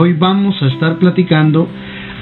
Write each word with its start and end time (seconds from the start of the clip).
Hoy 0.00 0.12
vamos 0.12 0.54
a 0.62 0.68
estar 0.68 1.00
platicando 1.00 1.68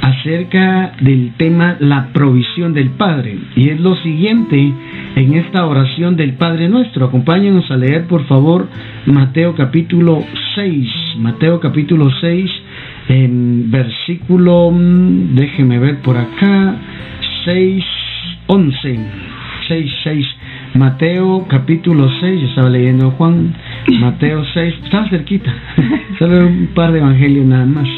acerca 0.00 0.92
del 0.98 1.34
tema 1.36 1.76
la 1.78 2.08
provisión 2.10 2.72
del 2.72 2.88
Padre. 2.88 3.36
Y 3.54 3.68
es 3.68 3.78
lo 3.78 3.96
siguiente 3.96 4.72
en 5.14 5.34
esta 5.34 5.66
oración 5.66 6.16
del 6.16 6.32
Padre 6.36 6.70
nuestro. 6.70 7.04
Acompáñenos 7.04 7.70
a 7.70 7.76
leer, 7.76 8.06
por 8.06 8.24
favor, 8.24 8.66
Mateo 9.04 9.54
capítulo 9.54 10.24
6. 10.54 10.88
Mateo 11.18 11.60
capítulo 11.60 12.10
6, 12.18 12.50
en 13.10 13.70
versículo, 13.70 14.70
mm, 14.70 15.34
déjeme 15.34 15.78
ver 15.78 15.98
por 15.98 16.16
acá, 16.16 16.76
6, 17.44 17.84
11. 18.46 19.00
6, 19.68 19.92
6. 20.02 20.26
Mateo 20.76 21.46
capítulo 21.46 22.10
6, 22.20 22.40
yo 22.40 22.48
estaba 22.48 22.70
leyendo 22.70 23.10
Juan, 23.10 23.54
Mateo 23.92 24.44
6, 24.52 24.74
estaba 24.84 25.08
cerquita, 25.08 25.54
solo 26.18 26.46
un 26.46 26.68
par 26.74 26.92
de 26.92 26.98
evangelios 26.98 27.46
nada 27.46 27.66
más. 27.66 27.88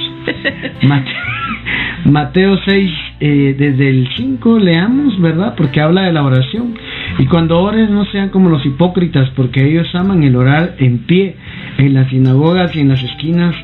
Mateo, 2.04 2.58
6, 2.64 2.90
eh, 3.20 3.54
desde 3.58 3.90
el 3.90 4.08
5 4.16 4.58
leamos, 4.58 5.20
¿verdad? 5.20 5.54
Porque 5.56 5.80
habla 5.80 6.02
de 6.02 6.12
la 6.12 6.22
oración. 6.22 6.74
Y 7.18 7.26
cuando 7.26 7.60
ores 7.60 7.90
no 7.90 8.04
sean 8.06 8.30
como 8.30 8.48
los 8.48 8.64
hipócritas, 8.64 9.28
porque 9.30 9.66
ellos 9.66 9.94
aman 9.94 10.22
el 10.22 10.36
orar 10.36 10.76
en 10.78 10.98
pie, 10.98 11.36
en 11.76 11.94
las 11.94 12.08
sinagogas 12.08 12.74
y 12.76 12.80
en 12.80 12.88
las 12.88 13.02
esquinas 13.02 13.54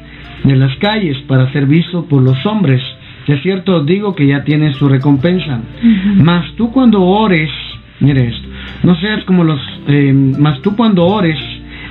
de 0.43 0.57
las 0.57 0.77
calles, 0.77 1.17
para 1.27 1.51
ser 1.53 1.67
visto 1.67 2.07
por 2.07 2.23
los 2.23 2.45
hombres. 2.45 2.83
Es 3.27 3.43
cierto, 3.43 3.77
os 3.77 3.87
digo 3.87 4.15
que 4.15 4.27
ya 4.27 4.45
tienes 4.45 4.77
su 4.77 4.89
recompensa. 4.89 5.61
Mas 6.17 6.53
tú 6.57 6.71
cuando 6.71 7.03
ores, 7.03 7.51
mire 8.01 8.29
esto, 8.29 8.49
no 8.83 8.95
seas 8.97 9.25
como 9.25 9.45
los, 9.45 9.61
eh, 9.89 10.13
mas 10.39 10.61
tú 10.61 10.77
cuando 10.77 11.07
ores, 11.07 11.39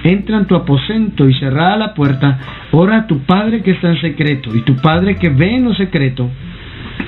entra 0.03 0.37
en 0.37 0.45
tu 0.45 0.55
aposento 0.55 1.27
y 1.29 1.33
cerrada 1.35 1.77
la 1.77 1.93
puerta, 1.93 2.39
ora 2.71 2.97
a 2.97 3.07
tu 3.07 3.19
Padre 3.19 3.61
que 3.61 3.71
está 3.71 3.89
en 3.89 4.01
secreto, 4.01 4.55
y 4.55 4.61
tu 4.61 4.75
Padre 4.75 5.15
que 5.15 5.29
ve 5.29 5.55
en 5.55 5.65
lo 5.65 5.73
secreto, 5.73 6.29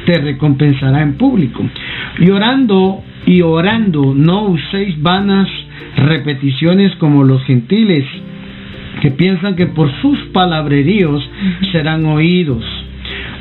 te 0.06 0.20
recompensará 0.20 1.02
en 1.02 1.16
público. 1.16 1.64
Y 2.20 2.30
orando 2.30 3.04
y 3.26 3.42
orando, 3.42 4.14
no 4.16 4.44
uséis 4.44 5.02
vanas 5.02 5.50
repeticiones 5.98 6.96
como 6.96 7.24
los 7.24 7.44
gentiles, 7.44 8.06
que 9.02 9.12
piensan 9.12 9.56
que 9.56 9.68
por 9.68 9.92
sus 10.02 10.18
palabreríos 10.34 11.28
serán 11.72 12.06
oídos. 12.06 12.64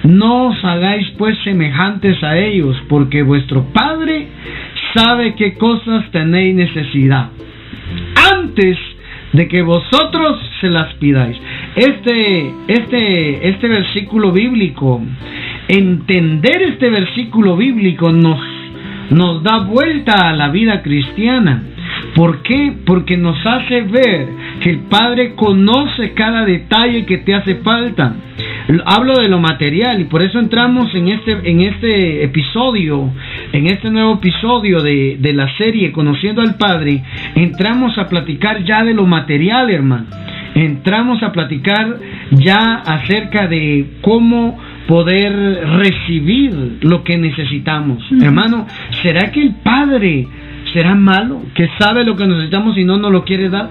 No 0.03 0.49
os 0.49 0.65
hagáis 0.65 1.09
pues 1.17 1.39
semejantes 1.45 2.23
a 2.23 2.37
ellos, 2.37 2.77
porque 2.89 3.23
vuestro 3.23 3.65
Padre 3.73 4.29
sabe 4.95 5.35
qué 5.35 5.55
cosas 5.55 6.11
tenéis 6.11 6.55
necesidad. 6.55 7.31
Antes 8.33 8.77
de 9.35 9.49
que 9.49 9.63
vosotros 9.63 10.39
se 10.61 10.71
las 10.71 10.95
pidáis. 10.95 11.37
Este, 11.75 12.53
este, 12.69 13.49
este 13.49 13.69
versículo 13.69 14.31
bíblico, 14.31 15.03
entender 15.67 16.63
este 16.63 16.89
versículo 16.89 17.57
bíblico 17.57 18.13
nos, 18.13 18.41
nos 19.11 19.43
da 19.43 19.59
vuelta 19.65 20.29
a 20.29 20.33
la 20.35 20.49
vida 20.51 20.83
cristiana. 20.83 21.63
¿Por 22.15 22.43
qué? 22.43 22.73
Porque 22.87 23.17
nos 23.17 23.37
hace 23.45 23.83
ver 23.83 24.29
que 24.61 24.71
el 24.71 24.79
Padre 24.81 25.35
conoce 25.35 26.13
cada 26.13 26.45
detalle 26.45 27.05
que 27.05 27.19
te 27.19 27.35
hace 27.35 27.57
falta. 27.57 28.15
Hablo 28.87 29.15
de 29.21 29.29
lo 29.29 29.41
material 29.41 30.01
y 30.01 30.05
por 30.05 30.23
eso 30.23 30.39
entramos 30.39 30.95
en 30.95 31.09
este, 31.09 31.33
en 31.51 31.61
este 31.61 32.25
episodio, 32.25 33.13
en 33.53 33.67
este 33.67 33.91
nuevo 33.91 34.15
episodio 34.15 34.83
de, 34.83 35.19
de 35.21 35.33
la 35.35 35.55
serie 35.57 35.93
Conociendo 35.93 36.41
al 36.41 36.57
Padre, 36.57 37.03
entramos 37.35 37.99
a 37.99 38.09
platicar 38.09 38.65
ya 38.65 38.83
de 38.85 38.95
lo 38.95 39.07
material, 39.07 39.71
hermano. 39.71 40.07
Entramos 40.55 41.23
a 41.23 41.33
platicar 41.33 41.99
ya 42.31 42.77
acerca 42.87 43.49
de 43.49 43.87
cómo 44.01 44.57
poder 44.87 45.33
recibir 45.79 46.79
lo 46.83 47.03
que 47.03 47.19
necesitamos. 47.19 48.05
Hermano, 48.23 48.67
¿será 49.03 49.33
que 49.33 49.43
el 49.43 49.55
Padre 49.57 50.27
será 50.75 50.95
malo, 50.95 51.41
que 51.55 51.69
sabe 51.79 52.05
lo 52.05 52.17
que 52.17 52.27
necesitamos 52.27 52.77
y 52.77 52.85
no 52.85 52.99
nos 52.99 53.13
lo 53.13 53.25
quiere 53.25 53.49
dar? 53.49 53.71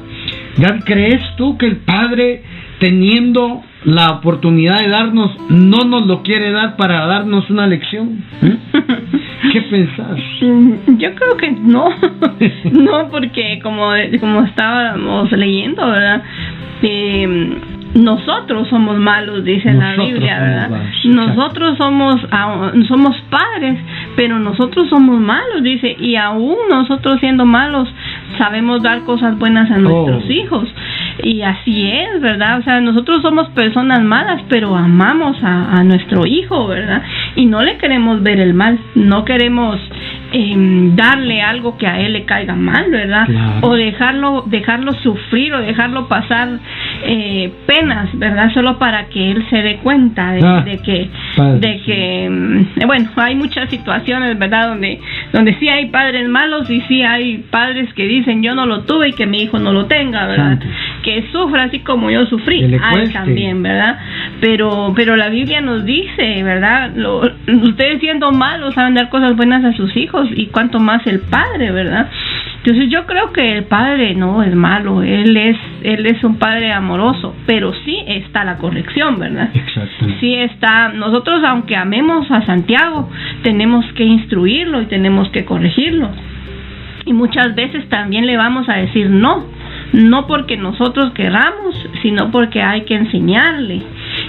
¿Ya 0.58 0.80
crees 0.80 1.22
tú 1.36 1.58
que 1.58 1.68
el 1.68 1.78
Padre, 1.78 2.42
teniendo 2.80 3.62
la 3.84 4.12
oportunidad 4.12 4.80
de 4.80 4.88
darnos, 4.88 5.32
no 5.50 5.84
nos 5.84 6.08
lo 6.08 6.24
quiere 6.24 6.52
dar 6.52 6.78
para 6.78 7.06
darnos 7.06 7.50
una 7.50 7.68
lección? 7.68 8.24
¿Eh? 8.42 8.58
¿Qué 9.52 9.62
pensás? 9.64 10.18
Yo 10.40 11.14
creo 11.14 11.38
que 11.38 11.52
no, 11.52 11.90
no, 12.72 13.10
porque 13.12 13.60
como, 13.62 13.90
como 14.20 14.44
estábamos 14.44 15.32
leyendo, 15.34 15.86
¿verdad? 15.86 16.24
Eh, 16.82 17.58
nosotros 17.96 18.68
somos 18.70 18.98
malos, 18.98 19.44
dice 19.44 19.72
la 19.72 19.96
Biblia, 19.96 20.40
¿verdad? 20.40 20.70
Nosotros 21.06 21.78
somos, 21.78 22.16
somos 22.88 23.16
padres, 23.30 23.80
pero 24.16 24.40
nosotros 24.40 24.90
somos 24.90 25.20
malos, 25.20 25.62
dice, 25.62 25.96
y 26.00 26.16
aún 26.16 26.58
nosotros 26.70 27.20
siendo 27.20 27.46
malos 27.46 27.88
sabemos 28.38 28.82
dar 28.82 29.04
cosas 29.04 29.38
buenas 29.38 29.70
a 29.70 29.78
nuestros 29.78 30.24
oh. 30.26 30.32
hijos. 30.32 30.70
Y 31.22 31.44
así 31.44 31.92
es, 31.92 32.20
¿verdad? 32.22 32.60
O 32.60 32.64
sea, 32.64 32.82
nosotros 32.82 33.22
somos 33.22 33.48
personas 33.50 34.02
malas, 34.02 34.42
pero 34.50 34.76
amamos 34.76 35.38
a, 35.44 35.78
a 35.78 35.84
nuestro 35.84 36.26
hijo, 36.26 36.68
¿verdad? 36.68 37.04
Y 37.36 37.46
no 37.46 37.62
le 37.62 37.78
queremos 37.78 38.24
ver 38.24 38.40
el 38.40 38.56
mal, 38.56 38.80
no 38.96 39.24
queremos 39.24 39.80
eh, 40.36 40.56
darle 40.96 41.44
algo 41.44 41.78
que 41.78 41.86
a 41.86 42.00
él 42.00 42.14
le 42.14 42.26
caiga 42.26 42.56
mal, 42.56 42.90
¿verdad? 42.90 43.28
O 43.62 43.76
dejarlo, 43.76 44.44
dejarlo 44.48 44.92
sufrir 44.94 45.54
o 45.54 45.62
dejarlo 45.62 46.08
pasar 46.08 46.50
eh, 47.06 47.52
penas, 47.66 48.10
¿verdad? 48.18 48.54
Solo 48.54 48.78
para 48.78 49.08
que 49.08 49.32
él 49.32 49.46
se 49.50 49.58
dé 49.58 49.78
cuenta 49.78 50.32
de, 50.32 50.42
ah, 50.46 50.64
que, 50.66 51.10
de 51.60 51.82
que, 51.86 52.30
mm, 52.30 52.86
bueno, 52.88 53.10
hay 53.18 53.36
muchas 53.36 53.70
situaciones, 53.70 54.38
¿verdad? 54.40 54.70
Donde, 54.70 55.00
donde 55.32 55.56
sí 55.60 55.70
hay 55.70 55.88
padres 55.88 56.28
malos 56.30 56.70
y 56.70 56.82
sí 56.82 57.02
hay 57.04 57.40
padres 57.50 57.94
que 57.94 58.06
dicen 58.06 58.42
yo 58.42 58.56
no 58.56 58.66
lo 58.66 58.82
tuve 58.82 59.10
y 59.10 59.14
que 59.14 59.26
mi 59.26 59.44
hijo 59.44 59.60
no 59.60 59.72
lo 59.72 59.86
tenga, 59.86 60.28
¿verdad? 60.28 60.60
Que 61.04 61.26
sufra 61.32 61.64
así 61.64 61.80
como 61.80 62.10
yo 62.10 62.26
sufrí, 62.26 62.64
hay 62.82 63.10
también, 63.10 63.62
¿verdad? 63.62 64.00
Pero, 64.42 64.94
pero 64.96 65.16
la 65.16 65.30
Biblia 65.30 65.62
nos 65.62 65.86
dice, 65.86 66.44
¿verdad? 66.44 66.92
Lo, 66.96 67.22
ustedes 67.48 68.00
siendo 68.00 68.32
malos 68.32 68.74
saben 68.74 68.94
dar 68.94 69.10
cosas 69.10 69.36
buenas 69.36 69.64
a 69.64 69.74
sus 69.74 69.96
hijos 69.98 70.28
y 70.36 70.48
cuanto 70.48 70.80
más 70.80 71.06
el 71.08 71.20
padre, 71.20 71.72
¿verdad? 71.72 72.10
Entonces 72.66 72.90
yo 72.90 73.06
creo 73.06 73.34
que 73.34 73.58
el 73.58 73.66
padre 73.66 74.16
no 74.16 74.42
es 74.42 74.56
malo, 74.56 75.04
él 75.04 75.36
es 75.36 75.58
él 75.82 76.06
es 76.06 76.24
un 76.24 76.38
padre 76.38 76.72
amoroso, 76.72 77.36
pero 77.46 77.74
sí 77.84 77.98
está 78.08 78.46
la 78.46 78.58
corrección, 78.58 79.20
¿verdad? 79.20 79.50
Exacto. 79.54 80.06
Sí 80.22 80.34
está, 80.36 80.88
nosotros 80.88 81.44
aunque 81.44 81.76
amemos 81.76 82.32
a 82.32 82.46
Santiago, 82.46 83.10
tenemos 83.42 83.86
que 83.96 84.06
instruirlo 84.06 84.82
y 84.82 84.86
tenemos 84.86 85.28
que 85.32 85.44
corregirlo. 85.44 86.10
Y 87.06 87.12
muchas 87.12 87.54
veces 87.54 87.90
también 87.90 88.26
le 88.26 88.38
vamos 88.38 88.70
a 88.70 88.76
decir 88.76 89.10
no, 89.10 89.44
no 89.94 90.26
porque 90.26 90.58
nosotros 90.58 91.12
queramos, 91.14 91.76
sino 92.02 92.32
porque 92.32 92.62
hay 92.62 92.82
que 92.82 92.96
enseñarle. 92.96 93.82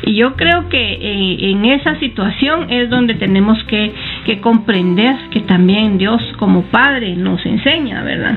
Y 0.03 0.15
yo 0.15 0.35
creo 0.37 0.69
que 0.69 0.93
eh, 0.93 1.51
en 1.51 1.65
esa 1.65 1.99
situación 1.99 2.71
es 2.71 2.91
donde 2.91 3.15
tenemos 3.15 3.63
que, 3.65 3.93
que, 4.27 4.41
comprender 4.41 5.17
que 5.31 5.41
también 5.41 5.97
Dios 5.97 6.21
como 6.39 6.63
Padre 6.65 7.17
nos 7.17 7.45
enseña, 7.47 8.03
¿verdad? 8.03 8.37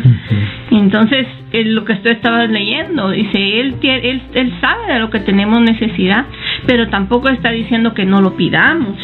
Entonces, 0.71 1.27
lo 1.51 1.83
que 1.83 1.93
usted 1.93 2.11
estaba 2.11 2.45
leyendo, 2.45 3.11
dice, 3.11 3.59
él, 3.59 3.75
él, 3.81 4.21
él 4.33 4.53
sabe 4.61 4.94
de 4.94 4.99
lo 4.99 5.09
que 5.09 5.19
tenemos 5.19 5.59
necesidad, 5.61 6.25
pero 6.65 6.88
tampoco 6.88 7.29
está 7.29 7.51
diciendo 7.51 7.94
que 7.94 8.05
no 8.05 8.21
lo 8.21 8.35
pidamos. 8.38 8.97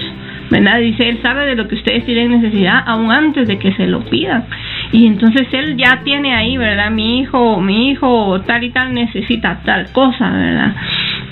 ¿Verdad? 0.53 0.79
Dice, 0.79 1.09
Él 1.09 1.19
sabe 1.23 1.47
de 1.47 1.55
lo 1.55 1.67
que 1.67 1.75
ustedes 1.75 2.05
tienen 2.05 2.29
necesidad 2.29 2.83
aún 2.85 3.11
antes 3.11 3.47
de 3.47 3.57
que 3.57 3.73
se 3.73 3.87
lo 3.87 4.01
pidan. 4.01 4.45
Y 4.91 5.07
entonces 5.07 5.47
Él 5.51 5.75
ya 5.77 6.01
tiene 6.03 6.35
ahí, 6.35 6.57
¿verdad? 6.57 6.91
Mi 6.91 7.19
hijo, 7.19 7.59
mi 7.59 7.89
hijo 7.89 8.39
tal 8.41 8.63
y 8.63 8.69
tal 8.69 8.93
necesita 8.93 9.61
tal 9.65 9.91
cosa, 9.91 10.29
¿verdad? 10.29 10.75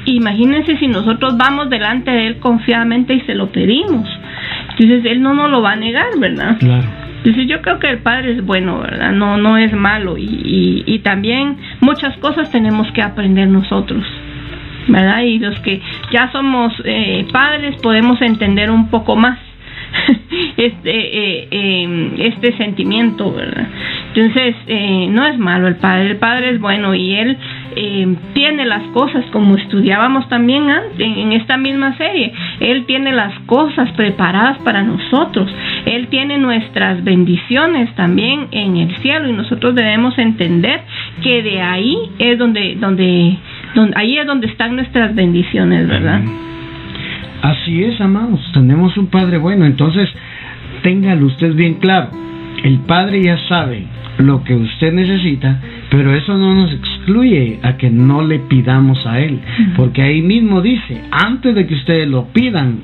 Imagínense 0.06 0.76
si 0.78 0.88
nosotros 0.88 1.38
vamos 1.38 1.70
delante 1.70 2.10
de 2.10 2.28
Él 2.28 2.40
confiadamente 2.40 3.14
y 3.14 3.22
se 3.22 3.36
lo 3.36 3.52
pedimos. 3.52 4.10
Entonces 4.72 5.06
Él 5.06 5.22
no 5.22 5.36
nos 5.36 5.52
lo 5.52 5.62
va 5.62 5.74
a 5.74 5.76
negar, 5.76 6.08
¿verdad? 6.18 6.58
Claro. 6.58 6.88
Entonces 7.18 7.48
yo 7.48 7.62
creo 7.62 7.78
que 7.78 7.92
el 7.92 8.00
Padre 8.00 8.32
es 8.32 8.44
bueno, 8.44 8.80
¿verdad? 8.80 9.12
No, 9.12 9.38
no 9.38 9.56
es 9.56 9.72
malo. 9.74 10.18
Y, 10.18 10.24
y, 10.24 10.84
y 10.88 11.00
también 11.00 11.58
muchas 11.80 12.18
cosas 12.18 12.50
tenemos 12.50 12.92
que 12.94 13.04
aprender 13.04 13.48
nosotros. 13.48 14.04
¿Verdad? 14.88 15.22
Y 15.22 15.40
los 15.40 15.60
que 15.60 15.82
ya 16.12 16.32
somos 16.32 16.74
eh, 16.86 17.26
padres 17.32 17.76
podemos 17.82 18.22
entender 18.22 18.70
un 18.72 18.90
poco 18.90 19.16
más 19.16 19.38
este 20.58 20.92
eh, 20.92 21.48
em, 21.52 22.14
este 22.18 22.56
sentimiento, 22.58 23.32
¿verdad? 23.34 23.68
Entonces 24.14 24.56
eh, 24.68 25.08
no 25.10 25.26
es 25.26 25.38
malo 25.38 25.68
el 25.68 25.76
padre, 25.76 26.12
el 26.12 26.18
padre 26.18 26.52
es 26.52 26.60
bueno 26.60 26.94
y 26.96 27.14
él 27.14 27.38
em, 27.76 28.16
tiene 28.34 28.66
las 28.66 28.84
cosas 28.94 29.26
como 29.32 29.58
estudiábamos 29.58 30.28
también 30.30 30.70
antes 30.70 31.00
en 31.00 31.32
esta 31.34 31.58
misma 31.58 31.96
serie. 31.98 32.32
Él 32.60 32.86
tiene 32.86 33.12
las 33.12 33.38
cosas 33.42 33.92
preparadas 33.92 34.58
para 34.60 34.84
nosotros. 34.84 35.54
Él 35.86 36.08
tiene 36.08 36.38
nuestras 36.38 37.04
bendiciones 37.04 37.94
también 37.96 38.48
en 38.52 38.78
el 38.78 38.96
cielo 38.98 39.30
y 39.30 39.34
nosotros 39.34 39.76
debemos 39.76 40.18
entender 40.18 40.82
que 41.22 41.44
de 41.44 41.62
ahí 41.62 41.98
es 42.20 42.38
donde 42.38 42.76
donde 42.80 43.38
ahí 43.96 44.18
es 44.18 44.26
donde 44.26 44.48
están 44.48 44.76
nuestras 44.76 45.14
bendiciones, 45.16 45.88
¿verdad? 45.88 46.22
Así 47.42 47.84
es, 47.84 48.00
amados, 48.00 48.40
tenemos 48.54 48.96
un 48.98 49.08
Padre 49.08 49.38
bueno, 49.38 49.66
entonces 49.66 50.10
téngalo 50.84 51.26
usted 51.26 51.54
bien 51.56 51.76
claro. 51.76 52.10
El 52.64 52.80
Padre 52.82 53.24
ya 53.24 53.38
sabe 53.48 53.86
lo 54.20 54.44
que 54.44 54.54
usted 54.54 54.94
necesita, 54.94 55.60
pero 55.90 56.14
eso 56.16 56.38
no 56.38 56.54
nos 56.54 56.72
excluye 56.72 57.60
a 57.64 57.78
que 57.78 57.90
no 57.90 58.22
le 58.22 58.40
pidamos 58.40 59.06
a 59.06 59.20
Él, 59.20 59.40
porque 59.76 60.04
ahí 60.04 60.22
mismo 60.22 60.62
dice, 60.62 61.02
antes 61.12 61.56
de 61.56 61.66
que 61.66 61.74
ustedes 61.74 62.08
lo 62.08 62.28
pidan, 62.28 62.80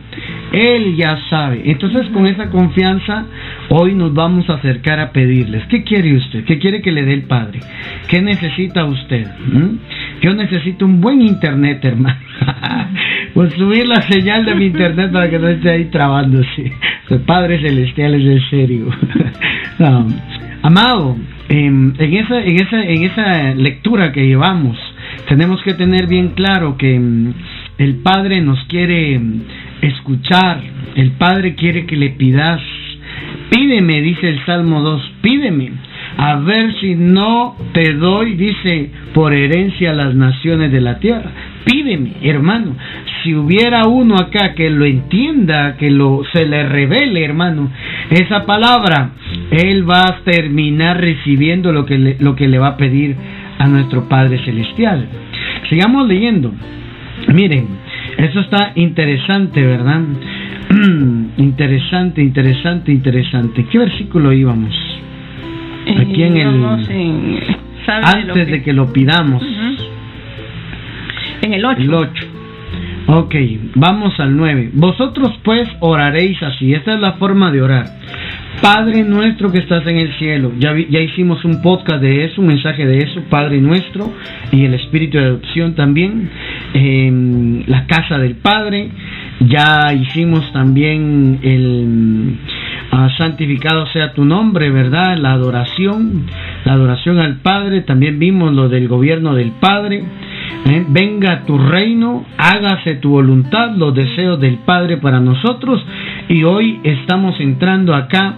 Él 0.51 0.95
ya 0.95 1.19
sabe. 1.29 1.61
Entonces 1.65 2.07
con 2.09 2.25
esa 2.25 2.49
confianza, 2.49 3.25
hoy 3.69 3.93
nos 3.93 4.13
vamos 4.13 4.49
a 4.49 4.55
acercar 4.55 4.99
a 4.99 5.11
pedirles, 5.11 5.65
¿qué 5.67 5.83
quiere 5.83 6.15
usted? 6.17 6.43
¿Qué 6.45 6.57
quiere 6.59 6.81
que 6.81 6.91
le 6.91 7.03
dé 7.03 7.13
el 7.13 7.23
Padre? 7.23 7.59
¿Qué 8.07 8.21
necesita 8.21 8.85
usted? 8.85 9.27
¿Mm? 9.51 9.75
Yo 10.21 10.33
necesito 10.33 10.85
un 10.85 10.99
buen 10.99 11.21
internet, 11.21 11.83
hermano. 11.83 12.19
pues 13.33 13.53
subir 13.53 13.85
la 13.85 14.01
señal 14.01 14.45
de 14.45 14.55
mi 14.55 14.65
internet 14.65 15.11
para 15.11 15.29
que 15.29 15.39
no 15.39 15.47
esté 15.47 15.69
ahí 15.69 15.85
trabándose. 15.85 16.73
El 17.09 17.19
Padre 17.21 17.59
Celestial 17.61 18.15
es 18.15 18.25
en 18.25 18.49
serio. 18.49 18.87
Amado, 20.63 21.15
em, 21.49 21.93
en, 21.97 22.13
esa, 22.15 22.43
en, 22.43 22.55
esa, 22.59 22.83
en 22.83 23.03
esa 23.03 23.53
lectura 23.53 24.11
que 24.11 24.25
llevamos, 24.25 24.77
tenemos 25.27 25.61
que 25.61 25.73
tener 25.75 26.07
bien 26.07 26.29
claro 26.29 26.77
que 26.77 26.95
em, 26.95 27.33
el 27.77 27.97
Padre 27.97 28.41
nos 28.41 28.63
quiere 28.65 29.13
em, 29.15 29.41
escuchar, 29.81 30.61
el 30.95 31.11
Padre 31.11 31.55
quiere 31.55 31.85
que 31.85 31.95
le 31.95 32.09
pidas. 32.09 32.61
Pídeme, 33.51 34.01
dice 34.01 34.29
el 34.29 34.43
Salmo 34.45 34.81
2, 34.81 35.11
pídeme, 35.21 35.71
a 36.17 36.35
ver 36.37 36.73
si 36.79 36.95
no 36.95 37.55
te 37.73 37.93
doy, 37.93 38.33
dice, 38.35 38.89
por 39.13 39.33
herencia 39.33 39.91
a 39.91 39.93
las 39.93 40.15
naciones 40.15 40.71
de 40.71 40.81
la 40.81 40.97
tierra. 40.97 41.29
Pídeme, 41.63 42.13
hermano. 42.23 42.75
Si 43.21 43.35
hubiera 43.35 43.87
uno 43.87 44.15
acá 44.15 44.55
que 44.55 44.69
lo 44.71 44.85
entienda, 44.85 45.77
que 45.77 45.91
lo 45.91 46.23
se 46.33 46.47
le 46.47 46.63
revele, 46.63 47.23
hermano, 47.23 47.69
esa 48.09 48.45
palabra, 48.45 49.11
él 49.51 49.87
va 49.87 50.05
a 50.05 50.19
terminar 50.23 50.99
recibiendo 50.99 51.71
lo 51.71 51.85
que 51.85 51.99
le, 51.99 52.17
lo 52.19 52.35
que 52.35 52.47
le 52.47 52.57
va 52.57 52.69
a 52.69 52.77
pedir 52.77 53.15
a 53.59 53.67
nuestro 53.67 54.09
Padre 54.09 54.39
celestial. 54.43 55.07
Sigamos 55.69 56.07
leyendo. 56.07 56.51
Miren, 57.31 57.67
eso 58.17 58.39
está 58.39 58.71
interesante, 58.73 59.61
¿verdad? 59.61 60.01
interesante, 61.37 62.23
interesante, 62.23 62.91
interesante. 62.91 63.65
¿Qué 63.69 63.77
versículo 63.77 64.33
íbamos? 64.33 64.96
Aquí 65.95 66.23
en 66.23 66.37
el 66.37 66.65
antes 67.87 68.47
de 68.47 68.63
que 68.63 68.73
lo 68.73 68.91
pidamos. 68.91 69.43
En 71.41 71.53
el 71.53 71.63
8. 71.63 71.81
El 71.81 71.93
8. 71.93 72.27
Ok, 73.09 73.35
vamos 73.75 74.19
al 74.19 74.35
9. 74.35 74.71
Vosotros 74.73 75.39
pues 75.43 75.69
oraréis 75.79 76.41
así. 76.43 76.73
Esta 76.73 76.95
es 76.95 76.99
la 76.99 77.13
forma 77.13 77.51
de 77.51 77.61
orar. 77.61 77.85
Padre 78.61 79.03
nuestro 79.03 79.51
que 79.51 79.59
estás 79.59 79.85
en 79.87 79.97
el 79.97 80.13
cielo. 80.17 80.51
Ya, 80.59 80.75
ya 80.89 80.99
hicimos 80.99 81.45
un 81.45 81.61
podcast 81.61 82.01
de 82.01 82.25
eso, 82.25 82.41
un 82.41 82.47
mensaje 82.47 82.85
de 82.85 82.97
eso, 82.97 83.21
Padre 83.29 83.61
nuestro, 83.61 84.11
y 84.51 84.65
el 84.65 84.73
espíritu 84.73 85.19
de 85.19 85.25
adopción 85.25 85.75
también. 85.75 86.29
Eh, 86.73 87.63
la 87.67 87.85
casa 87.85 88.17
del 88.17 88.35
Padre. 88.35 88.89
Ya 89.39 89.93
hicimos 89.93 90.51
también 90.51 91.39
el 91.43 92.35
ah, 92.97 93.09
santificado 93.17 93.85
sea 93.87 94.13
tu 94.13 94.25
nombre, 94.25 94.69
¿verdad? 94.69 95.17
La 95.17 95.33
adoración, 95.33 96.25
la 96.65 96.73
adoración 96.73 97.19
al 97.19 97.37
Padre. 97.37 97.81
También 97.81 98.19
vimos 98.19 98.53
lo 98.53 98.69
del 98.69 98.87
gobierno 98.87 99.33
del 99.35 99.51
Padre. 99.51 100.03
¿eh? 100.65 100.85
Venga 100.87 101.45
tu 101.45 101.57
reino, 101.57 102.25
hágase 102.37 102.95
tu 102.95 103.09
voluntad, 103.09 103.71
los 103.75 103.93
deseos 103.93 104.39
del 104.39 104.57
Padre 104.59 104.97
para 104.97 105.19
nosotros. 105.19 105.83
Y 106.27 106.43
hoy 106.43 106.79
estamos 106.83 107.39
entrando 107.39 107.95
acá 107.95 108.35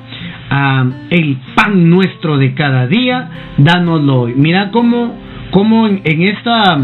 a 0.50 0.86
el 1.10 1.38
pan 1.56 1.90
nuestro 1.90 2.38
de 2.38 2.54
cada 2.54 2.88
día, 2.88 3.30
dánoslo 3.58 4.22
hoy. 4.22 4.34
Mira 4.36 4.72
cómo, 4.72 5.16
cómo 5.52 5.88
en, 5.88 6.02
esta 6.04 6.78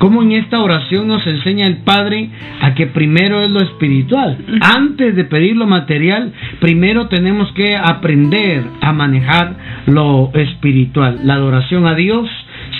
cómo 0.00 0.22
en 0.22 0.32
esta 0.32 0.60
oración 0.60 1.08
nos 1.08 1.26
enseña 1.26 1.66
el 1.66 1.76
Padre 1.84 2.30
a 2.62 2.74
que 2.74 2.86
primero 2.86 3.42
es 3.42 3.50
lo 3.50 3.60
espiritual. 3.60 4.38
Antes 4.62 5.14
de 5.14 5.24
pedir 5.24 5.56
lo 5.56 5.66
material, 5.66 6.32
primero 6.58 7.08
tenemos 7.08 7.52
que 7.52 7.76
aprender 7.76 8.64
a 8.80 8.94
manejar 8.94 9.54
lo 9.86 10.30
espiritual. 10.32 11.20
La 11.24 11.34
adoración 11.34 11.86
a 11.86 11.94
Dios, 11.94 12.30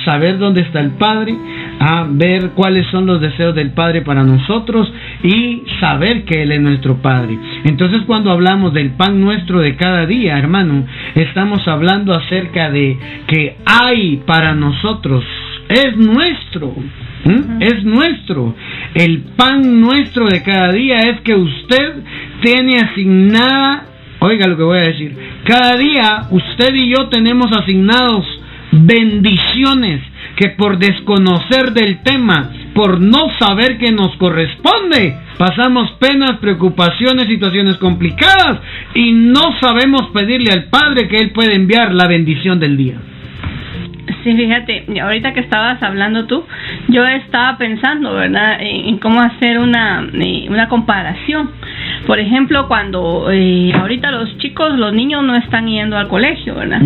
saber 0.07 0.39
dónde 0.39 0.63
está 0.63 0.81
el 0.81 0.93
Padre, 0.93 1.37
a 1.79 2.07
ver 2.09 2.53
cuáles 2.55 2.87
son 2.87 3.05
los 3.05 3.21
deseos 3.21 3.55
del 3.55 3.73
Padre 3.73 4.01
para 4.01 4.25
nosotros 4.25 4.91
y 5.23 5.63
saber 5.79 6.25
que 6.25 6.43
Él 6.43 6.53
es 6.53 6.61
nuestro 6.63 7.03
Padre. 7.03 7.39
Entonces 7.65 8.01
cuando 8.07 8.31
hablamos 8.31 8.73
del 8.73 8.93
pan 8.93 9.21
nuestro 9.21 9.61
de 9.61 9.77
cada 9.77 10.07
día, 10.07 10.39
hermano, 10.39 10.87
estamos 11.15 11.69
hablando 11.69 12.15
acerca 12.15 12.71
de 12.71 12.99
que 13.27 13.57
hay 13.67 14.23
para 14.25 14.55
nosotros, 14.55 15.23
es 15.69 15.99
nuestro, 15.99 16.75
es 17.61 17.85
nuestro. 17.85 18.55
El 18.95 19.21
pan 19.37 19.81
nuestro 19.81 20.27
de 20.29 20.43
cada 20.43 20.73
día 20.73 21.01
es 21.01 21.21
que 21.21 21.35
usted 21.35 21.95
tiene 22.43 22.81
asignada, 22.81 23.87
oiga 24.21 24.47
lo 24.47 24.57
que 24.57 24.63
voy 24.63 24.79
a 24.79 24.83
decir, 24.83 25.17
cada 25.45 25.77
día 25.77 26.27
usted 26.31 26.75
y 26.75 26.91
yo 26.91 27.09
tenemos 27.09 27.51
asignados 27.57 28.25
bendiciones 28.73 30.01
que 30.37 30.51
por 30.51 30.79
desconocer 30.79 31.73
del 31.73 32.03
tema, 32.03 32.51
por 32.75 33.01
no 33.01 33.29
saber 33.39 33.79
que 33.79 33.93
nos 33.93 34.17
corresponde, 34.17 35.17
pasamos 35.37 35.91
penas, 36.01 36.39
preocupaciones, 36.41 37.27
situaciones 37.27 37.77
complicadas 37.77 38.61
y 38.95 39.13
no 39.13 39.59
sabemos 39.61 40.09
pedirle 40.15 40.53
al 40.53 40.65
Padre 40.65 41.09
que 41.09 41.19
Él 41.19 41.31
puede 41.33 41.55
enviar 41.55 41.93
la 41.93 42.07
bendición 42.07 42.59
del 42.59 42.77
día. 42.77 43.10
Sí, 44.25 44.37
fíjate, 44.37 44.85
ahorita 45.01 45.33
que 45.33 45.41
estabas 45.41 45.83
hablando 45.83 46.27
tú, 46.27 46.45
yo 46.89 47.07
estaba 47.07 47.57
pensando, 47.59 48.15
¿verdad?, 48.15 48.59
en 48.61 48.99
cómo 48.99 49.21
hacer 49.21 49.59
una, 49.59 50.07
eh, 50.13 50.47
una 50.49 50.69
comparación. 50.69 51.51
Por 52.07 52.19
ejemplo, 52.19 52.67
cuando 52.67 53.31
eh, 53.31 53.73
ahorita 53.75 54.11
los 54.11 54.37
chicos, 54.39 54.79
los 54.79 54.93
niños 54.93 55.23
no 55.23 55.37
están 55.37 55.67
yendo 55.67 55.97
al 55.97 56.09
colegio, 56.09 56.55
¿verdad? 56.55 56.81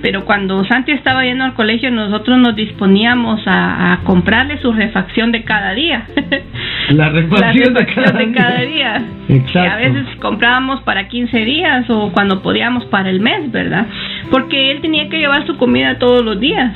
Pero 0.00 0.24
cuando 0.24 0.64
Santi 0.64 0.92
estaba 0.92 1.24
yendo 1.24 1.44
al 1.44 1.54
colegio, 1.54 1.90
nosotros 1.90 2.38
nos 2.38 2.54
disponíamos 2.54 3.40
a, 3.46 3.98
comprarle 4.04 4.58
su 4.58 4.72
refacción 4.72 5.32
de 5.32 5.42
cada 5.42 5.74
día. 5.74 6.04
La 6.90 7.08
refacción, 7.08 7.74
de, 7.74 7.86
cada 8.32 8.60
día. 8.62 9.02
Exacto. 9.28 9.72
a 9.72 9.76
veces 9.76 10.06
comprábamos 10.20 10.80
para 10.82 11.06
15 11.06 11.44
días 11.44 11.88
o 11.88 12.10
cuando 12.12 12.42
podíamos 12.42 12.84
para 12.86 13.10
el 13.10 13.20
mes, 13.20 13.50
¿verdad? 13.52 13.86
Porque 14.30 14.72
él 14.72 14.80
tenía 14.80 15.08
que 15.08 15.18
llevar 15.18 15.46
su 15.46 15.56
comida 15.56 15.98
todos 15.98 16.24
los 16.24 16.40
días. 16.40 16.72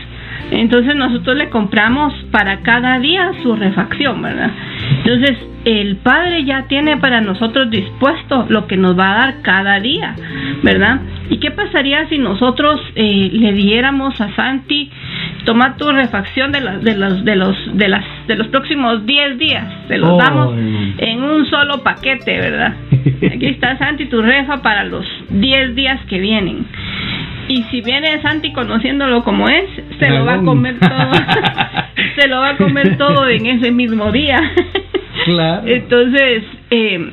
Entonces 0.51 0.95
nosotros 0.95 1.37
le 1.37 1.49
compramos 1.49 2.13
para 2.31 2.61
cada 2.61 2.99
día 2.99 3.33
su 3.43 3.57
refacción, 3.57 4.23
¿verdad? 4.23 4.51
Entonces 4.99 5.39
el 5.65 5.97
Padre 5.97 6.45
ya 6.45 6.67
tiene 6.69 6.99
para 6.99 7.21
nosotros 7.21 7.71
dispuesto 7.71 8.47
lo 8.49 8.67
que 8.67 8.77
nos 8.77 8.99
va 8.99 9.13
a 9.13 9.19
dar 9.19 9.43
cada 9.43 9.81
día, 9.81 10.15
¿verdad? 10.63 11.01
¿Y 11.31 11.39
qué 11.39 11.51
pasaría 11.51 12.07
si 12.09 12.19
nosotros 12.19 12.81
eh, 12.95 13.31
le 13.33 13.53
diéramos 13.55 14.21
a 14.21 14.35
Santi 14.37 14.91
toma 15.45 15.77
tu 15.77 15.91
refacción 15.91 16.53
de, 16.53 16.61
los 16.61 16.83
de 16.83 16.95
los 16.95 17.25
de 17.25 17.37
los 17.37 17.57
de 17.77 17.89
las 17.89 18.05
de 18.27 18.37
los 18.37 18.49
próximos 18.49 19.05
10 19.07 19.39
días, 19.39 19.65
se 19.89 19.99
los 19.99 20.19
damos 20.19 20.55
en 20.99 21.23
un 21.23 21.47
solo 21.47 21.83
paquete, 21.83 22.41
¿verdad? 22.41 22.75
Aquí 22.91 23.47
está 23.47 23.77
Santi 23.79 24.07
tu 24.07 24.23
refa 24.23 24.63
para 24.63 24.85
los 24.85 25.07
10 25.31 25.75
días 25.75 26.01
que 26.09 26.19
vienen. 26.19 26.67
Y 27.47 27.63
si 27.65 27.83
viene 27.83 28.23
Santi 28.23 28.53
conociéndolo 28.53 29.23
como 29.23 29.49
es, 29.49 29.69
se 29.99 30.11
lo 30.11 30.25
va 30.25 30.35
a 30.35 30.43
comer 30.43 30.79
todo. 30.79 31.13
se 32.17 32.29
lo 32.29 32.39
va 32.39 32.51
a 32.51 32.57
comer 32.57 32.97
todo 32.97 33.29
en 33.29 33.47
ese 33.47 33.71
mismo 33.71 34.13
día. 34.13 34.41
Claro. 35.25 35.67
Entonces, 35.67 36.45
eh, 36.71 37.11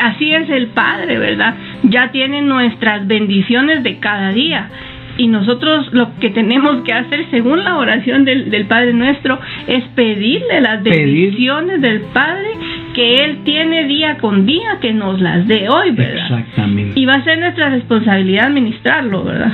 así 0.00 0.32
es 0.32 0.48
el 0.50 0.68
Padre, 0.68 1.18
¿verdad? 1.18 1.54
Ya 1.84 2.10
tiene 2.12 2.42
nuestras 2.42 3.06
bendiciones 3.06 3.82
de 3.82 3.98
cada 3.98 4.32
día. 4.32 4.70
Y 5.16 5.26
nosotros 5.26 5.92
lo 5.92 6.14
que 6.20 6.30
tenemos 6.30 6.84
que 6.84 6.92
hacer, 6.92 7.26
según 7.32 7.64
la 7.64 7.76
oración 7.76 8.24
del, 8.24 8.50
del 8.50 8.66
Padre 8.66 8.92
nuestro, 8.92 9.40
es 9.66 9.82
pedirle 9.96 10.60
las 10.60 10.80
bendiciones 10.84 11.80
del 11.80 12.02
Padre 12.12 12.48
que 12.94 13.16
Él 13.16 13.38
tiene 13.44 13.84
día 13.84 14.18
con 14.18 14.46
día, 14.46 14.78
que 14.80 14.92
nos 14.92 15.20
las 15.20 15.48
dé 15.48 15.68
hoy, 15.68 15.90
¿verdad? 15.90 16.38
Exactamente. 16.38 17.00
Y 17.00 17.04
va 17.04 17.14
a 17.14 17.24
ser 17.24 17.38
nuestra 17.38 17.70
responsabilidad 17.70 18.46
administrarlo, 18.46 19.24
¿verdad? 19.24 19.52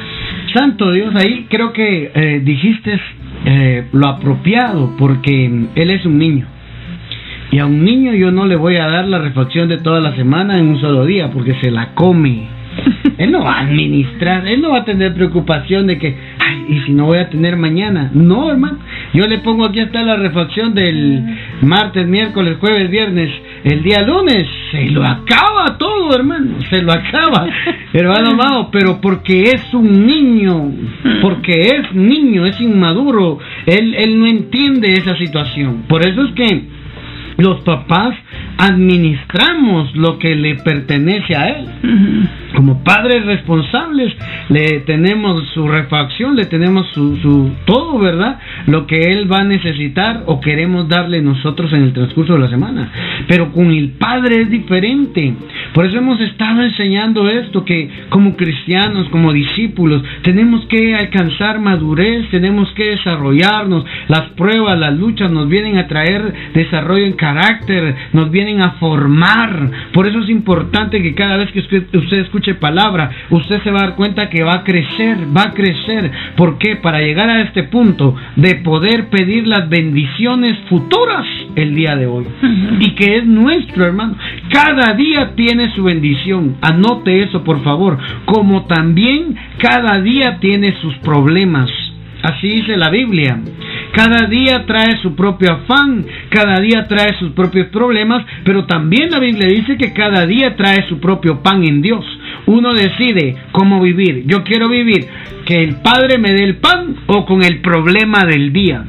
Santo 0.54 0.92
Dios, 0.92 1.12
ahí 1.16 1.46
creo 1.50 1.72
que 1.72 2.12
eh, 2.14 2.40
dijiste 2.44 3.00
eh, 3.44 3.88
lo 3.92 4.06
apropiado, 4.06 4.94
porque 4.96 5.46
Él 5.74 5.90
es 5.90 6.06
un 6.06 6.16
niño. 6.16 6.46
Y 7.50 7.58
a 7.58 7.66
un 7.66 7.84
niño 7.84 8.14
yo 8.14 8.30
no 8.30 8.46
le 8.46 8.54
voy 8.54 8.76
a 8.76 8.86
dar 8.86 9.06
la 9.06 9.18
refacción 9.18 9.68
de 9.68 9.78
toda 9.78 10.00
la 10.00 10.14
semana 10.14 10.56
en 10.58 10.68
un 10.68 10.80
solo 10.80 11.04
día, 11.06 11.30
porque 11.32 11.54
se 11.60 11.72
la 11.72 11.94
come. 11.94 12.46
Él 13.18 13.32
no 13.32 13.44
va 13.44 13.54
a 13.54 13.60
administrar, 13.60 14.46
él 14.48 14.60
no 14.60 14.70
va 14.70 14.78
a 14.78 14.84
tener 14.84 15.14
preocupación 15.14 15.86
de 15.86 15.98
que, 15.98 16.16
ay, 16.40 16.64
y 16.68 16.80
si 16.80 16.92
no 16.92 17.06
voy 17.06 17.18
a 17.18 17.30
tener 17.30 17.56
mañana. 17.56 18.10
No, 18.12 18.50
hermano. 18.50 18.78
Yo 19.12 19.28
le 19.28 19.38
pongo 19.38 19.66
aquí 19.66 19.78
está 19.78 20.02
la 20.02 20.16
refacción 20.16 20.74
del 20.74 21.22
martes, 21.62 22.08
miércoles, 22.08 22.56
jueves, 22.58 22.90
viernes. 22.90 23.30
El 23.64 23.82
día 23.82 24.02
lunes 24.02 24.46
se 24.70 24.90
lo 24.90 25.02
acaba 25.04 25.78
todo, 25.78 26.14
hermano, 26.14 26.60
se 26.68 26.82
lo 26.82 26.92
acaba, 26.92 27.46
hermano 27.94 28.30
amado, 28.30 28.68
pero 28.70 29.00
porque 29.00 29.42
es 29.44 29.72
un 29.72 30.06
niño, 30.06 30.70
porque 31.22 31.60
es 31.60 31.94
niño, 31.94 32.44
es 32.46 32.60
inmaduro, 32.60 33.38
él, 33.64 33.94
él 33.94 34.18
no 34.18 34.26
entiende 34.26 34.92
esa 34.92 35.16
situación. 35.16 35.84
Por 35.88 36.06
eso 36.06 36.22
es 36.24 36.32
que 36.32 36.73
los 37.36 37.60
papás 37.60 38.14
administramos 38.58 39.94
lo 39.96 40.18
que 40.18 40.34
le 40.36 40.56
pertenece 40.56 41.36
a 41.36 41.48
él. 41.48 41.66
Como 42.54 42.84
padres 42.84 43.26
responsables, 43.26 44.14
le 44.48 44.80
tenemos 44.80 45.44
su 45.54 45.66
refacción, 45.66 46.36
le 46.36 46.44
tenemos 46.44 46.86
su, 46.92 47.16
su, 47.16 47.50
todo, 47.64 47.98
¿verdad? 47.98 48.38
Lo 48.66 48.86
que 48.86 49.12
él 49.12 49.30
va 49.30 49.38
a 49.38 49.44
necesitar 49.44 50.22
o 50.26 50.40
queremos 50.40 50.88
darle 50.88 51.20
nosotros 51.20 51.72
en 51.72 51.82
el 51.82 51.92
transcurso 51.92 52.34
de 52.34 52.38
la 52.38 52.48
semana. 52.48 52.90
Pero 53.26 53.52
con 53.52 53.70
el 53.72 53.90
padre 53.90 54.42
es 54.42 54.50
diferente. 54.50 55.34
Por 55.72 55.86
eso 55.86 55.98
hemos 55.98 56.20
estado 56.20 56.62
enseñando 56.62 57.28
esto, 57.28 57.64
que 57.64 57.90
como 58.08 58.36
cristianos, 58.36 59.08
como 59.08 59.32
discípulos, 59.32 60.02
tenemos 60.22 60.64
que 60.66 60.94
alcanzar 60.94 61.58
madurez, 61.58 62.28
tenemos 62.30 62.70
que 62.74 62.90
desarrollarnos. 62.90 63.84
Las 64.08 64.30
pruebas, 64.30 64.78
las 64.78 64.94
luchas 64.94 65.30
nos 65.30 65.48
vienen 65.48 65.78
a 65.78 65.88
traer 65.88 66.32
desarrollo 66.54 67.04
en 67.04 67.14
carácter, 67.24 67.94
nos 68.12 68.30
vienen 68.30 68.60
a 68.60 68.72
formar. 68.72 69.70
Por 69.94 70.06
eso 70.06 70.18
es 70.20 70.28
importante 70.28 71.00
que 71.02 71.14
cada 71.14 71.38
vez 71.38 71.50
que 71.52 71.60
usted 71.60 72.18
escuche 72.18 72.54
palabra, 72.54 73.10
usted 73.30 73.62
se 73.62 73.70
va 73.70 73.78
a 73.78 73.82
dar 73.84 73.94
cuenta 73.96 74.28
que 74.28 74.42
va 74.42 74.56
a 74.56 74.64
crecer, 74.64 75.16
va 75.34 75.44
a 75.44 75.54
crecer. 75.54 76.10
¿Por 76.36 76.58
qué? 76.58 76.76
Para 76.76 77.00
llegar 77.00 77.30
a 77.30 77.40
este 77.40 77.62
punto 77.62 78.14
de 78.36 78.56
poder 78.56 79.08
pedir 79.08 79.46
las 79.46 79.70
bendiciones 79.70 80.58
futuras 80.68 81.24
el 81.56 81.74
día 81.74 81.96
de 81.96 82.06
hoy. 82.06 82.26
Y 82.80 82.90
que 82.90 83.16
es 83.16 83.24
nuestro, 83.24 83.86
hermano. 83.86 84.16
Cada 84.50 84.92
día 84.92 85.32
tiene 85.34 85.74
su 85.74 85.84
bendición. 85.84 86.56
Anote 86.60 87.22
eso, 87.22 87.42
por 87.42 87.62
favor. 87.62 87.98
Como 88.26 88.66
también 88.66 89.34
cada 89.56 89.98
día 90.02 90.38
tiene 90.40 90.74
sus 90.82 90.94
problemas. 90.98 91.70
Así 92.22 92.48
dice 92.48 92.76
la 92.76 92.90
Biblia. 92.90 93.38
Cada 93.94 94.26
día 94.26 94.66
trae 94.66 95.00
su 95.02 95.14
propio 95.14 95.52
afán, 95.52 96.04
cada 96.28 96.60
día 96.60 96.86
trae 96.88 97.16
sus 97.18 97.30
propios 97.30 97.68
problemas, 97.68 98.24
pero 98.44 98.64
también 98.64 99.10
la 99.10 99.20
Biblia 99.20 99.46
dice 99.48 99.76
que 99.76 99.92
cada 99.92 100.26
día 100.26 100.56
trae 100.56 100.88
su 100.88 100.98
propio 100.98 101.42
pan 101.42 101.64
en 101.64 101.80
Dios. 101.80 102.04
Uno 102.46 102.74
decide 102.74 103.36
cómo 103.52 103.80
vivir. 103.80 104.24
Yo 104.26 104.42
quiero 104.42 104.68
vivir 104.68 105.06
que 105.46 105.62
el 105.62 105.76
Padre 105.76 106.18
me 106.18 106.32
dé 106.32 106.42
el 106.42 106.56
pan 106.56 106.96
o 107.06 107.24
con 107.24 107.44
el 107.44 107.60
problema 107.60 108.24
del 108.24 108.52
día. 108.52 108.84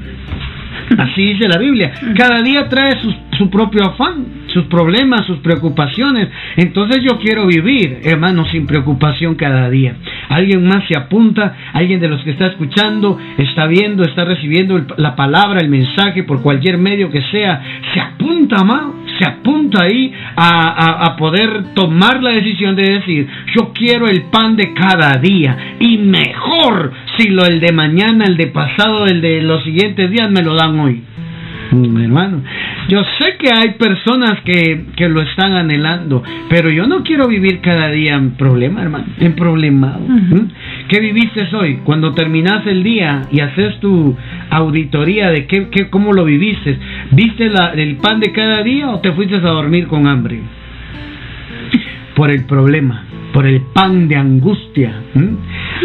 Así 0.97 1.33
dice 1.33 1.47
la 1.47 1.59
Biblia. 1.59 1.91
Cada 2.17 2.41
día 2.41 2.67
trae 2.67 3.00
su, 3.38 3.50
propio 3.50 3.85
afán, 3.85 4.25
sus 4.55 4.65
problemas, 4.67 5.25
sus 5.27 5.39
preocupaciones. 5.39 6.29
Entonces 6.55 7.03
yo 7.03 7.19
quiero 7.19 7.45
vivir, 7.45 8.00
hermano, 8.03 8.45
sin 8.45 8.65
preocupación 8.65 9.35
cada 9.35 9.69
día. 9.69 9.95
Alguien 10.29 10.65
más 10.65 10.88
se 10.88 10.97
apunta, 10.97 11.53
alguien 11.74 12.00
de 12.00 12.07
los 12.07 12.24
que 12.24 12.31
está 12.31 12.47
escuchando, 12.47 13.19
está 13.38 13.67
viendo, 13.67 14.03
está 14.03 14.24
recibiendo 14.24 14.81
la 14.95 15.13
palabra, 15.17 15.59
el 15.59 15.67
mensaje 15.67 16.24
por 16.24 16.41
cualquier 16.41 16.77
medio 16.77 17.12
que 17.12 17.21
sea, 17.31 17.62
se 17.93 18.00
apunta, 18.00 18.62
amado 18.62 18.95
se 19.17 19.25
apunta 19.25 19.83
ahí 19.83 20.12
a, 20.35 21.05
a, 21.05 21.15
poder 21.15 21.74
tomar 21.74 22.21
la 22.21 22.31
decisión 22.31 22.75
de 22.75 22.83
decir, 22.83 23.27
yo 23.55 23.71
quiero 23.74 24.07
el 24.07 24.24
pan 24.24 24.57
de 24.57 24.74
cada 24.74 25.13
día 25.19 25.75
y 25.79 25.97
mejor 25.97 26.91
si 27.17 27.29
lo 27.29 27.45
el 27.45 27.62
de 27.62 27.71
mañana, 27.71 28.25
el 28.25 28.35
de 28.35 28.47
pasado, 28.47 29.05
el 29.05 29.21
de 29.21 29.41
los 29.41 29.63
siguientes 29.63 30.12
días 30.12 30.29
me 30.29 30.41
lo 30.41 30.55
dan 30.55 30.77
hoy. 30.79 31.01
Mm, 31.72 31.98
hermano, 31.98 32.41
yo 32.89 33.03
sé 33.19 33.38
que 33.38 33.50
hay 33.51 33.72
personas 33.72 34.41
que, 34.41 34.86
que, 34.95 35.10
lo 35.10 35.22
están 35.22 35.53
anhelando, 35.53 36.22
pero 36.50 36.69
yo 36.69 36.86
no 36.88 37.03
quiero 37.03 37.27
vivir 37.27 37.60
cada 37.62 37.89
día 37.89 38.15
en 38.15 38.31
problema, 38.31 38.81
hermano, 38.81 39.05
en 39.19 39.34
problemado. 39.34 40.01
¿Qué 40.88 41.00
viviste 41.00 41.48
hoy? 41.55 41.79
Cuando 41.84 42.13
terminas 42.13 42.65
el 42.67 42.84
día 42.84 43.24
y 43.31 43.39
haces 43.39 43.79
tu 43.79 44.15
auditoría 44.50 45.29
de 45.31 45.48
qué, 45.48 45.67
qué, 45.69 45.89
cómo 45.89 46.13
lo 46.13 46.25
viviste, 46.25 46.77
¿viste 47.12 47.50
la, 47.50 47.74
el 47.74 47.95
pan 47.98 48.19
de 48.19 48.31
cada 48.31 48.62
día 48.62 48.89
o 48.89 49.00
te 49.00 49.12
fuiste 49.12 49.36
a 49.36 49.39
dormir 49.39 49.88
con 49.88 50.07
hambre? 50.07 50.39
Por 52.15 52.29
el 52.29 52.45
problema, 52.45 53.03
por 53.34 53.45
el 53.45 53.62
pan 53.74 54.07
de 54.07 54.15
angustia. 54.15 54.93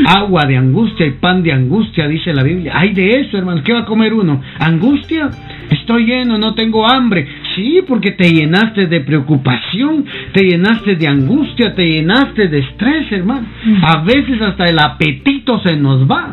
Agua 0.07 0.47
de 0.47 0.57
angustia 0.57 1.07
y 1.07 1.13
pan 1.13 1.43
de 1.43 1.53
angustia, 1.53 2.07
dice 2.07 2.33
la 2.33 2.43
Biblia. 2.43 2.73
Hay 2.75 2.93
de 2.93 3.21
eso, 3.21 3.37
hermano. 3.37 3.63
¿Qué 3.63 3.73
va 3.73 3.81
a 3.81 3.85
comer 3.85 4.13
uno? 4.13 4.41
¿Angustia? 4.59 5.31
Estoy 5.71 6.07
lleno, 6.07 6.39
no 6.39 6.55
tengo 6.55 6.89
hambre. 6.89 7.27
Sí, 7.55 7.81
porque 7.87 8.13
te 8.13 8.33
llenaste 8.33 8.87
de 8.87 9.01
preocupación, 9.01 10.05
te 10.33 10.45
llenaste 10.45 10.97
de 10.97 11.09
angustia, 11.09 11.75
te 11.75 11.85
llenaste 11.85 12.49
de 12.49 12.59
estrés, 12.61 13.11
hermano. 13.13 13.47
A 13.83 14.03
veces 14.03 14.41
hasta 14.41 14.65
el 14.67 14.79
apetito 14.79 15.61
se 15.61 15.77
nos 15.77 16.09
va. 16.09 16.31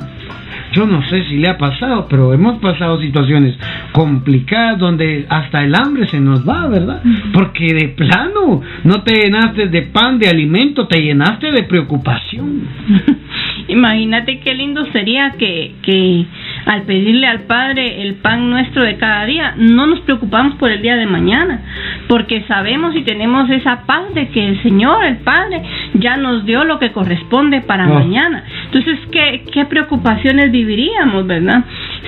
Yo 0.73 0.85
no 0.85 1.01
sé 1.09 1.23
si 1.25 1.37
le 1.37 1.49
ha 1.49 1.57
pasado, 1.57 2.07
pero 2.09 2.33
hemos 2.33 2.59
pasado 2.59 2.99
situaciones 2.99 3.55
complicadas 3.93 4.77
donde 4.77 5.25
hasta 5.29 5.63
el 5.63 5.73
hambre 5.73 6.07
se 6.07 6.19
nos 6.19 6.47
va, 6.47 6.67
¿verdad? 6.67 7.01
Porque 7.33 7.73
de 7.73 7.87
plano 7.89 8.61
no 8.83 9.01
te 9.03 9.21
llenaste 9.21 9.67
de 9.67 9.81
pan, 9.83 10.19
de 10.19 10.27
alimento, 10.27 10.87
te 10.87 11.01
llenaste 11.01 11.51
de 11.51 11.63
preocupación. 11.63 12.61
Imagínate 13.67 14.39
qué 14.39 14.53
lindo 14.53 14.85
sería 14.91 15.31
que, 15.37 15.73
que 15.81 16.25
al 16.65 16.83
pedirle 16.83 17.27
al 17.27 17.41
Padre 17.41 18.01
el 18.01 18.15
pan 18.15 18.49
nuestro 18.49 18.83
de 18.83 18.97
cada 18.97 19.25
día, 19.25 19.55
no 19.57 19.87
nos 19.87 20.01
preocupamos 20.01 20.55
por 20.55 20.71
el 20.71 20.81
día 20.81 20.95
de 20.95 21.05
mañana, 21.05 21.61
porque 22.07 22.43
sabemos 22.47 22.95
y 22.95 23.03
tenemos 23.03 23.49
esa 23.49 23.85
paz 23.85 24.13
de 24.13 24.29
que 24.29 24.47
el 24.47 24.61
Señor, 24.63 25.05
el 25.05 25.17
Padre, 25.17 25.61
ya 25.95 26.17
nos 26.17 26.45
dio 26.45 26.63
lo 26.63 26.79
que 26.79 26.91
corresponde 26.91 27.61
para 27.61 27.87
mañana. 27.87 28.43
Entonces, 28.65 28.99
¿qué, 29.11 29.43
¿qué 29.51 29.65
preocupaciones 29.65 30.51
viviríamos, 30.51 31.27
verdad? 31.27 31.63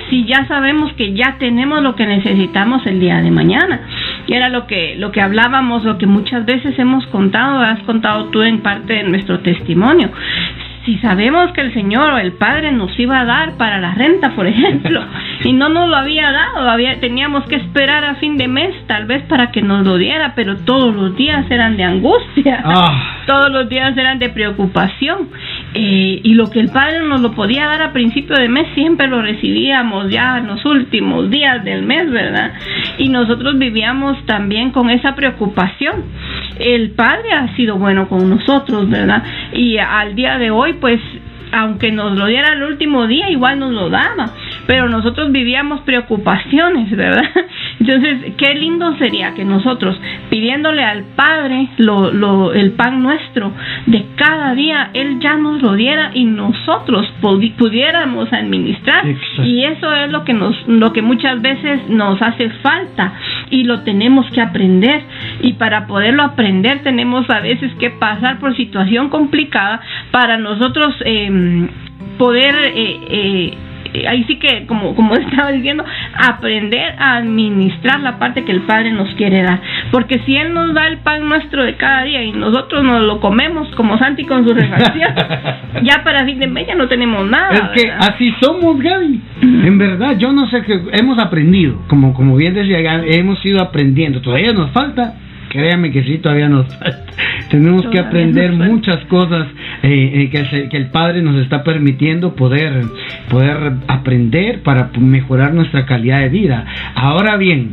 Si 0.08 0.24
ya 0.24 0.46
sabemos 0.46 0.92
que 0.94 1.12
ya 1.12 1.36
tenemos 1.38 1.82
lo 1.82 1.94
que 1.94 2.06
necesitamos 2.06 2.86
el 2.86 3.00
día 3.00 3.20
de 3.20 3.30
mañana. 3.30 3.80
Y 4.26 4.34
era 4.34 4.48
lo 4.48 4.66
que, 4.66 4.96
lo 4.96 5.12
que 5.12 5.20
hablábamos, 5.20 5.84
lo 5.84 5.98
que 5.98 6.06
muchas 6.06 6.44
veces 6.44 6.78
hemos 6.78 7.06
contado, 7.08 7.60
has 7.60 7.80
contado 7.80 8.26
tú 8.26 8.42
en 8.42 8.60
parte 8.60 8.94
de 8.94 9.02
nuestro 9.04 9.40
testimonio 9.40 10.10
si 10.84 10.96
sabemos 10.98 11.52
que 11.52 11.60
el 11.60 11.74
Señor 11.74 12.14
o 12.14 12.18
el 12.18 12.32
Padre 12.32 12.72
nos 12.72 12.98
iba 12.98 13.20
a 13.20 13.24
dar 13.24 13.56
para 13.56 13.78
la 13.78 13.92
renta, 13.94 14.30
por 14.34 14.46
ejemplo, 14.46 15.02
y 15.44 15.52
no 15.52 15.68
nos 15.68 15.88
lo 15.88 15.96
había 15.96 16.32
dado, 16.32 16.68
había, 16.68 16.98
teníamos 17.00 17.44
que 17.44 17.56
esperar 17.56 18.04
a 18.04 18.14
fin 18.14 18.36
de 18.38 18.48
mes 18.48 18.74
tal 18.86 19.04
vez 19.06 19.22
para 19.24 19.50
que 19.50 19.60
nos 19.60 19.86
lo 19.86 19.98
diera, 19.98 20.32
pero 20.34 20.56
todos 20.56 20.94
los 20.94 21.16
días 21.16 21.50
eran 21.50 21.76
de 21.76 21.84
angustia, 21.84 22.62
ah. 22.64 23.22
todos 23.26 23.50
los 23.50 23.68
días 23.68 23.96
eran 23.96 24.18
de 24.18 24.30
preocupación, 24.30 25.28
eh, 25.74 26.20
y 26.22 26.34
lo 26.34 26.50
que 26.50 26.58
el 26.58 26.70
Padre 26.70 27.00
nos 27.00 27.20
lo 27.20 27.32
podía 27.32 27.66
dar 27.66 27.82
a 27.82 27.92
principio 27.92 28.34
de 28.36 28.48
mes 28.48 28.66
siempre 28.74 29.06
lo 29.06 29.22
recibíamos 29.22 30.10
ya 30.10 30.38
en 30.38 30.48
los 30.48 30.64
últimos 30.64 31.30
días 31.30 31.62
del 31.64 31.82
mes, 31.82 32.10
¿verdad? 32.10 32.52
Y 32.98 33.08
nosotros 33.08 33.56
vivíamos 33.58 34.24
también 34.26 34.72
con 34.72 34.90
esa 34.90 35.14
preocupación. 35.14 36.04
El 36.58 36.90
Padre 36.90 37.32
ha 37.32 37.54
sido 37.54 37.76
bueno 37.76 38.08
con 38.08 38.28
nosotros, 38.28 38.90
¿verdad? 38.90 39.22
Y 39.52 39.78
al 39.78 40.14
día 40.16 40.38
de 40.38 40.50
hoy 40.50 40.74
pues 40.74 41.00
aunque 41.52 41.90
nos 41.90 42.16
lo 42.16 42.26
diera 42.26 42.52
el 42.52 42.62
último 42.62 43.06
día, 43.06 43.30
igual 43.30 43.58
nos 43.58 43.72
lo 43.72 43.90
daba, 43.90 44.30
pero 44.66 44.88
nosotros 44.88 45.32
vivíamos 45.32 45.80
preocupaciones, 45.80 46.90
¿verdad? 46.96 47.24
Entonces, 47.80 48.34
qué 48.36 48.54
lindo 48.54 48.94
sería 48.98 49.32
que 49.32 49.42
nosotros, 49.42 49.98
pidiéndole 50.28 50.84
al 50.84 51.04
Padre 51.16 51.68
lo, 51.78 52.12
lo, 52.12 52.52
el 52.52 52.72
pan 52.72 53.02
nuestro 53.02 53.52
de 53.86 54.04
cada 54.16 54.54
día, 54.54 54.90
Él 54.92 55.18
ya 55.18 55.36
nos 55.36 55.62
lo 55.62 55.74
diera 55.74 56.10
y 56.12 56.26
nosotros 56.26 57.10
pudiéramos 57.22 58.30
administrar. 58.34 59.06
Y 59.42 59.64
eso 59.64 59.92
es 59.94 60.10
lo 60.12 60.24
que, 60.24 60.34
nos, 60.34 60.54
lo 60.68 60.92
que 60.92 61.00
muchas 61.00 61.40
veces 61.40 61.88
nos 61.88 62.20
hace 62.20 62.50
falta 62.62 63.14
y 63.48 63.64
lo 63.64 63.80
tenemos 63.80 64.30
que 64.30 64.42
aprender. 64.42 65.02
Y 65.40 65.54
para 65.54 65.86
poderlo 65.86 66.22
aprender 66.22 66.82
tenemos 66.82 67.28
a 67.30 67.40
veces 67.40 67.72
que 67.76 67.88
pasar 67.88 68.40
por 68.40 68.54
situación 68.56 69.08
complicada 69.08 69.80
para 70.10 70.36
nosotros 70.36 70.94
eh, 71.06 71.66
poder... 72.18 72.54
Eh, 72.74 73.00
eh, 73.08 74.06
ahí 74.06 74.24
sí 74.24 74.36
que, 74.36 74.66
como, 74.66 74.94
como 74.94 75.14
estaba 75.16 75.52
diciendo, 75.52 75.84
aprender 76.14 76.94
a 76.98 77.16
administrar 77.16 77.69
la 78.02 78.18
parte 78.18 78.44
que 78.44 78.52
el 78.52 78.62
Padre 78.62 78.92
nos 78.92 79.14
quiere 79.14 79.42
dar. 79.42 79.60
Porque 79.90 80.20
si 80.20 80.36
Él 80.36 80.52
nos 80.52 80.74
da 80.74 80.86
el 80.86 80.98
pan 80.98 81.28
nuestro 81.28 81.64
de 81.64 81.76
cada 81.76 82.02
día 82.04 82.22
y 82.22 82.32
nosotros 82.32 82.84
nos 82.84 83.02
lo 83.02 83.20
comemos 83.20 83.68
como 83.74 83.98
Santi 83.98 84.24
con 84.24 84.46
su 84.46 84.54
refacción, 84.54 85.14
ya 85.82 86.02
para 86.04 86.24
fin 86.24 86.38
de 86.38 86.46
mes 86.46 86.66
ya 86.66 86.74
no 86.74 86.88
tenemos 86.88 87.28
nada. 87.28 87.72
Es 87.74 87.82
que 87.82 87.90
así 87.90 88.34
somos, 88.40 88.78
Gaby. 88.78 89.20
En 89.42 89.78
verdad, 89.78 90.16
yo 90.18 90.32
no 90.32 90.48
sé 90.48 90.62
que 90.62 90.80
hemos 91.00 91.18
aprendido, 91.18 91.82
como, 91.88 92.14
como 92.14 92.36
bien 92.36 92.54
decía, 92.54 92.78
hemos 93.06 93.44
ido 93.44 93.60
aprendiendo. 93.60 94.20
Todavía 94.20 94.52
nos 94.52 94.70
falta 94.70 95.14
créame 95.50 95.90
que 95.90 96.02
sí, 96.04 96.18
todavía 96.18 96.48
nos 96.48 96.66
tenemos 97.50 97.84
que 97.88 97.98
aprender 97.98 98.52
muchas 98.52 99.04
cosas 99.06 99.46
eh, 99.82 100.12
eh, 100.14 100.30
que, 100.30 100.38
el, 100.38 100.68
que, 100.70 100.76
el, 100.76 100.86
Padre 100.86 101.20
nos 101.20 101.36
está 101.42 101.62
permitiendo 101.62 102.34
poder, 102.34 102.84
poder 103.28 103.72
aprender 103.88 104.62
para 104.62 104.90
mejorar 104.98 105.52
nuestra 105.52 105.84
calidad 105.84 106.20
de 106.20 106.28
vida. 106.30 106.64
Ahora 106.94 107.36
bien, 107.36 107.72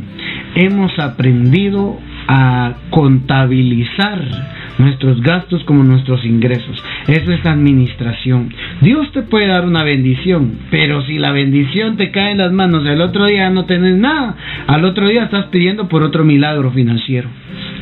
hemos 0.54 0.98
aprendido 0.98 1.98
a 2.26 2.74
contabilizar 2.90 4.57
nuestros 4.78 5.20
gastos 5.20 5.62
como 5.64 5.82
nuestros 5.82 6.24
ingresos. 6.24 6.82
Eso 7.06 7.32
es 7.32 7.44
administración. 7.44 8.52
Dios 8.80 9.10
te 9.12 9.22
puede 9.22 9.48
dar 9.48 9.66
una 9.66 9.82
bendición, 9.82 10.58
pero 10.70 11.02
si 11.02 11.18
la 11.18 11.32
bendición 11.32 11.96
te 11.96 12.10
cae 12.10 12.32
en 12.32 12.38
las 12.38 12.52
manos, 12.52 12.86
el 12.86 13.00
otro 13.00 13.26
día 13.26 13.50
no 13.50 13.64
tenés 13.64 13.96
nada, 13.96 14.36
al 14.66 14.84
otro 14.84 15.08
día 15.08 15.24
estás 15.24 15.46
pidiendo 15.46 15.88
por 15.88 16.02
otro 16.02 16.24
milagro 16.24 16.70
financiero. 16.70 17.28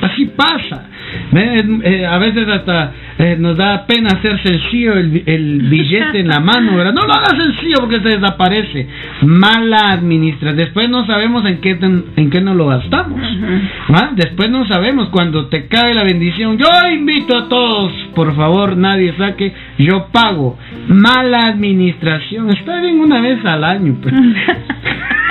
Así 0.01 0.27
pasa. 0.27 0.89
Eh, 1.33 2.07
a 2.07 2.19
veces 2.19 2.49
hasta 2.49 2.93
eh, 3.19 3.37
nos 3.39 3.57
da 3.57 3.87
pena 3.87 4.11
hacer 4.11 4.41
sencillo 4.43 4.95
el, 4.95 5.63
billete 5.69 6.21
en 6.21 6.29
la 6.29 6.41
mano, 6.41 6.77
¿verdad? 6.77 6.93
No 6.93 7.03
lo 7.07 7.13
hagas 7.13 7.37
sencillo 7.37 7.77
porque 7.81 8.01
se 8.01 8.19
desaparece. 8.19 8.87
Mala 9.23 9.93
administración. 9.93 10.57
Después 10.57 10.89
no 10.89 11.07
sabemos 11.07 11.45
en 11.47 11.61
qué, 11.61 11.79
en 12.17 12.31
qué 12.31 12.41
nos 12.41 12.57
lo 12.57 12.67
gastamos. 12.69 13.21
Después 14.15 14.51
no 14.51 14.67
sabemos 14.67 15.09
cuando 15.09 15.47
te 15.47 15.67
cae 15.67 15.95
la 15.95 16.05
bendición. 16.05 16.59
Yo 16.59 16.69
invito 16.91 17.37
a 17.37 17.49
todos, 17.49 17.93
por 18.15 18.35
favor, 18.35 18.77
nadie 18.77 19.15
saque, 19.17 19.53
yo 19.79 20.09
pago. 20.13 20.59
Mala 20.89 21.47
administración. 21.47 22.51
Está 22.51 22.81
bien 22.81 23.01
una 23.01 23.21
vez 23.21 23.45
al 23.45 23.65
año. 23.65 23.97
Pero... 24.03 24.17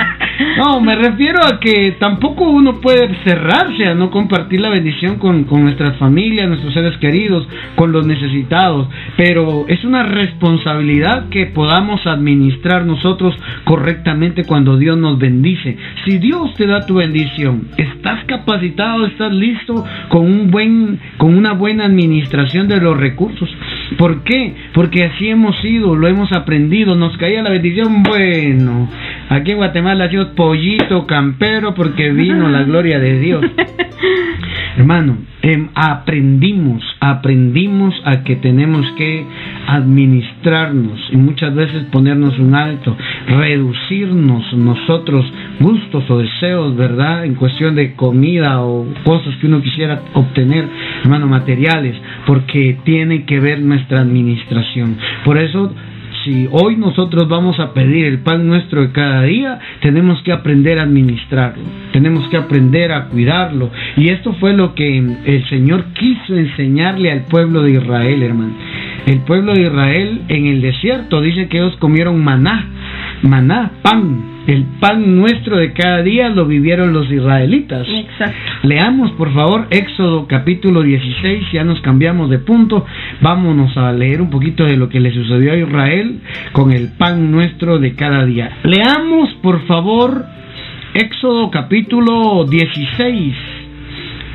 No, 0.56 0.80
me 0.80 0.94
refiero 0.96 1.40
a 1.42 1.60
que 1.60 1.96
tampoco 1.98 2.44
uno 2.44 2.80
puede 2.80 3.14
cerrarse 3.24 3.86
a 3.86 3.94
no 3.94 4.10
compartir 4.10 4.60
la 4.60 4.68
bendición 4.68 5.16
con, 5.16 5.44
con 5.44 5.62
nuestras 5.62 5.96
familias, 5.96 6.48
nuestros 6.48 6.74
seres 6.74 6.96
queridos, 6.98 7.48
con 7.74 7.92
los 7.92 8.06
necesitados, 8.06 8.88
pero 9.16 9.66
es 9.68 9.84
una 9.84 10.02
responsabilidad 10.02 11.28
que 11.30 11.46
podamos 11.46 12.06
administrar 12.06 12.84
nosotros 12.84 13.34
correctamente 13.64 14.44
cuando 14.44 14.76
Dios 14.76 14.96
nos 14.98 15.18
bendice. 15.18 15.76
Si 16.04 16.18
Dios 16.18 16.54
te 16.54 16.66
da 16.66 16.86
tu 16.86 16.94
bendición, 16.94 17.68
estás 17.76 18.24
capacitado, 18.24 19.06
estás 19.06 19.32
listo 19.32 19.84
con 20.08 20.24
un 20.24 20.50
buen 20.50 20.98
con 21.16 21.34
una 21.34 21.52
buena 21.52 21.84
administración 21.84 22.68
de 22.68 22.80
los 22.80 22.96
recursos. 22.96 23.48
¿Por 23.98 24.22
qué? 24.24 24.54
Porque 24.72 25.04
así 25.04 25.28
hemos 25.28 25.56
sido, 25.60 25.94
lo 25.94 26.08
hemos 26.08 26.32
aprendido, 26.32 26.94
nos 26.94 27.16
caía 27.16 27.42
la 27.42 27.50
bendición, 27.50 28.02
bueno, 28.02 28.88
aquí 29.28 29.52
en 29.52 29.58
Guatemala 29.58 30.04
ha 30.04 30.10
pollito 30.34 31.06
campero 31.06 31.74
porque 31.74 32.10
vino 32.10 32.48
la 32.48 32.62
gloria 32.64 32.98
de 32.98 33.18
Dios. 33.18 33.44
Hermano, 34.76 35.16
em, 35.40 35.68
aprendimos, 35.74 36.84
aprendimos 37.00 37.94
a 38.04 38.22
que 38.24 38.36
tenemos 38.36 38.86
que 38.98 39.24
administrarnos 39.66 41.00
y 41.12 41.16
muchas 41.16 41.54
veces 41.54 41.84
ponernos 41.84 42.38
un 42.38 42.54
alto, 42.54 42.94
reducirnos 43.26 44.52
nosotros 44.52 45.24
gustos 45.60 46.10
o 46.10 46.18
deseos, 46.18 46.76
¿verdad? 46.76 47.24
En 47.24 47.36
cuestión 47.36 47.74
de 47.74 47.94
comida 47.94 48.60
o 48.62 48.86
cosas 49.04 49.34
que 49.36 49.46
uno 49.46 49.62
quisiera 49.62 50.02
obtener, 50.12 50.66
hermano, 51.02 51.26
materiales, 51.26 51.96
porque 52.26 52.76
tiene 52.84 53.24
que 53.24 53.40
ver 53.40 53.62
nuestra 53.62 54.00
administración. 54.00 54.98
Por 55.24 55.38
eso 55.38 55.72
si 56.26 56.48
hoy 56.50 56.76
nosotros 56.76 57.28
vamos 57.28 57.60
a 57.60 57.72
pedir 57.72 58.04
el 58.04 58.18
pan 58.18 58.46
nuestro 58.46 58.82
de 58.82 58.90
cada 58.90 59.22
día, 59.22 59.60
tenemos 59.80 60.20
que 60.22 60.32
aprender 60.32 60.80
a 60.80 60.82
administrarlo, 60.82 61.62
tenemos 61.92 62.28
que 62.28 62.36
aprender 62.36 62.92
a 62.92 63.04
cuidarlo. 63.04 63.70
Y 63.96 64.08
esto 64.08 64.34
fue 64.34 64.52
lo 64.52 64.74
que 64.74 64.98
el 64.98 65.48
Señor 65.48 65.84
quiso 65.94 66.36
enseñarle 66.36 67.12
al 67.12 67.22
pueblo 67.22 67.62
de 67.62 67.72
Israel, 67.72 68.22
hermano. 68.22 68.54
El 69.06 69.20
pueblo 69.20 69.54
de 69.54 69.62
Israel 69.62 70.22
en 70.28 70.46
el 70.46 70.60
desierto 70.60 71.20
dice 71.20 71.46
que 71.46 71.58
ellos 71.58 71.76
comieron 71.76 72.22
maná, 72.22 72.66
maná, 73.22 73.70
pan, 73.82 74.35
el 74.46 74.64
pan 74.80 75.16
nuestro 75.16 75.56
de 75.56 75.72
cada 75.72 76.02
día 76.02 76.28
lo 76.28 76.46
vivieron 76.46 76.92
los 76.92 77.10
israelitas. 77.10 77.86
Exacto. 77.88 78.36
Leamos 78.62 79.10
por 79.12 79.32
favor 79.34 79.66
Éxodo 79.70 80.26
capítulo 80.26 80.82
16, 80.82 81.52
ya 81.52 81.64
nos 81.64 81.80
cambiamos 81.80 82.30
de 82.30 82.38
punto, 82.38 82.84
vámonos 83.20 83.76
a 83.76 83.92
leer 83.92 84.22
un 84.22 84.30
poquito 84.30 84.64
de 84.64 84.76
lo 84.76 84.88
que 84.88 85.00
le 85.00 85.12
sucedió 85.12 85.52
a 85.52 85.56
Israel 85.56 86.20
con 86.52 86.72
el 86.72 86.88
pan 86.96 87.30
nuestro 87.30 87.78
de 87.78 87.94
cada 87.94 88.24
día. 88.24 88.58
Leamos 88.62 89.34
por 89.42 89.66
favor 89.66 90.24
Éxodo 90.94 91.50
capítulo 91.50 92.44
16. 92.44 93.34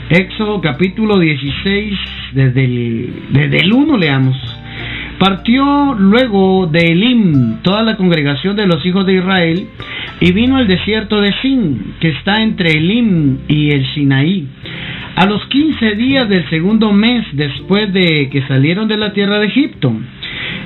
Éxodo 0.09 0.59
capítulo 0.59 1.17
16, 1.17 1.97
desde 2.33 2.65
el, 2.65 3.13
desde 3.29 3.61
el 3.61 3.71
1 3.71 3.97
leamos. 3.97 4.35
Partió 5.17 5.95
luego 5.97 6.67
de 6.67 6.79
Elim 6.79 7.61
toda 7.61 7.83
la 7.83 7.95
congregación 7.95 8.55
de 8.55 8.65
los 8.65 8.85
hijos 8.85 9.05
de 9.05 9.13
Israel 9.13 9.67
y 10.21 10.31
vino 10.33 10.57
al 10.57 10.67
desierto 10.67 11.19
de 11.19 11.33
Sin, 11.41 11.95
que 11.99 12.09
está 12.09 12.43
entre 12.43 12.71
Elim 12.71 13.39
y 13.47 13.71
el 13.71 13.85
Sinaí. 13.93 14.47
A 15.15 15.25
los 15.25 15.43
quince 15.47 15.95
días 15.95 16.29
del 16.29 16.47
segundo 16.49 16.93
mes 16.93 17.25
después 17.33 17.91
de 17.91 18.29
que 18.31 18.43
salieron 18.47 18.87
de 18.87 18.97
la 18.97 19.13
tierra 19.13 19.39
de 19.39 19.47
Egipto. 19.47 19.91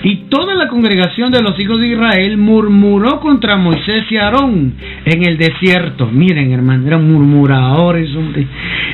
Y 0.03 0.27
toda 0.29 0.55
la 0.55 0.67
congregación 0.67 1.31
de 1.31 1.41
los 1.41 1.57
hijos 1.57 1.79
de 1.79 1.87
Israel 1.87 2.37
murmuró 2.37 3.21
contra 3.21 3.55
Moisés 3.55 4.03
y 4.09 4.17
Aarón 4.17 4.73
en 5.05 5.25
el 5.25 5.37
desierto. 5.37 6.09
Miren, 6.11 6.51
hermano, 6.51 6.85
eran 6.85 7.09
murmuradores, 7.09 8.09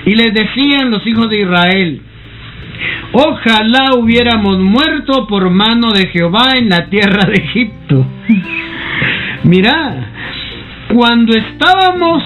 Y 0.05 0.11
les 0.11 0.31
decían 0.33 0.91
los 0.91 1.05
hijos 1.07 1.27
de 1.29 1.41
Israel, 1.41 2.01
Ojalá 3.13 3.95
hubiéramos 3.97 4.59
muerto 4.59 5.27
por 5.27 5.49
mano 5.49 5.91
de 5.91 6.07
Jehová 6.07 6.53
en 6.55 6.69
la 6.69 6.87
tierra 6.87 7.27
de 7.27 7.43
Egipto. 7.43 8.05
Mira, 9.43 10.11
cuando 10.93 11.33
estábamos 11.37 12.23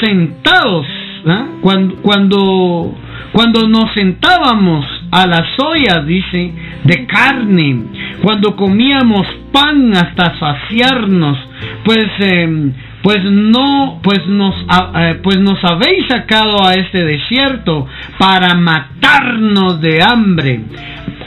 sentados, 0.00 0.86
¿ah? 1.26 1.46
cuando, 1.60 1.96
cuando, 1.96 2.94
cuando 3.32 3.68
nos 3.68 3.92
sentábamos 3.94 4.84
a 5.10 5.26
las 5.26 5.46
ollas, 5.58 6.06
dice, 6.06 6.52
de 6.84 7.06
carne, 7.06 7.84
cuando 8.22 8.54
comíamos 8.56 9.26
pan 9.52 9.94
hasta 9.94 10.38
saciarnos, 10.38 11.38
pues 11.84 12.06
em, 12.20 12.72
pues 13.02 13.22
no, 13.22 14.00
pues 14.02 14.26
nos, 14.26 14.54
eh, 14.96 15.20
pues 15.22 15.38
nos 15.38 15.62
habéis 15.64 16.06
sacado 16.08 16.66
a 16.66 16.74
este 16.74 17.04
desierto 17.04 17.86
para 18.18 18.54
matarnos 18.54 19.80
de 19.80 20.02
hambre 20.02 20.60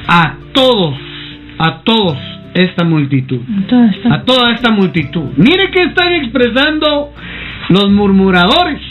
a 0.08 0.34
todos, 0.52 0.96
a 1.58 1.80
todos 1.84 2.18
esta 2.54 2.84
multitud, 2.84 3.42
a 4.12 4.22
toda 4.24 4.54
esta 4.54 4.72
multitud. 4.72 5.32
Mire 5.38 5.72
que 5.72 5.84
están 5.84 6.14
expresando 6.14 7.14
los 7.70 7.92
murmuradores. 7.92 8.82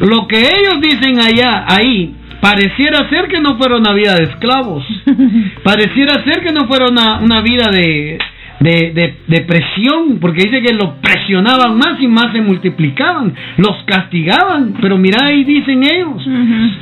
Lo 0.00 0.26
que 0.28 0.38
ellos 0.38 0.80
dicen 0.80 1.18
allá, 1.18 1.64
ahí, 1.66 2.14
pareciera 2.40 3.08
ser 3.08 3.28
que 3.28 3.40
no 3.40 3.56
fuera 3.56 3.76
una 3.76 3.92
vida 3.92 4.14
de 4.14 4.24
esclavos, 4.24 4.84
pareciera 5.62 6.22
ser 6.24 6.42
que 6.42 6.52
no 6.52 6.66
fuera 6.66 6.86
una, 6.88 7.18
una 7.18 7.40
vida 7.40 7.68
de, 7.70 8.18
de, 8.60 9.16
de, 9.26 9.40
presión, 9.42 10.18
porque 10.20 10.44
dice 10.44 10.60
que 10.62 10.74
lo 10.74 10.96
presionaban 11.00 11.78
más 11.78 12.00
y 12.00 12.08
más 12.08 12.32
se 12.32 12.40
multiplicaban, 12.40 13.32
los 13.56 13.76
castigaban, 13.84 14.74
pero 14.80 14.98
mira 14.98 15.26
ahí 15.26 15.44
dicen 15.44 15.84
ellos, 15.84 16.26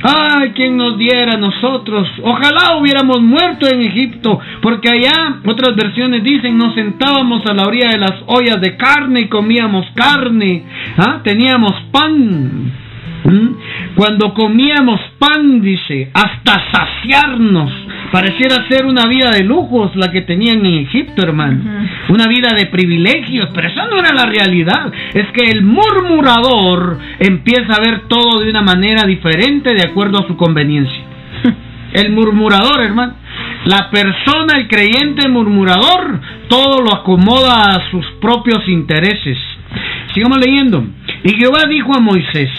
ay, 0.01 0.51
quien 0.51 0.75
nos 0.75 0.97
diera 0.97 1.33
a 1.33 1.37
nosotros, 1.37 2.09
ojalá 2.23 2.77
hubiéramos 2.77 3.21
muerto 3.21 3.67
en 3.71 3.81
Egipto, 3.81 4.39
porque 4.61 4.89
allá 4.89 5.37
otras 5.45 5.75
versiones 5.75 6.23
dicen, 6.23 6.57
nos 6.57 6.73
sentábamos 6.73 7.45
a 7.45 7.53
la 7.53 7.67
orilla 7.67 7.89
de 7.89 7.99
las 7.99 8.15
ollas 8.25 8.59
de 8.59 8.75
carne 8.75 9.21
y 9.21 9.27
comíamos 9.27 9.85
carne, 9.93 10.63
¿ah? 10.97 11.21
teníamos 11.23 11.73
pan. 11.91 12.71
Cuando 13.95 14.33
comíamos 14.33 15.01
pan, 15.19 15.59
dice, 15.61 16.09
hasta 16.13 16.63
saciarnos, 16.71 17.71
Pareciera 18.11 18.67
ser 18.69 18.85
una 18.85 19.05
vida 19.07 19.31
de 19.31 19.43
lujos 19.43 19.95
la 19.95 20.11
que 20.11 20.21
tenían 20.21 20.65
en 20.65 20.85
Egipto, 20.85 21.23
hermano. 21.23 21.61
Una 22.09 22.27
vida 22.27 22.53
de 22.55 22.67
privilegios, 22.67 23.49
pero 23.53 23.67
eso 23.67 23.85
no 23.87 23.99
era 23.99 24.13
la 24.13 24.25
realidad. 24.25 24.91
Es 25.13 25.27
que 25.33 25.51
el 25.51 25.63
murmurador 25.63 26.99
empieza 27.19 27.73
a 27.73 27.81
ver 27.81 28.07
todo 28.07 28.39
de 28.39 28.49
una 28.49 28.61
manera 28.61 29.05
diferente 29.05 29.73
de 29.73 29.83
acuerdo 29.83 30.23
a 30.23 30.27
su 30.27 30.37
conveniencia. 30.37 31.03
el 31.93 32.11
murmurador, 32.11 32.81
hermano. 32.81 33.13
La 33.65 33.89
persona, 33.89 34.57
el 34.57 34.67
creyente 34.67 35.27
murmurador, 35.27 36.21
todo 36.47 36.81
lo 36.81 36.93
acomoda 36.93 37.75
a 37.75 37.91
sus 37.91 38.05
propios 38.21 38.67
intereses. 38.69 39.37
Sigamos 40.13 40.37
leyendo. 40.37 40.85
Y 41.23 41.35
Jehová 41.35 41.65
dijo 41.69 41.95
a 41.95 41.99
Moisés, 41.99 42.49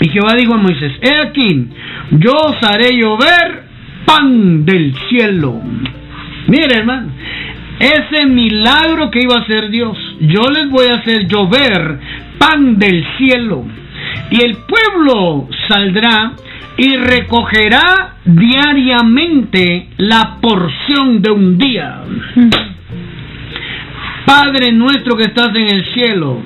y 0.00 0.08
Jehová 0.10 0.34
dijo 0.34 0.54
a 0.54 0.58
Moisés, 0.58 0.92
he 1.00 1.16
aquí, 1.26 1.68
yo 2.10 2.32
os 2.32 2.62
haré 2.62 2.96
llover 2.96 3.63
pan 4.04 4.64
del 4.64 4.94
cielo. 5.08 5.60
Mire, 6.46 6.78
hermano, 6.78 7.10
ese 7.78 8.26
milagro 8.26 9.10
que 9.10 9.20
iba 9.22 9.36
a 9.36 9.40
hacer 9.40 9.70
Dios, 9.70 9.96
yo 10.20 10.42
les 10.50 10.70
voy 10.70 10.86
a 10.86 10.96
hacer 10.96 11.26
llover 11.26 11.98
pan 12.38 12.78
del 12.78 13.04
cielo. 13.18 13.64
Y 14.30 14.42
el 14.42 14.56
pueblo 14.56 15.48
saldrá 15.68 16.32
y 16.76 16.96
recogerá 16.96 18.16
diariamente 18.24 19.88
la 19.98 20.38
porción 20.40 21.22
de 21.22 21.30
un 21.30 21.58
día. 21.58 22.02
Padre 24.26 24.72
nuestro 24.72 25.16
que 25.16 25.24
estás 25.24 25.54
en 25.54 25.74
el 25.74 25.84
cielo, 25.92 26.42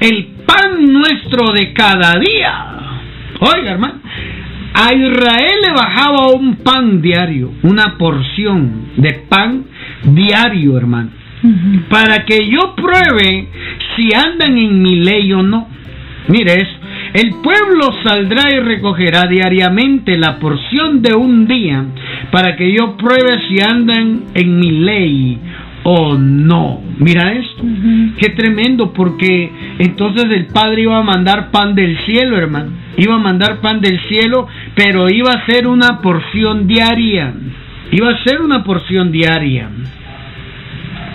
el 0.00 0.26
pan 0.46 0.92
nuestro 0.92 1.52
de 1.52 1.72
cada 1.72 2.18
día 2.18 2.70
Oiga, 3.40 3.70
hermano, 3.70 3.94
a 4.72 4.94
Israel 4.94 5.60
le 5.66 5.72
bajaba 5.72 6.32
un 6.32 6.56
pan 6.56 7.02
diario, 7.02 7.52
una 7.62 7.98
porción 7.98 8.90
de 8.96 9.12
pan 9.28 9.64
diario, 10.04 10.76
hermano, 10.76 11.10
para 11.88 12.24
que 12.24 12.46
yo 12.46 12.74
pruebe 12.76 13.48
si 13.96 14.10
andan 14.14 14.56
en 14.56 14.82
mi 14.82 14.96
ley 14.96 15.32
o 15.32 15.42
no. 15.42 15.68
Mire 16.28 16.54
eso. 16.54 16.80
El 17.12 17.34
pueblo 17.42 17.92
saldrá 18.04 18.54
y 18.54 18.60
recogerá 18.60 19.26
diariamente 19.26 20.16
la 20.16 20.38
porción 20.38 21.02
de 21.02 21.14
un 21.14 21.48
día 21.48 21.84
para 22.30 22.54
que 22.54 22.72
yo 22.72 22.96
pruebe 22.96 23.40
si 23.48 23.60
andan 23.60 24.26
en 24.34 24.58
mi 24.60 24.70
ley 24.70 25.38
o 25.82 26.16
no. 26.16 26.82
Mira 26.98 27.32
esto, 27.32 27.62
qué 28.18 28.30
tremendo, 28.30 28.92
porque 28.92 29.50
entonces 29.78 30.24
el 30.30 30.46
Padre 30.46 30.82
iba 30.82 30.98
a 30.98 31.02
mandar 31.02 31.50
pan 31.50 31.74
del 31.74 31.98
cielo, 32.04 32.36
hermano. 32.36 32.72
Iba 32.96 33.14
a 33.14 33.18
mandar 33.18 33.60
pan 33.60 33.80
del 33.80 33.98
cielo, 34.08 34.46
pero 34.74 35.08
iba 35.08 35.30
a 35.30 35.46
ser 35.46 35.66
una 35.66 36.00
porción 36.00 36.66
diaria. 36.66 37.32
Iba 37.92 38.10
a 38.10 38.22
ser 38.24 38.40
una 38.40 38.62
porción 38.62 39.10
diaria. 39.10 39.68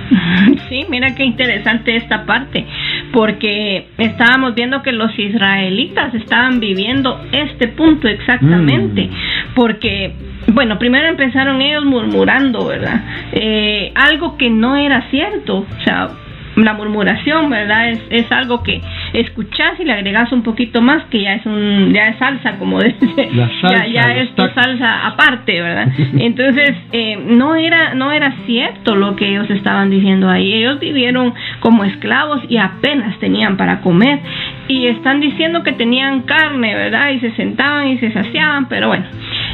Sí, 0.70 0.86
mira 0.90 1.16
qué 1.16 1.24
interesante 1.24 1.96
esta 1.96 2.26
parte, 2.26 2.66
porque 3.12 3.88
estábamos 3.98 4.56
viendo 4.56 4.82
que 4.82 4.92
los 4.92 5.18
israelitas 5.18 6.14
estaban 6.14 6.60
viviendo 6.60 7.20
este 7.32 7.68
punto 7.70 8.08
exactamente, 8.08 9.04
mm. 9.04 9.54
porque, 9.56 10.14
bueno, 10.48 10.78
primero 10.78 11.08
empezaron 11.08 11.62
ellos 11.62 11.86
murmurando, 11.86 12.66
¿verdad? 12.66 13.02
Eh, 13.32 13.92
algo 13.96 14.38
que 14.38 14.50
no 14.50 14.76
era 14.76 15.10
cierto, 15.10 15.60
o 15.60 15.84
sea, 15.84 16.10
la 16.56 16.74
murmuración, 16.74 17.50
¿verdad? 17.50 17.90
Es, 17.90 18.02
es 18.10 18.32
algo 18.32 18.64
que 18.64 18.82
escuchás 19.14 19.80
y 19.80 19.84
le 19.84 19.94
agregas 19.94 20.32
un 20.32 20.44
poquito 20.44 20.82
más, 20.82 21.04
que 21.06 21.22
ya 21.22 21.34
es 21.34 21.46
un 21.46 21.94
ya 21.94 22.10
es 22.10 22.18
salsa, 22.18 22.58
como 22.58 22.80
dice, 22.82 23.30
ya, 23.70 23.88
ya 23.88 24.16
es 24.16 24.34
tu 24.36 24.48
salsa 24.50 25.08
aparte, 25.08 25.62
¿verdad? 25.62 25.88
Entonces, 26.20 26.76
eh, 26.92 27.18
no 27.26 27.56
era 27.56 27.94
no 27.94 28.12
era 28.12 28.34
cierto 28.46 28.96
lo 28.96 29.16
que 29.16 29.30
ellos 29.30 29.50
estaban 29.50 29.90
diciendo 29.90 30.30
ahí. 30.30 30.54
Ellos 30.54 30.80
vivieron 30.80 31.34
como 31.60 31.84
esclavos 31.84 32.42
y 32.50 32.58
apenas 32.58 33.18
tenían 33.20 33.58
para 33.58 33.82
comer 33.82 34.20
y 34.68 34.88
están 34.88 35.20
diciendo 35.20 35.64
que 35.64 35.74
tenían 35.74 36.22
carne, 36.22 36.74
¿verdad? 36.76 37.12
Y 37.12 37.20
se 37.20 37.32
sentaban 37.32 37.88
y 37.90 37.98
se 38.00 38.12
saciaban, 38.12 38.68
pero 38.68 38.88
bueno, 38.88 39.06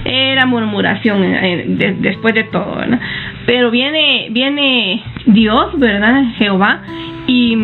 era 0.06 0.46
murmuración 0.46 1.24
eh, 1.24 1.96
después 2.00 2.34
de 2.34 2.46
todo, 2.46 2.76
¿verdad? 2.78 3.00
Pero 3.46 3.72
viene 3.72 4.28
viene 4.32 5.04
Dios, 5.26 5.78
¿verdad? 5.78 6.24
Jehová 6.38 6.82
y 7.28 7.56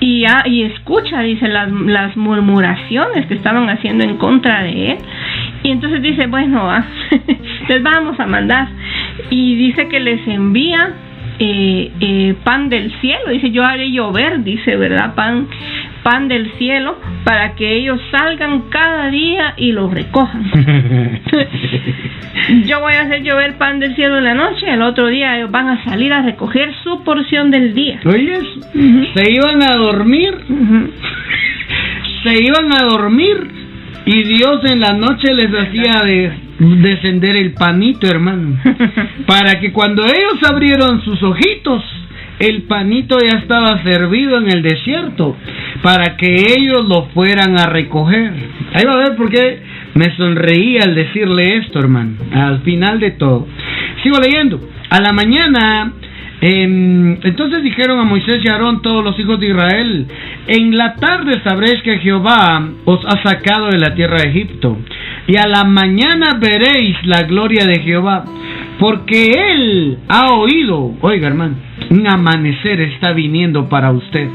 y, 0.00 0.24
y 0.46 0.62
escucha, 0.62 1.20
dice, 1.22 1.48
las, 1.48 1.70
las 1.70 2.16
murmuraciones 2.16 3.26
que 3.26 3.34
estaban 3.34 3.68
haciendo 3.70 4.04
en 4.04 4.18
contra 4.18 4.62
de 4.62 4.92
él. 4.92 4.98
Y 5.62 5.70
entonces 5.70 6.02
dice, 6.02 6.26
bueno, 6.26 6.70
les 7.68 7.82
vamos 7.82 8.20
a 8.20 8.26
mandar. 8.26 8.68
Y 9.30 9.56
dice 9.56 9.88
que 9.88 10.00
les 10.00 10.26
envía 10.28 10.92
eh, 11.38 11.90
eh, 12.00 12.34
pan 12.44 12.68
del 12.68 12.92
cielo. 13.00 13.30
Dice, 13.30 13.50
yo 13.50 13.64
haré 13.64 13.90
llover, 13.90 14.44
dice, 14.44 14.76
¿verdad? 14.76 15.14
Pan, 15.14 15.48
pan 16.06 16.28
del 16.28 16.52
cielo 16.56 16.96
para 17.24 17.56
que 17.56 17.78
ellos 17.78 18.00
salgan 18.12 18.70
cada 18.70 19.10
día 19.10 19.54
y 19.56 19.72
lo 19.72 19.90
recojan. 19.90 20.44
yo 22.64 22.78
voy 22.78 22.94
a 22.94 23.00
hacer 23.00 23.24
llover 23.24 23.58
pan 23.58 23.80
del 23.80 23.96
cielo 23.96 24.18
en 24.18 24.24
la 24.24 24.34
noche, 24.34 24.72
el 24.72 24.82
otro 24.82 25.08
día 25.08 25.36
ellos 25.36 25.50
van 25.50 25.68
a 25.68 25.82
salir 25.82 26.12
a 26.12 26.22
recoger 26.22 26.72
su 26.84 27.02
porción 27.02 27.50
del 27.50 27.74
día. 27.74 27.98
¿Oyes? 28.04 28.44
Se 29.14 29.32
iban 29.32 29.60
a 29.64 29.74
dormir. 29.74 30.32
Se 32.22 32.40
iban 32.40 32.72
a 32.72 32.84
dormir 32.84 33.48
y 34.04 34.22
Dios 34.22 34.64
en 34.64 34.78
la 34.78 34.92
noche 34.92 35.34
les 35.34 35.52
hacía 35.52 36.04
de 36.04 36.32
descender 36.58 37.34
el 37.34 37.52
panito, 37.52 38.06
hermano, 38.06 38.56
para 39.26 39.58
que 39.58 39.72
cuando 39.72 40.04
ellos 40.04 40.38
abrieron 40.48 41.02
sus 41.04 41.20
ojitos, 41.22 41.82
el 42.38 42.62
panito 42.62 43.18
ya 43.18 43.38
estaba 43.38 43.82
servido 43.82 44.38
en 44.38 44.50
el 44.50 44.62
desierto, 44.62 45.36
para 45.82 46.16
que 46.16 46.54
ellos 46.58 46.86
lo 46.86 47.06
fueran 47.14 47.58
a 47.58 47.66
recoger. 47.66 48.32
Ahí 48.74 48.84
va 48.84 48.94
a 48.94 49.08
ver 49.08 49.16
por 49.16 49.30
qué 49.30 49.60
me 49.94 50.14
sonreí 50.16 50.78
al 50.78 50.94
decirle 50.94 51.56
esto, 51.56 51.78
hermano, 51.78 52.16
al 52.32 52.60
final 52.60 53.00
de 53.00 53.12
todo. 53.12 53.46
Sigo 54.02 54.18
leyendo. 54.18 54.60
A 54.90 55.00
la 55.00 55.12
mañana 55.12 55.92
Em, 56.40 57.16
entonces 57.22 57.62
dijeron 57.62 57.98
a 57.98 58.04
Moisés 58.04 58.42
y 58.44 58.48
Aarón 58.48 58.82
todos 58.82 59.02
los 59.02 59.18
hijos 59.18 59.40
de 59.40 59.48
Israel, 59.48 60.06
en 60.46 60.76
la 60.76 60.94
tarde 60.96 61.40
sabréis 61.42 61.80
que 61.82 61.98
Jehová 61.98 62.68
os 62.84 63.00
ha 63.06 63.22
sacado 63.22 63.68
de 63.68 63.78
la 63.78 63.94
tierra 63.94 64.18
de 64.18 64.28
Egipto, 64.28 64.76
y 65.26 65.36
a 65.36 65.48
la 65.48 65.64
mañana 65.64 66.38
veréis 66.38 66.94
la 67.06 67.22
gloria 67.22 67.64
de 67.64 67.80
Jehová, 67.80 68.24
porque 68.78 69.30
él 69.30 69.98
ha 70.08 70.34
oído, 70.34 70.92
oiga 71.00 71.28
hermano, 71.28 71.54
un 71.90 72.06
amanecer 72.06 72.80
está 72.80 73.12
viniendo 73.12 73.68
para 73.68 73.90
usted. 73.90 74.28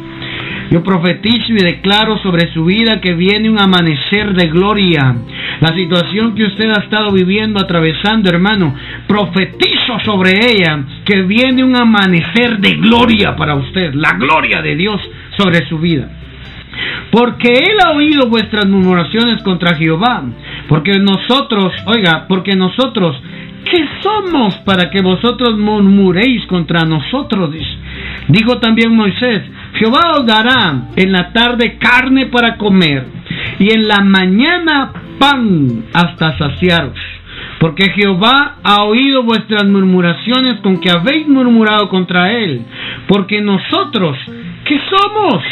Yo 0.72 0.84
profetizo 0.84 1.52
y 1.52 1.58
declaro 1.58 2.18
sobre 2.20 2.52
su 2.54 2.64
vida 2.64 3.02
que 3.02 3.14
viene 3.14 3.50
un 3.50 3.60
amanecer 3.60 4.34
de 4.34 4.48
gloria. 4.48 5.16
La 5.60 5.76
situación 5.76 6.34
que 6.34 6.46
usted 6.46 6.70
ha 6.70 6.82
estado 6.84 7.12
viviendo, 7.12 7.60
atravesando, 7.60 8.30
hermano, 8.30 8.74
profetizo 9.06 10.00
sobre 10.06 10.32
ella 10.32 10.82
que 11.04 11.24
viene 11.24 11.64
un 11.64 11.76
amanecer 11.76 12.60
de 12.60 12.72
gloria 12.76 13.36
para 13.36 13.56
usted. 13.56 13.94
La 13.96 14.14
gloria 14.14 14.62
de 14.62 14.76
Dios 14.78 15.02
sobre 15.38 15.68
su 15.68 15.78
vida. 15.78 16.08
Porque 17.12 17.50
Él 17.52 17.78
ha 17.86 17.92
oído 17.92 18.30
vuestras 18.30 18.66
murmuraciones 18.66 19.44
contra 19.44 19.76
Jehová. 19.76 20.24
Porque 20.70 20.98
nosotros, 21.00 21.74
oiga, 21.86 22.26
porque 22.30 22.56
nosotros, 22.56 23.22
¿qué 23.66 23.86
somos 24.02 24.56
para 24.66 24.90
que 24.90 25.02
vosotros 25.02 25.58
murmuréis 25.58 26.46
contra 26.48 26.86
nosotros? 26.86 27.52
Dijo 28.28 28.60
también 28.60 28.96
Moisés, 28.96 29.44
Jehová 29.74 30.18
os 30.20 30.26
dará 30.26 30.90
en 30.96 31.12
la 31.12 31.32
tarde 31.34 31.78
carne 31.78 32.28
para 32.28 32.58
comer 32.58 33.06
y 33.60 33.74
en 33.74 33.88
la 33.88 34.02
mañana 34.02 34.92
pan 35.20 35.86
hasta 35.94 36.38
saciaros. 36.38 37.00
Porque 37.60 37.92
Jehová 37.92 38.56
ha 38.64 38.84
oído 38.84 39.24
vuestras 39.24 39.66
murmuraciones 39.66 40.60
con 40.62 40.80
que 40.80 40.90
habéis 40.90 41.28
murmurado 41.28 41.90
contra 41.90 42.32
él. 42.32 42.62
Porque 43.08 43.40
nosotros, 43.42 44.18
¿qué 44.66 44.80
somos? 44.90 45.44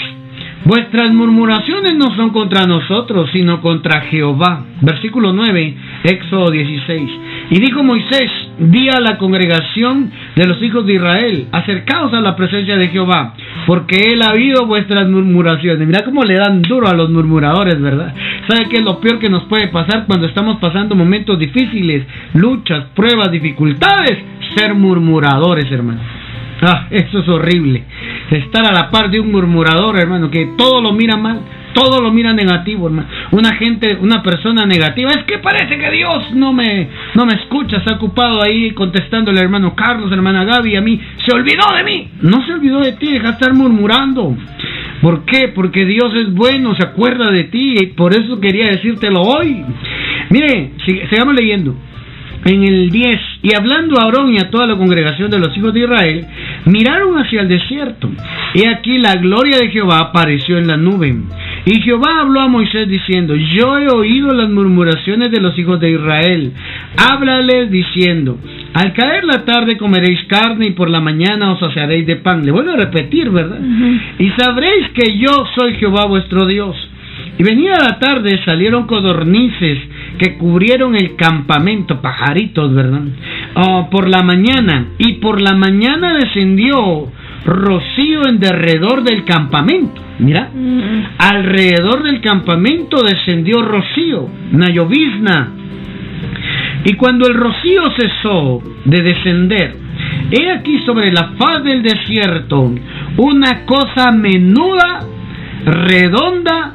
Vuestras 0.65 1.13
murmuraciones 1.13 1.95
no 1.95 2.13
son 2.15 2.32
contra 2.32 2.65
nosotros, 2.65 3.30
sino 3.32 3.62
contra 3.62 4.02
Jehová. 4.02 4.65
Versículo 4.82 5.32
9, 5.32 5.76
Éxodo 6.04 6.52
16. 6.52 7.10
Y 7.52 7.60
dijo 7.60 7.82
Moisés, 7.82 8.30
di 8.60 8.89
a 8.89 9.00
la 9.00 9.17
congregación 9.17 10.12
de 10.36 10.48
los 10.48 10.62
hijos 10.62 10.86
de 10.86 10.95
Israel, 10.95 11.48
acercaos 11.52 12.13
a 12.13 12.22
la 12.22 12.36
presencia 12.36 12.78
de 12.78 12.89
Jehová, 12.89 13.34
porque 13.65 14.13
él 14.13 14.22
ha 14.22 14.34
oído 14.34 14.65
vuestras 14.65 15.08
murmuraciones. 15.08 15.88
Mira 15.88 16.04
cómo 16.04 16.24
le 16.24 16.36
dan 16.36 16.62
duro 16.62 16.88
a 16.88 16.93
los 16.93 17.10
murmuradores, 17.10 17.82
¿verdad? 17.82 18.13
¿Sabe 18.48 18.67
qué 18.69 18.78
es 18.78 18.84
lo 18.84 19.00
peor 19.00 19.17
que 19.19 19.30
nos 19.30 19.43
puede 19.45 19.69
pasar 19.69 20.06
cuando 20.08 20.28
estamos 20.28 20.58
pasando 20.58 20.93
momentos 20.93 21.39
difíciles, 21.39 22.06
luchas, 22.34 22.86
pruebas, 22.95 23.32
dificultades? 23.32 24.17
Ser 24.56 24.74
murmuradores, 24.76 25.72
hermano. 25.72 26.18
Ah, 26.69 26.88
eso 26.91 27.19
es 27.19 27.28
horrible. 27.28 27.84
Estar 28.32 28.65
a 28.67 28.74
la 28.74 28.91
par 28.91 29.10
de 29.10 29.19
un 29.19 29.32
murmurador, 29.32 29.98
hermano, 29.98 30.30
que 30.30 30.50
todo 30.58 30.82
lo 30.82 30.91
mira 30.91 31.15
mal, 31.15 31.39
todo 31.74 32.02
lo 32.02 32.12
mira 32.12 32.34
negativo, 32.34 32.88
hermano. 32.88 33.08
Una 33.32 33.56
gente, 33.56 33.98
una 34.02 34.22
persona 34.22 34.65
negativa, 34.65 35.12
es 35.12 35.24
que 35.24 35.38
parece 35.38 35.78
que 35.78 35.89
Dios 35.91 36.34
no 36.34 36.52
me, 36.52 36.89
no 37.15 37.26
me 37.26 37.36
escucha, 37.36 37.78
está 37.78 37.95
ocupado 37.95 38.43
ahí 38.43 38.72
contestándole 38.72 39.39
al 39.39 39.45
hermano 39.45 39.74
Carlos, 39.74 40.12
hermana 40.12 40.43
Gaby, 40.43 40.76
a 40.76 40.82
mí, 40.82 41.00
se 41.26 41.34
olvidó 41.34 41.63
de 41.76 41.84
mí. 41.84 42.10
No 42.22 42.45
se 42.45 42.54
olvidó 42.54 42.82
de 42.82 42.93
ti, 42.93 43.13
deja 43.13 43.28
de 43.28 43.34
estar 43.34 43.54
murmurando. 43.54 44.36
¿Por 45.02 45.24
qué? 45.24 45.48
Porque 45.56 45.86
Dios 45.86 46.13
es 46.15 46.34
bueno, 46.34 46.76
se 46.76 46.84
acuerda 46.84 47.32
de 47.32 47.45
ti 47.45 47.76
y 47.80 47.86
por 47.88 48.13
eso 48.13 48.39
quería 48.41 48.67
decírtelo 48.67 49.22
hoy. 49.22 49.63
Mire, 50.30 50.72
sigamos 51.10 51.36
leyendo 51.36 51.74
en 52.45 52.63
el 52.63 52.89
10, 52.89 53.19
y 53.43 53.56
hablando 53.56 54.00
a 54.00 54.04
Aarón 54.04 54.34
y 54.34 54.38
a 54.38 54.50
toda 54.50 54.65
la 54.65 54.78
congregación 54.78 55.30
de 55.30 55.39
los 55.39 55.56
hijos 55.58 55.74
de 55.74 55.82
Israel, 55.82 56.26
miraron 56.65 57.17
hacia 57.17 57.41
el 57.41 57.48
desierto, 57.48 58.10
y 58.54 58.67
aquí 58.67 58.98
la 58.98 59.15
gloria 59.15 59.58
de 59.60 59.69
Jehová 59.69 60.00
apareció 60.00 60.58
en 60.58 60.67
la 60.67 60.78
nube. 60.78 61.15
Y 61.65 61.82
Jehová 61.82 62.22
habló 62.22 62.39
a 62.41 62.48
Moisés 62.48 62.88
diciendo, 62.88 63.36
yo 63.36 63.78
he 63.78 63.89
oído 63.89 64.34
las 64.34 64.50
murmuraciones 64.50 65.32
de 65.32 65.41
los 65.41 65.58
hijos 65.58 65.80
de 65.80 65.91
Israel, 65.91 66.54
háblales 66.98 67.69
diciendo, 67.69 68.38
al 68.74 68.93
caer 68.93 69.24
la 69.26 69.45
tarde 69.45 69.78
comeréis 69.78 70.24
carne 70.28 70.67
y 70.67 70.72
por 70.72 70.89
la 70.89 71.02
mañana 71.02 71.52
os 71.52 71.60
saciaréis 71.60 72.06
de 72.06 72.17
pan. 72.17 72.45
Le 72.45 72.52
vuelvo 72.52 72.72
a 72.72 72.78
repetir, 72.78 73.30
¿verdad? 73.30 73.60
Y 74.19 74.30
sabréis 74.38 74.89
que 74.93 75.17
yo 75.17 75.45
soy 75.58 75.76
Jehová 75.76 76.06
vuestro 76.06 76.45
Dios. 76.45 76.76
Y 77.38 77.43
venía 77.43 77.74
la 77.74 78.00
tarde, 78.00 78.39
salieron 78.45 78.86
codornices 78.86 79.80
que 80.17 80.38
cubrieron 80.38 80.95
el 80.95 81.15
campamento, 81.15 82.02
pajaritos, 82.02 82.74
¿verdad? 82.74 83.02
Oh, 83.56 83.89
por 83.89 84.08
la 84.08 84.24
mañana, 84.24 84.88
y 84.98 85.13
por 85.13 85.41
la 85.41 85.54
mañana 85.54 86.15
descendió 86.15 87.12
rocío 87.45 88.28
en 88.28 88.39
derredor 88.39 89.04
del 89.04 89.24
campamento. 89.24 90.02
Mira, 90.19 90.50
mm. 90.54 91.04
alrededor 91.17 92.04
del 92.04 92.22
campamento 92.22 93.02
descendió 93.02 93.62
rocío, 93.62 94.28
una 94.52 94.69
llovizna. 94.69 95.54
Y 96.84 96.93
cuando 96.93 97.28
el 97.28 97.36
rocío 97.36 97.84
cesó 97.98 98.62
de 98.86 99.02
descender, 99.02 99.76
he 100.32 100.52
aquí 100.52 100.80
sobre 100.86 101.12
la 101.12 101.34
faz 101.38 101.63
del 101.63 101.82
desierto 101.84 102.74
una 103.17 103.65
cosa 103.65 104.12
menuda, 104.12 105.06
redonda, 105.65 106.74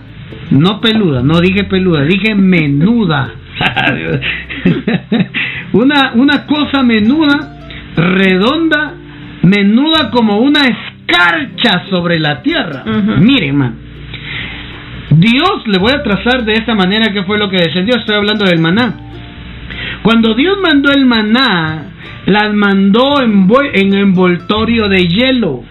no 0.55 0.81
peluda, 0.81 1.23
no 1.23 1.41
dije 1.41 1.65
peluda, 1.65 2.05
dije 2.05 2.35
menuda. 2.35 3.33
una, 5.73 6.13
una 6.15 6.47
cosa 6.47 6.83
menuda, 6.83 7.59
redonda, 7.97 8.95
menuda 9.43 10.11
como 10.11 10.39
una 10.39 10.61
escarcha 10.61 11.87
sobre 11.91 12.21
la 12.21 12.43
tierra. 12.43 12.85
Miren, 13.21 13.57
man. 13.57 13.75
Dios, 15.11 15.67
le 15.67 15.79
voy 15.79 15.93
a 15.93 16.03
trazar 16.03 16.45
de 16.45 16.55
esta 16.55 16.75
manera 16.75 17.13
que 17.13 17.25
fue 17.25 17.39
lo 17.39 17.49
que 17.49 17.57
descendió. 17.57 17.97
Estoy 17.97 18.17
hablando 18.17 18.45
del 18.45 18.59
maná. 18.59 18.95
Cuando 20.03 20.35
Dios 20.35 20.57
mandó 20.63 20.93
el 20.93 21.05
maná, 21.05 21.85
las 22.27 22.55
mandó 22.55 23.23
en, 23.23 23.49
en 23.75 23.95
envoltorio 23.95 24.89
de 24.89 25.07
hielo. 25.07 25.63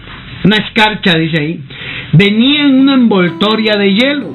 Una 0.44 0.56
escarcha, 0.56 1.18
dice 1.18 1.40
ahí. 1.40 1.60
Venía 2.12 2.64
en 2.64 2.80
una 2.80 2.94
envoltoria 2.94 3.76
de 3.76 3.94
hielo. 3.94 4.34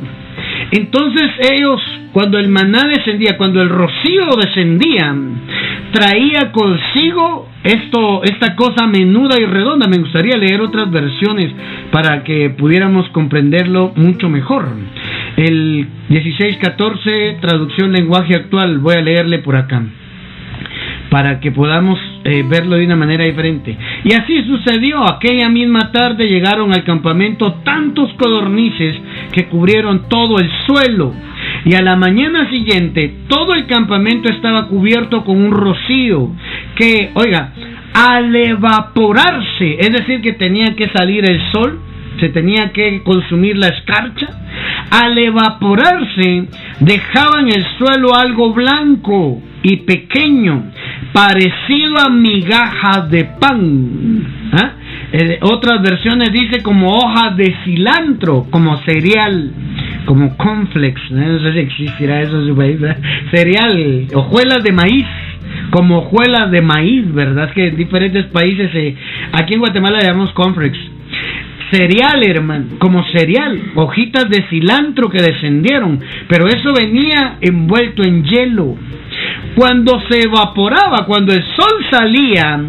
Entonces 0.72 1.32
ellos, 1.52 1.82
cuando 2.12 2.38
el 2.38 2.50
maná 2.50 2.88
descendía, 2.88 3.38
cuando 3.38 3.62
el 3.62 3.70
rocío 3.70 4.28
descendía, 4.36 5.16
traía 5.92 6.52
consigo 6.52 7.50
esto, 7.64 8.24
esta 8.24 8.56
cosa 8.56 8.88
menuda 8.88 9.40
y 9.40 9.46
redonda. 9.46 9.88
Me 9.88 9.98
gustaría 9.98 10.38
leer 10.38 10.62
otras 10.62 10.92
versiones 10.92 11.52
para 11.92 12.24
que 12.24 12.52
pudiéramos 12.52 13.10
comprenderlo 13.10 13.94
mucho 13.96 14.30
mejor. 14.30 14.68
El 15.38 15.88
1614, 16.10 17.38
traducción 17.42 17.92
lenguaje 17.92 18.36
actual, 18.36 18.80
voy 18.80 18.96
a 18.96 19.02
leerle 19.02 19.40
por 19.40 19.56
acá 19.56 19.84
para 21.10 21.40
que 21.40 21.52
podamos 21.52 22.00
eh, 22.24 22.44
verlo 22.48 22.76
de 22.76 22.86
una 22.86 22.96
manera 22.96 23.26
diferente. 23.26 23.76
Y 24.04 24.14
así 24.14 24.44
sucedió. 24.44 25.08
Aquella 25.08 25.50
misma 25.50 25.92
tarde 25.92 26.28
llegaron 26.28 26.72
al 26.72 26.84
campamento 26.84 27.54
tantos 27.64 28.14
codornices 28.14 28.96
que 29.32 29.46
cubrieron 29.46 30.08
todo 30.08 30.40
el 30.40 30.50
suelo. 30.68 31.14
Y 31.66 31.74
a 31.76 31.82
la 31.82 31.96
mañana 31.96 32.50
siguiente 32.50 33.14
todo 33.28 33.54
el 33.54 33.66
campamento 33.66 34.30
estaba 34.30 34.68
cubierto 34.68 35.24
con 35.24 35.38
un 35.38 35.52
rocío 35.52 36.30
que, 36.76 37.12
oiga, 37.16 37.54
al 37.94 38.36
evaporarse, 38.36 39.78
es 39.80 39.92
decir, 39.92 40.22
que 40.22 40.34
tenía 40.34 40.76
que 40.76 40.90
salir 40.90 41.30
el 41.30 41.42
sol, 41.52 41.80
se 42.20 42.30
tenía 42.30 42.72
que 42.72 43.02
consumir 43.04 43.58
la 43.58 43.68
escarcha, 43.70 44.28
al 44.92 45.18
evaporarse 45.18 46.46
dejaban 46.80 47.48
el 47.50 47.66
suelo 47.78 48.14
algo 48.16 48.54
blanco 48.54 49.42
y 49.64 49.78
pequeño, 49.78 50.72
parecido 51.14 51.98
a 52.00 52.10
migajas 52.10 53.10
de 53.10 53.26
pan. 53.26 54.24
¿Ah? 54.54 54.72
Eh, 55.12 55.40
otras 55.42 55.82
versiones 55.82 56.32
dice 56.32 56.62
como 56.62 56.88
hojas 56.88 57.36
de 57.36 57.56
cilantro, 57.64 58.46
como 58.52 58.78
cereal, 58.84 59.52
como 60.06 60.38
conflex, 60.38 61.12
no 61.12 61.40
sé 61.40 61.54
si 61.54 61.60
existirá 61.60 62.22
eso 62.22 62.40
en 62.42 62.48
su 62.48 62.56
país, 62.56 62.78
cereal, 63.32 64.08
hojuelas 64.14 64.64
de 64.64 64.72
maíz 64.72 65.06
como 65.72 66.00
hojuelas 66.00 66.52
de 66.52 66.62
maíz, 66.62 67.12
¿verdad? 67.14 67.46
Es 67.50 67.54
que 67.54 67.68
en 67.68 67.78
diferentes 67.78 68.26
países, 68.28 68.70
eh, 68.74 68.96
aquí 69.34 69.56
en 69.56 69.60
Guatemala 69.60 70.00
llamamos 70.02 70.32
conflex 70.34 70.78
cereal, 71.72 72.24
hermano, 72.28 72.66
como 72.80 73.04
cereal, 73.12 73.60
hojitas 73.76 74.30
de 74.30 74.44
cilantro 74.50 75.10
que 75.10 75.22
descendieron, 75.22 76.00
pero 76.28 76.48
eso 76.48 76.74
venía 76.74 77.38
envuelto 77.42 78.04
en 78.04 78.24
hielo. 78.24 78.76
Cuando 79.60 80.00
se 80.10 80.22
evaporaba, 80.22 81.06
cuando 81.06 81.34
el 81.34 81.44
sol 81.44 81.86
salía, 81.92 82.62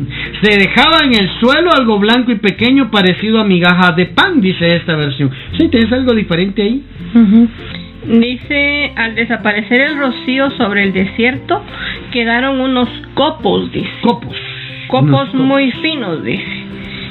se 0.43 0.59
dejaba 0.59 0.99
en 1.05 1.15
el 1.15 1.31
suelo 1.39 1.71
algo 1.73 2.01
blanco 2.01 2.33
y 2.33 2.35
pequeño 2.35 2.91
parecido 2.91 3.41
a 3.41 3.45
migajas 3.45 3.95
de 3.95 4.07
pan, 4.07 4.41
dice 4.41 4.75
esta 4.75 4.97
versión. 4.97 5.31
¿Sí 5.57 5.69
tienes 5.69 5.93
algo 5.93 6.13
diferente 6.15 6.63
ahí? 6.63 6.83
Dice, 8.09 8.93
al 8.97 9.15
desaparecer 9.15 9.83
el 9.83 9.99
rocío 9.99 10.51
sobre 10.57 10.83
el 10.83 10.93
desierto, 10.93 11.63
quedaron 12.11 12.61
unos 12.61 12.89
copos, 13.15 13.71
dice. 13.71 13.89
Copos. 14.03 14.37
Copos 14.89 15.33
muy 15.33 15.71
finos, 15.71 16.25
dice. 16.25 16.65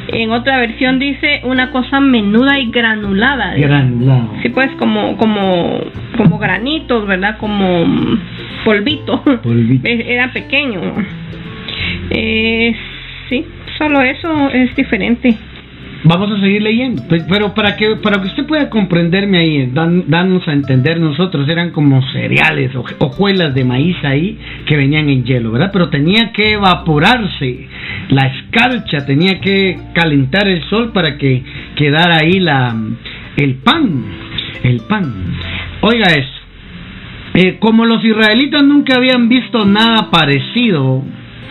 En 0.10 0.32
otra 0.32 0.58
versión 0.58 1.00
dice 1.00 1.40
una 1.46 1.72
cosa 1.72 2.02
menuda 2.02 2.60
y 2.60 2.70
granulada. 2.70 3.56
Granulado. 3.56 4.30
Sí, 4.42 4.50
pues 4.50 4.72
como 4.78 5.16
como 5.16 5.80
como 6.18 6.38
granitos, 6.38 7.08
¿verdad? 7.08 7.38
Como 7.38 7.86
polvito. 8.64 9.22
polvito. 9.42 9.88
Era 9.88 10.32
pequeño. 10.32 10.82
Eh, 12.12 12.76
sí, 13.30 13.46
solo 13.78 14.02
eso 14.02 14.50
es 14.50 14.76
diferente. 14.76 15.38
Vamos 16.02 16.32
a 16.32 16.40
seguir 16.40 16.62
leyendo, 16.62 17.04
pero 17.28 17.54
para 17.54 17.76
que 17.76 17.98
para 17.98 18.22
que 18.22 18.28
usted 18.28 18.46
pueda 18.46 18.70
comprenderme 18.70 19.38
ahí, 19.38 19.70
dan, 19.74 20.06
danos 20.08 20.48
a 20.48 20.54
entender 20.54 20.98
nosotros, 20.98 21.48
eran 21.50 21.72
como 21.72 22.02
cereales, 22.14 22.74
o 22.74 22.86
hojuelas 23.00 23.54
de 23.54 23.66
maíz 23.66 23.98
ahí 24.04 24.40
que 24.66 24.78
venían 24.78 25.10
en 25.10 25.26
hielo, 25.26 25.52
¿verdad? 25.52 25.72
Pero 25.74 25.90
tenía 25.90 26.32
que 26.32 26.54
evaporarse 26.54 27.68
la 28.12 28.28
escarcha, 28.28 29.06
tenía 29.06 29.42
que 29.42 29.78
calentar 29.94 30.48
el 30.48 30.64
sol 30.70 30.94
para 30.94 31.18
que 31.18 31.44
quedara 31.76 32.20
ahí 32.22 32.40
la 32.40 32.74
el 33.36 33.56
pan, 33.56 34.06
el 34.64 34.80
pan. 34.88 35.14
Oiga 35.82 36.08
eso, 36.14 36.39
eh, 37.34 37.58
como 37.60 37.86
los 37.86 38.04
israelitas 38.04 38.64
nunca 38.64 38.96
habían 38.96 39.30
visto 39.30 39.66
nada 39.66 40.10
parecido, 40.10 41.04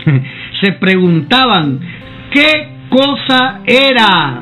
se 0.61 0.73
preguntaban 0.73 1.79
qué 2.31 2.69
cosa 2.89 3.61
era. 3.65 4.41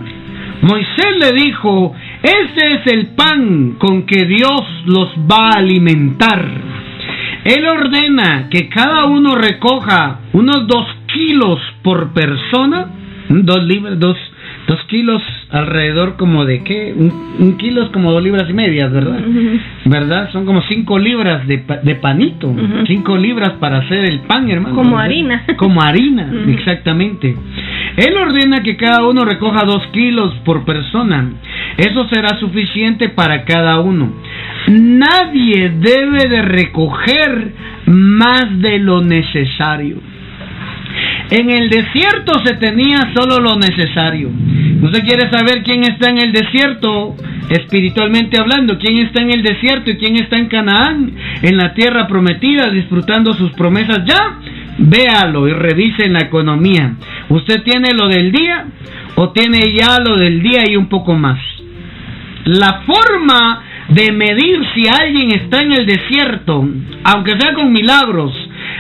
Moisés 0.62 1.18
le 1.20 1.32
dijo, 1.34 1.94
ese 2.24 2.74
es 2.74 2.88
el 2.88 3.08
pan 3.16 3.76
con 3.78 4.06
que 4.06 4.26
Dios 4.26 4.62
los 4.86 5.10
va 5.32 5.50
a 5.50 5.60
alimentar. 5.60 6.44
Él 7.44 7.66
ordena 7.68 8.50
que 8.50 8.68
cada 8.68 9.06
uno 9.06 9.36
recoja 9.36 10.20
unos 10.34 10.68
dos 10.68 10.86
kilos 11.14 11.60
por 11.84 12.12
persona, 12.12 12.88
dos 13.30 13.64
libras, 13.64 14.00
dos, 14.00 14.18
dos 14.68 14.84
kilos 14.84 15.24
alrededor 15.50 16.18
como 16.18 16.46
de 16.46 16.62
qué, 16.64 16.94
un, 16.94 17.58
kilo 17.58 17.84
es 17.84 17.90
como 17.90 18.12
dos 18.12 18.22
libras 18.22 18.50
y 18.50 18.54
medias, 18.54 18.92
¿verdad? 18.92 19.20
¿Verdad? 19.86 20.32
Son 20.32 20.46
como 20.46 20.62
cinco 20.64 21.00
libras 21.00 21.48
de, 21.48 21.64
de 21.84 21.96
panito, 21.96 22.54
cinco 22.86 23.18
libras 23.18 23.54
para 23.60 23.78
hacer 23.78 24.06
el 24.06 24.20
pan, 24.22 24.50
hermano. 24.50 24.76
Como 24.76 25.00
harina. 25.00 25.46
Como 25.56 25.82
harina, 25.82 26.32
exactamente. 26.50 27.36
Él 27.96 28.18
ordena 28.18 28.62
que 28.62 28.76
cada 28.76 29.08
uno 29.08 29.24
recoja 29.24 29.66
dos 29.66 29.88
kilos 29.88 30.34
por 30.44 30.66
persona. 30.66 31.32
Eso 31.78 32.08
será 32.10 32.38
suficiente 32.38 33.10
para 33.10 33.46
cada 33.46 33.80
uno. 33.80 34.12
Nadie 34.68 35.72
debe 35.80 36.28
de 36.28 36.42
recoger 36.42 37.54
más 37.86 38.46
de 38.60 38.80
lo 38.80 39.02
necesario. 39.02 39.98
En 41.30 41.50
el 41.50 41.70
desierto 41.70 42.42
se 42.46 42.54
tenía 42.56 43.14
solo 43.14 43.40
lo 43.40 43.58
necesario. 43.58 44.30
¿Usted 44.82 45.04
quiere 45.04 45.30
saber 45.30 45.64
quién 45.64 45.84
está 45.84 46.10
en 46.10 46.20
el 46.20 46.32
desierto 46.32 47.16
espiritualmente 47.50 48.40
hablando? 48.40 48.78
¿Quién 48.78 49.00
está 49.00 49.22
en 49.22 49.32
el 49.32 49.44
desierto 49.44 49.92
y 49.92 49.98
quién 49.98 50.16
está 50.16 50.38
en 50.38 50.48
Canaán? 50.48 51.12
En 51.42 51.58
la 51.58 51.74
tierra 51.74 52.08
prometida, 52.08 52.70
disfrutando 52.70 53.34
sus 53.34 53.52
promesas 53.52 54.06
ya. 54.06 54.40
Véalo 54.78 55.48
y 55.48 55.54
revise 55.54 56.06
en 56.06 56.14
la 56.14 56.22
economía. 56.22 56.94
¿Usted 57.30 57.64
tiene 57.64 57.94
lo 57.94 58.08
del 58.08 58.32
día 58.32 58.66
o 59.16 59.32
tiene 59.32 59.74
ya 59.74 60.00
lo 60.00 60.18
del 60.18 60.42
día 60.42 60.70
y 60.70 60.78
un 60.78 60.88
poco 60.88 61.14
más? 61.14 61.40
La 62.46 62.84
forma 62.86 63.64
de 63.90 64.12
medir 64.12 64.62
si 64.74 64.88
alguien 64.88 65.32
está 65.32 65.62
en 65.62 65.74
el 65.74 65.86
desierto, 65.86 66.66
aunque 67.04 67.38
sea 67.40 67.54
con 67.54 67.72
milagros, 67.72 68.34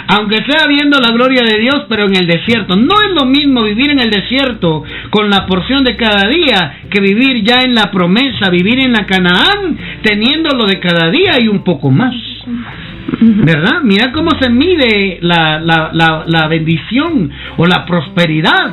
aunque 0.07 0.37
sea 0.47 0.67
viendo 0.67 0.99
la 0.99 1.11
gloria 1.11 1.43
de 1.43 1.59
Dios, 1.59 1.85
pero 1.89 2.05
en 2.05 2.15
el 2.15 2.27
desierto. 2.27 2.75
No 2.75 2.95
es 3.01 3.11
lo 3.11 3.25
mismo 3.25 3.63
vivir 3.63 3.91
en 3.91 3.99
el 3.99 4.09
desierto 4.09 4.83
con 5.09 5.29
la 5.29 5.45
porción 5.45 5.83
de 5.83 5.95
cada 5.95 6.27
día 6.27 6.79
que 6.89 7.01
vivir 7.01 7.43
ya 7.43 7.61
en 7.61 7.75
la 7.75 7.91
promesa, 7.91 8.49
vivir 8.49 8.79
en 8.79 8.93
la 8.93 9.05
Canaán, 9.05 9.77
teniendo 10.01 10.55
lo 10.55 10.65
de 10.65 10.79
cada 10.79 11.09
día 11.09 11.39
y 11.39 11.47
un 11.47 11.63
poco 11.63 11.91
más. 11.91 12.15
¿Verdad? 13.19 13.81
Mira 13.83 14.11
cómo 14.11 14.31
se 14.39 14.49
mide 14.49 15.19
la, 15.21 15.59
la, 15.59 15.91
la, 16.25 16.47
bendición 16.47 17.31
o 17.55 17.65
la 17.65 17.85
prosperidad 17.85 18.71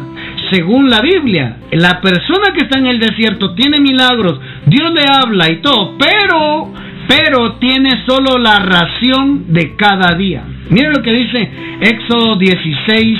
según 0.51 0.91
la 0.91 1.01
Biblia. 1.01 1.57
La 1.71 2.01
persona 2.01 2.53
que 2.53 2.65
está 2.65 2.79
en 2.79 2.87
el 2.87 2.99
desierto 2.99 3.55
tiene 3.55 3.81
milagros, 3.81 4.39
Dios 4.67 4.93
le 4.93 5.05
habla 5.09 5.51
y 5.51 5.57
todo, 5.59 5.97
pero, 5.97 6.73
pero 7.09 7.55
tiene 7.55 8.05
solo 8.07 8.39
la 8.39 8.59
ración 8.59 9.53
de 9.53 9.77
cada 9.77 10.15
día. 10.17 10.45
Mira 10.71 10.91
lo 10.91 11.03
que 11.03 11.13
dice 11.13 11.51
Éxodo 11.81 12.37
16, 12.37 13.19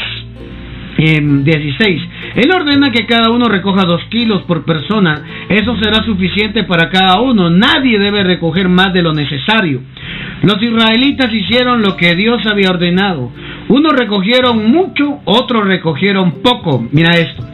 16. 0.97 2.03
Él 2.37 2.51
ordena 2.53 2.91
que 2.91 3.07
cada 3.07 3.31
uno 3.31 3.47
recoja 3.47 3.85
dos 3.85 4.03
kilos 4.09 4.43
por 4.43 4.65
persona. 4.65 5.23
Eso 5.49 5.77
será 5.83 6.05
suficiente 6.05 6.65
para 6.65 6.89
cada 6.89 7.21
uno. 7.21 7.51
Nadie 7.51 7.99
debe 7.99 8.23
recoger 8.23 8.69
más 8.69 8.93
de 8.93 9.03
lo 9.03 9.13
necesario. 9.13 9.81
Los 10.43 10.63
israelitas 10.63 11.33
hicieron 11.33 11.83
lo 11.83 11.97
que 11.97 12.15
Dios 12.15 12.45
había 12.47 12.71
ordenado. 12.71 13.31
Unos 13.69 13.93
recogieron 13.93 14.71
mucho, 14.71 15.21
otros 15.25 15.67
recogieron 15.67 16.43
poco. 16.43 16.87
Mira 16.93 17.13
esto. 17.15 17.45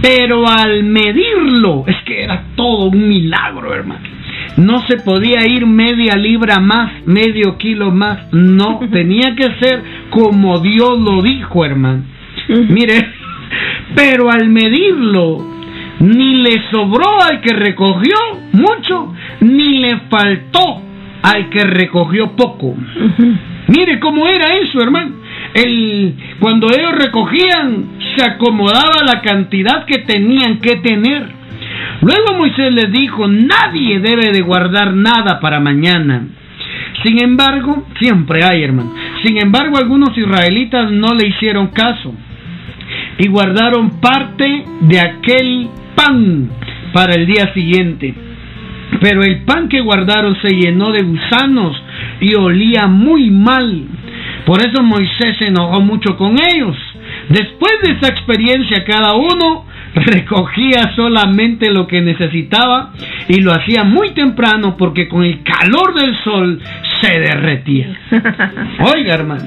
Pero 0.00 0.46
al 0.48 0.84
medirlo, 0.84 1.84
es 1.86 1.96
que 2.04 2.22
era 2.22 2.44
todo 2.54 2.86
un 2.86 3.08
milagro, 3.08 3.74
hermano. 3.74 4.17
No 4.56 4.86
se 4.88 4.96
podía 4.98 5.46
ir 5.46 5.66
media 5.66 6.16
libra 6.16 6.58
más, 6.58 7.06
medio 7.06 7.56
kilo 7.58 7.90
más. 7.90 8.32
No, 8.32 8.80
tenía 8.92 9.34
que 9.36 9.50
ser 9.60 9.82
como 10.10 10.58
Dios 10.60 10.98
lo 10.98 11.22
dijo, 11.22 11.64
hermano. 11.64 12.04
Mire, 12.68 13.08
pero 13.94 14.30
al 14.30 14.48
medirlo, 14.48 15.46
ni 16.00 16.42
le 16.42 16.62
sobró 16.70 17.20
al 17.22 17.40
que 17.40 17.54
recogió 17.54 18.16
mucho, 18.52 19.14
ni 19.40 19.78
le 19.78 19.98
faltó 20.10 20.82
al 21.22 21.50
que 21.50 21.64
recogió 21.64 22.32
poco. 22.36 22.74
Mire 23.68 24.00
cómo 24.00 24.26
era 24.26 24.56
eso, 24.56 24.80
hermano. 24.80 25.16
El, 25.54 26.14
cuando 26.40 26.68
ellos 26.68 26.92
recogían, 26.92 27.98
se 28.16 28.24
acomodaba 28.24 29.04
la 29.04 29.20
cantidad 29.20 29.84
que 29.84 29.98
tenían 29.98 30.58
que 30.60 30.76
tener. 30.76 31.38
Luego 32.00 32.38
Moisés 32.38 32.72
les 32.72 32.92
dijo, 32.92 33.26
nadie 33.26 33.98
debe 34.00 34.30
de 34.32 34.40
guardar 34.42 34.94
nada 34.94 35.40
para 35.40 35.60
mañana. 35.60 36.26
Sin 37.04 37.22
embargo, 37.22 37.86
siempre 37.98 38.44
hay, 38.44 38.62
hermano. 38.62 38.94
Sin 39.24 39.38
embargo, 39.38 39.78
algunos 39.78 40.16
israelitas 40.16 40.90
no 40.90 41.14
le 41.14 41.28
hicieron 41.28 41.68
caso 41.68 42.14
y 43.18 43.28
guardaron 43.28 44.00
parte 44.00 44.64
de 44.80 45.00
aquel 45.00 45.68
pan 45.94 46.50
para 46.92 47.14
el 47.14 47.26
día 47.26 47.52
siguiente. 47.52 48.14
Pero 49.00 49.22
el 49.22 49.42
pan 49.42 49.68
que 49.68 49.80
guardaron 49.80 50.36
se 50.40 50.48
llenó 50.48 50.92
de 50.92 51.02
gusanos 51.02 51.76
y 52.20 52.34
olía 52.34 52.86
muy 52.86 53.30
mal. 53.30 53.84
Por 54.46 54.60
eso 54.60 54.82
Moisés 54.82 55.36
se 55.38 55.48
enojó 55.48 55.80
mucho 55.80 56.16
con 56.16 56.36
ellos. 56.38 56.76
Después 57.28 57.72
de 57.82 57.92
esa 57.92 58.08
experiencia, 58.08 58.84
cada 58.84 59.14
uno 59.14 59.66
recogía 59.94 60.94
solamente 60.94 61.70
lo 61.70 61.86
que 61.86 62.00
necesitaba 62.00 62.92
y 63.28 63.40
lo 63.40 63.52
hacía 63.52 63.84
muy 63.84 64.10
temprano 64.10 64.76
porque 64.76 65.08
con 65.08 65.24
el 65.24 65.42
calor 65.42 65.94
del 65.94 66.16
sol 66.22 66.60
se 67.00 67.18
derretía. 67.18 67.96
Oiga, 68.94 69.14
hermano, 69.14 69.44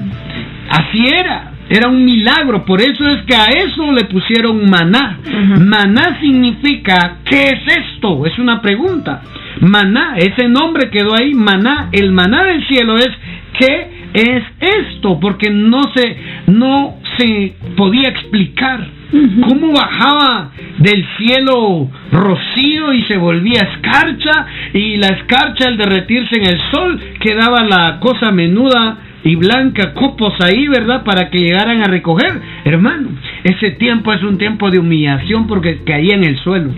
así 0.68 1.06
era. 1.06 1.48
Era 1.68 1.88
un 1.88 2.04
milagro, 2.04 2.66
por 2.66 2.82
eso 2.82 3.08
es 3.08 3.22
que 3.22 3.34
a 3.34 3.44
eso 3.46 3.92
le 3.92 4.04
pusieron 4.04 4.68
maná. 4.68 5.18
Maná 5.58 6.18
significa, 6.20 7.18
¿qué 7.24 7.50
es 7.50 7.78
esto? 7.78 8.26
Es 8.26 8.38
una 8.38 8.60
pregunta. 8.60 9.22
Maná, 9.60 10.16
ese 10.18 10.48
nombre 10.48 10.90
quedó 10.90 11.14
ahí, 11.14 11.32
maná. 11.32 11.88
El 11.92 12.12
maná 12.12 12.44
del 12.44 12.66
cielo 12.66 12.98
es, 12.98 13.08
¿qué 13.58 13.88
es 14.12 14.42
esto? 14.60 15.18
Porque 15.18 15.48
no 15.48 15.80
se, 15.94 16.16
no 16.48 16.96
se 17.16 17.54
podía 17.74 18.08
explicar 18.08 18.86
cómo 19.48 19.72
bajaba 19.72 20.50
del 20.78 21.06
cielo 21.18 21.88
rocío 22.10 22.92
y 22.92 23.02
se 23.02 23.18
volvía 23.18 23.60
escarcha 23.60 24.46
y 24.72 24.96
la 24.96 25.08
escarcha 25.08 25.68
al 25.68 25.76
derretirse 25.76 26.36
en 26.36 26.46
el 26.48 26.60
sol 26.70 27.00
quedaba 27.20 27.62
la 27.64 27.98
cosa 28.00 28.32
menuda 28.32 28.98
y 29.24 29.36
blanca 29.36 29.94
copos 29.94 30.34
ahí, 30.40 30.66
¿verdad? 30.66 31.04
Para 31.04 31.30
que 31.30 31.38
llegaran 31.38 31.82
a 31.82 31.86
recoger. 31.86 32.40
Hermano, 32.64 33.10
ese 33.44 33.72
tiempo 33.72 34.12
es 34.12 34.22
un 34.22 34.38
tiempo 34.38 34.70
de 34.70 34.78
humillación 34.78 35.46
porque 35.46 35.78
caía 35.84 36.14
en 36.14 36.24
el 36.24 36.38
suelo. 36.38 36.70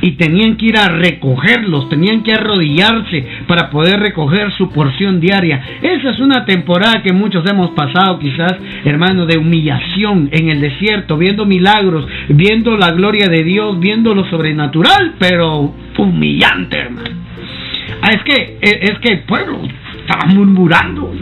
Y 0.00 0.12
tenían 0.12 0.56
que 0.56 0.66
ir 0.66 0.78
a 0.78 0.88
recogerlos, 0.88 1.88
tenían 1.88 2.22
que 2.22 2.32
arrodillarse 2.32 3.26
para 3.46 3.70
poder 3.70 4.00
recoger 4.00 4.52
su 4.52 4.70
porción 4.70 5.20
diaria. 5.20 5.62
Esa 5.82 6.10
es 6.10 6.20
una 6.20 6.44
temporada 6.44 7.02
que 7.02 7.12
muchos 7.12 7.48
hemos 7.48 7.70
pasado 7.70 8.18
quizás, 8.18 8.54
hermano, 8.84 9.26
de 9.26 9.38
humillación 9.38 10.30
en 10.32 10.48
el 10.48 10.60
desierto, 10.60 11.18
viendo 11.18 11.44
milagros, 11.44 12.06
viendo 12.28 12.76
la 12.76 12.92
gloria 12.92 13.28
de 13.28 13.44
Dios, 13.44 13.78
viendo 13.78 14.14
lo 14.14 14.24
sobrenatural, 14.30 15.14
pero 15.18 15.74
humillante, 15.98 16.78
hermano. 16.78 17.29
Ah, 18.02 18.10
es 18.10 18.22
que, 18.22 18.58
es 18.60 18.98
que 18.98 19.12
el 19.12 19.20
pueblo 19.20 19.60
estaba 20.00 20.26
murmurando. 20.26 21.14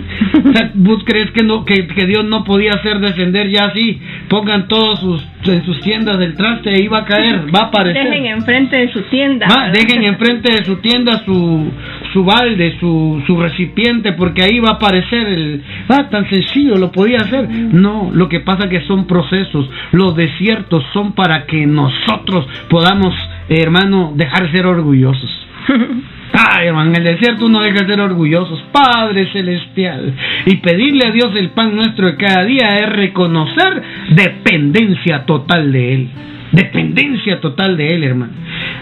¿Vos 0.75 1.03
crees 1.05 1.31
que 1.33 1.45
no 1.45 1.65
que, 1.65 1.83
Dios 2.07 2.25
no 2.25 2.45
podía 2.45 2.73
hacer 2.73 3.01
descender 3.01 3.51
ya 3.51 3.67
así? 3.67 4.01
Pongan 4.29 4.69
todos 4.69 5.01
sus 5.01 5.25
en 5.47 5.65
sus 5.65 5.81
tiendas 5.81 6.19
del 6.19 6.35
traste 6.35 6.89
va 6.89 6.99
a 6.99 7.05
caer, 7.05 7.55
va 7.55 7.61
a 7.61 7.65
aparecer. 7.67 8.05
Dejen 8.05 8.27
enfrente 8.27 8.79
de 8.79 8.93
su 8.93 9.03
tienda. 9.03 9.71
dejen 9.73 10.05
enfrente 10.05 10.53
de 10.53 10.65
su 10.65 10.77
tienda 10.77 11.23
su 11.25 11.71
su 12.13 12.25
balde, 12.25 12.77
su, 12.81 13.23
su 13.27 13.41
recipiente, 13.41 14.13
porque 14.13 14.43
ahí 14.43 14.59
va 14.61 14.71
a 14.71 14.73
aparecer 14.75 15.27
el... 15.27 15.63
Ah, 15.89 16.09
tan 16.11 16.29
sencillo, 16.29 16.77
lo 16.77 16.91
podía 16.91 17.19
hacer. 17.19 17.49
No, 17.49 18.11
lo 18.13 18.29
que 18.29 18.41
pasa 18.41 18.69
que 18.69 18.81
son 18.83 19.07
procesos. 19.07 19.69
Los 19.93 20.17
desiertos 20.17 20.85
son 20.93 21.13
para 21.13 21.47
que 21.47 21.67
nosotros 21.67 22.47
podamos, 22.69 23.15
hermano, 23.49 24.13
dejar 24.17 24.47
de 24.47 24.53
ser 24.53 24.67
orgullosos. 24.67 25.47
Ay, 26.33 26.69
hermano, 26.69 26.91
en 26.91 26.97
el 26.97 27.05
desierto 27.05 27.47
uno 27.47 27.61
deja 27.61 27.81
de 27.81 27.87
ser 27.87 28.01
orgullosos, 28.01 28.63
Padre 28.73 29.31
Celestial. 29.33 30.13
Y 30.47 30.57
pedirle 30.57 31.07
a 31.07 31.11
Dios 31.11 31.35
el 31.37 31.51
pan 31.51 31.75
nuestro 31.75 32.07
de 32.07 32.17
cada 32.17 32.45
día 32.45 32.77
es 32.77 32.89
reconocer 32.89 33.83
dependencia 34.11 35.25
total 35.25 35.73
de 35.73 35.95
Él. 35.95 36.09
Dependencia 36.53 37.41
total 37.41 37.77
de 37.77 37.95
Él, 37.95 38.05
hermano. 38.05 38.33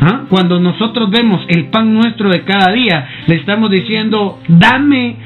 ¿Ah? 0.00 0.22
Cuando 0.28 0.60
nosotros 0.60 1.10
vemos 1.10 1.44
el 1.48 1.66
pan 1.66 1.92
nuestro 1.94 2.30
de 2.30 2.42
cada 2.42 2.72
día, 2.72 3.08
le 3.26 3.36
estamos 3.36 3.70
diciendo, 3.70 4.40
dame, 4.48 5.16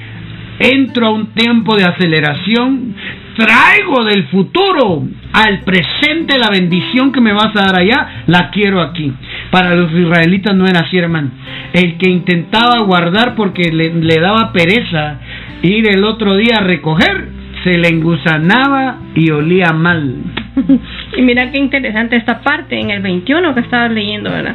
entro 0.58 1.06
a 1.06 1.10
un 1.10 1.26
tiempo 1.28 1.76
de 1.76 1.84
aceleración, 1.84 2.94
traigo 3.36 4.04
del 4.04 4.24
futuro 4.28 5.02
al 5.32 5.60
presente 5.60 6.38
la 6.38 6.50
bendición 6.50 7.12
que 7.12 7.20
me 7.20 7.32
vas 7.32 7.54
a 7.56 7.66
dar 7.66 7.76
allá, 7.76 8.24
la 8.26 8.50
quiero 8.50 8.80
aquí. 8.80 9.12
Para 9.50 9.74
los 9.74 9.92
israelitas 9.92 10.54
no 10.54 10.66
era 10.66 10.80
así, 10.80 10.98
hermano. 10.98 11.30
El 11.72 11.98
que 11.98 12.08
intentaba 12.08 12.80
guardar 12.80 13.34
porque 13.34 13.72
le, 13.72 14.20
daba 14.20 14.52
pereza 14.52 15.18
ir 15.62 15.88
el 15.88 16.04
otro 16.04 16.36
día 16.36 16.56
a 16.58 16.64
recoger, 16.64 17.28
se 17.64 17.76
le 17.76 17.88
engusanaba 17.88 18.98
y 19.14 19.30
olía 19.30 19.72
mal. 19.72 20.16
Y 21.16 21.22
mira 21.22 21.50
qué 21.50 21.58
interesante 21.58 22.14
esta 22.14 22.40
parte 22.40 22.78
en 22.78 22.90
el 22.90 23.02
21 23.02 23.52
que 23.52 23.60
estabas 23.60 23.90
leyendo, 23.90 24.30
¿verdad? 24.30 24.54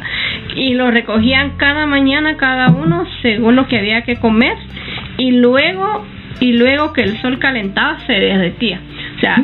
Y 0.56 0.72
lo 0.72 0.90
recogían 0.90 1.58
cada 1.58 1.86
mañana 1.86 2.38
cada 2.38 2.68
uno 2.68 3.04
según 3.20 3.56
lo 3.56 3.68
que 3.68 3.78
había 3.78 4.02
que 4.02 4.16
comer 4.16 4.56
y 5.18 5.32
luego 5.32 6.06
y 6.40 6.52
luego 6.52 6.92
que 6.92 7.02
el 7.02 7.20
sol 7.20 7.38
calentaba 7.38 7.98
se 8.06 8.14
derretía. 8.14 8.80
O 9.16 9.18
sea, 9.18 9.42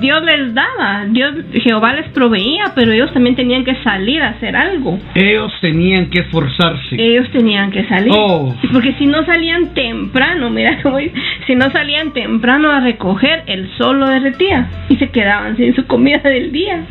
Dios 0.00 0.22
les 0.24 0.52
daba, 0.52 1.04
Dios, 1.08 1.34
Jehová 1.52 1.92
les 1.92 2.08
proveía, 2.08 2.72
pero 2.74 2.90
ellos 2.90 3.12
también 3.12 3.36
tenían 3.36 3.64
que 3.64 3.76
salir 3.84 4.20
a 4.20 4.30
hacer 4.30 4.56
algo. 4.56 4.98
Ellos 5.14 5.52
tenían 5.60 6.10
que 6.10 6.22
esforzarse. 6.22 6.96
Ellos 6.98 7.30
tenían 7.30 7.70
que 7.70 7.86
salir. 7.86 8.12
Oh. 8.12 8.52
Porque 8.72 8.94
si 8.94 9.06
no 9.06 9.24
salían 9.24 9.74
temprano, 9.74 10.50
mira 10.50 10.82
cómo 10.82 10.98
si 11.46 11.54
no 11.54 11.70
salían 11.70 12.12
temprano 12.12 12.70
a 12.70 12.80
recoger, 12.80 13.44
el 13.46 13.70
sol 13.78 14.00
lo 14.00 14.08
derretía 14.08 14.68
y 14.88 14.96
se 14.96 15.08
quedaban 15.10 15.56
sin 15.56 15.74
su 15.76 15.86
comida 15.86 16.18
del 16.24 16.50
día. 16.50 16.84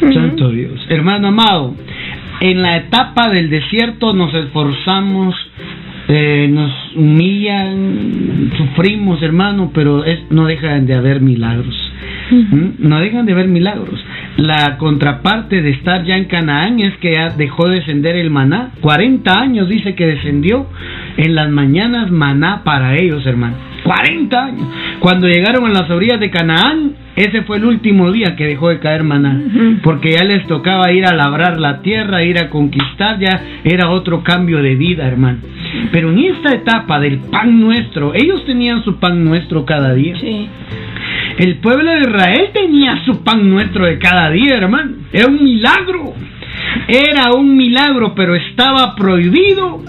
Santo 0.00 0.50
Dios. 0.50 0.86
Hermano 0.88 1.28
amado, 1.28 1.74
en 2.40 2.62
la 2.62 2.76
etapa 2.76 3.28
del 3.30 3.50
desierto 3.50 4.12
nos 4.12 4.32
esforzamos 4.34 5.34
eh, 6.08 6.48
nos 6.50 6.72
humillan, 6.96 8.50
sufrimos, 8.56 9.22
hermano, 9.22 9.70
pero 9.74 10.04
es, 10.04 10.20
no 10.30 10.46
dejan 10.46 10.86
de 10.86 10.94
haber 10.94 11.20
milagros. 11.20 11.74
¿Mm? 12.30 12.68
No 12.78 13.00
dejan 13.00 13.26
de 13.26 13.32
haber 13.32 13.48
milagros. 13.48 14.02
La 14.36 14.76
contraparte 14.78 15.62
de 15.62 15.70
estar 15.70 16.04
ya 16.04 16.16
en 16.16 16.24
Canaán 16.24 16.80
es 16.80 16.96
que 16.98 17.12
ya 17.12 17.30
dejó 17.30 17.68
de 17.68 17.76
descender 17.76 18.16
el 18.16 18.30
maná. 18.30 18.70
40 18.80 19.40
años 19.40 19.68
dice 19.68 19.94
que 19.94 20.06
descendió 20.06 20.66
en 21.16 21.34
las 21.34 21.50
mañanas 21.50 22.10
maná 22.10 22.62
para 22.64 22.96
ellos, 22.96 23.24
hermano. 23.26 23.56
40 23.84 24.44
años. 24.44 24.66
Cuando 24.98 25.28
llegaron 25.28 25.66
a 25.66 25.70
las 25.70 25.90
orillas 25.90 26.18
de 26.18 26.30
Canaán, 26.30 26.92
ese 27.16 27.42
fue 27.42 27.58
el 27.58 27.64
último 27.64 28.10
día 28.10 28.34
que 28.34 28.46
dejó 28.46 28.70
de 28.70 28.80
caer 28.80 29.04
maná, 29.04 29.40
porque 29.84 30.12
ya 30.12 30.24
les 30.24 30.46
tocaba 30.46 30.90
ir 30.90 31.06
a 31.06 31.14
labrar 31.14 31.60
la 31.60 31.80
tierra, 31.80 32.24
ir 32.24 32.38
a 32.38 32.50
conquistar, 32.50 33.20
ya 33.20 33.40
era 33.62 33.90
otro 33.90 34.24
cambio 34.24 34.62
de 34.62 34.74
vida, 34.74 35.06
hermano. 35.06 35.38
Pero 35.92 36.10
en 36.10 36.18
esta 36.18 36.54
etapa 36.54 37.00
del 37.00 37.18
pan 37.18 37.60
nuestro, 37.60 38.14
ellos 38.14 38.44
tenían 38.44 38.84
su 38.84 38.96
pan 38.98 39.24
nuestro 39.24 39.64
cada 39.64 39.94
día. 39.94 40.18
Sí. 40.20 40.48
El 41.38 41.56
pueblo 41.56 41.90
de 41.90 42.00
Israel 42.00 42.50
tenía 42.52 43.04
su 43.04 43.22
pan 43.22 43.48
nuestro 43.48 43.86
de 43.86 43.98
cada 43.98 44.30
día, 44.30 44.56
hermano. 44.56 44.92
Era 45.12 45.26
un 45.26 45.42
milagro. 45.42 46.14
Era 46.88 47.32
un 47.32 47.56
milagro, 47.56 48.14
pero 48.14 48.34
estaba 48.34 48.94
prohibido 48.94 49.82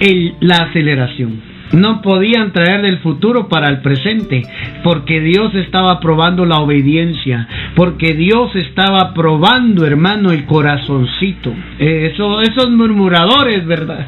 el, 0.00 0.34
la 0.40 0.56
aceleración. 0.56 1.49
No 1.72 2.02
podían 2.02 2.52
traer 2.52 2.82
del 2.82 2.98
futuro 2.98 3.48
para 3.48 3.68
el 3.68 3.80
presente, 3.80 4.42
porque 4.82 5.20
Dios 5.20 5.54
estaba 5.54 6.00
probando 6.00 6.44
la 6.44 6.58
obediencia, 6.58 7.48
porque 7.74 8.14
Dios 8.14 8.54
estaba 8.56 9.14
probando, 9.14 9.86
hermano, 9.86 10.32
el 10.32 10.44
corazoncito. 10.46 11.52
Eso, 11.78 12.40
esos 12.40 12.70
murmuradores, 12.70 13.66
¿verdad? 13.66 14.06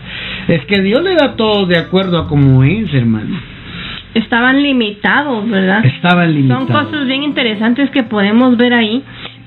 Es 0.49 0.65
que 0.67 0.83
Dios 0.83 1.03
le 1.03 1.15
da 1.15 1.37
todo 1.37 1.67
de 1.67 1.79
acuerdo 1.79 2.19
a 2.19 2.29
cómo 2.29 2.65
es, 2.65 2.93
hermano. 2.95 3.41
Estaban 4.15 4.63
limitados, 4.63 5.49
¿verdad? 5.49 5.85
Estaban 5.87 6.35
limitados. 6.35 6.69
Son 6.69 6.85
cosas 6.85 7.07
bien 7.07 7.23
interesantes 7.23 7.89
que 7.91 8.03
podemos 8.03 8.57
ver 8.59 8.75
ahí 8.75 9.03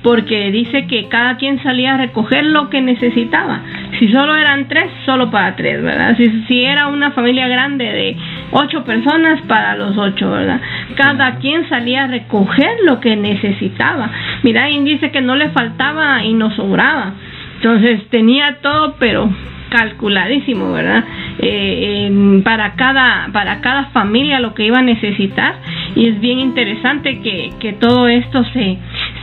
porque 0.06 0.52
dice 0.52 0.86
que 0.86 1.08
cada 1.08 1.36
quien 1.38 1.64
salía 1.64 1.96
a 1.96 1.98
recoger 1.98 2.46
lo 2.46 2.70
que 2.70 2.80
necesitaba. 2.80 3.62
Si 3.98 4.08
solo 4.12 4.36
eran 4.36 4.68
tres, 4.68 4.92
solo 5.04 5.32
para 5.32 5.56
tres, 5.56 5.82
¿verdad? 5.82 6.16
Si, 6.16 6.44
si 6.48 6.64
era 6.64 6.86
una 6.86 7.10
familia 7.10 7.48
grande 7.48 7.86
de 7.86 8.16
ocho 8.52 8.84
personas, 8.84 9.42
para 9.48 9.76
los 9.76 9.98
ocho, 9.98 10.30
¿verdad? 10.30 10.62
Cada 10.96 11.38
quien 11.38 11.68
salía 11.70 12.04
a 12.04 12.08
recoger 12.08 12.70
lo 12.86 13.00
que 13.00 13.16
necesitaba. 13.16 14.12
Mira, 14.44 14.70
y 14.70 14.80
dice 14.84 15.10
que 15.10 15.22
no 15.22 15.36
le 15.36 15.50
faltaba 15.50 16.24
y 16.24 16.36
no 16.36 16.52
sobraba. 16.52 17.14
Entonces 17.56 18.08
tenía 18.12 18.58
todo, 18.62 18.98
pero 19.00 19.28
calculadísimo, 19.70 20.72
¿verdad? 20.72 21.04
Eh, 21.40 22.42
para 22.44 22.76
cada 22.76 23.30
para 23.34 23.60
cada 23.62 23.86
familia 23.86 24.40
lo 24.40 24.54
que 24.54 24.66
iba 24.66 24.78
a 24.78 24.84
necesitar 24.84 25.56
y 25.96 26.08
es 26.08 26.20
bien 26.20 26.40
interesante 26.40 27.20
que, 27.22 27.52
que 27.60 27.74
todo 27.74 28.08
esto 28.08 28.44
se 28.54 28.78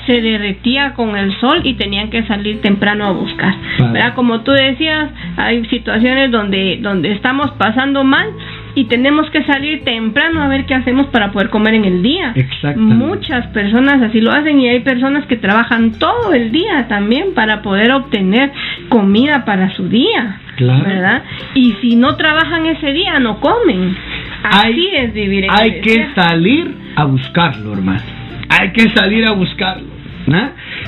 se 0.06 0.20
derretía 0.20 0.94
con 0.94 1.16
el 1.16 1.32
sol 1.38 1.60
y 1.64 1.74
tenían 1.74 2.10
que 2.10 2.24
salir 2.24 2.60
temprano 2.60 3.06
a 3.06 3.12
buscar. 3.12 3.54
¿verdad? 3.78 4.14
Como 4.14 4.40
tú 4.40 4.52
decías, 4.52 5.10
hay 5.36 5.64
situaciones 5.66 6.30
donde, 6.30 6.78
donde 6.80 7.12
estamos 7.12 7.50
pasando 7.52 8.04
mal 8.04 8.28
y 8.74 8.84
tenemos 8.84 9.28
que 9.30 9.44
salir 9.44 9.84
temprano 9.84 10.42
a 10.42 10.48
ver 10.48 10.64
qué 10.66 10.74
hacemos 10.74 11.06
para 11.08 11.30
poder 11.30 11.50
comer 11.50 11.74
en 11.74 11.84
el 11.84 12.02
día. 12.02 12.34
Muchas 12.76 13.46
personas 13.48 14.02
así 14.02 14.20
lo 14.20 14.32
hacen 14.32 14.60
y 14.60 14.68
hay 14.68 14.80
personas 14.80 15.26
que 15.26 15.36
trabajan 15.36 15.92
todo 15.92 16.32
el 16.32 16.52
día 16.52 16.88
también 16.88 17.34
para 17.34 17.62
poder 17.62 17.92
obtener 17.92 18.52
comida 18.88 19.44
para 19.44 19.74
su 19.74 19.88
día. 19.88 20.40
¿Verdad? 20.58 21.22
Y 21.54 21.72
si 21.80 21.96
no 21.96 22.16
trabajan 22.16 22.66
ese 22.66 22.92
día, 22.92 23.18
no 23.18 23.40
comen. 23.40 23.96
Así 24.42 24.88
es 24.92 25.12
vivir 25.12 25.44
en 25.44 25.50
Hay 25.50 25.80
que 25.80 26.08
salir 26.14 26.74
a 26.96 27.04
buscarlo, 27.04 27.72
hermano. 27.72 28.02
Hay 28.48 28.72
que 28.72 28.90
salir 28.90 29.26
a 29.26 29.32
buscarlo. 29.32 29.91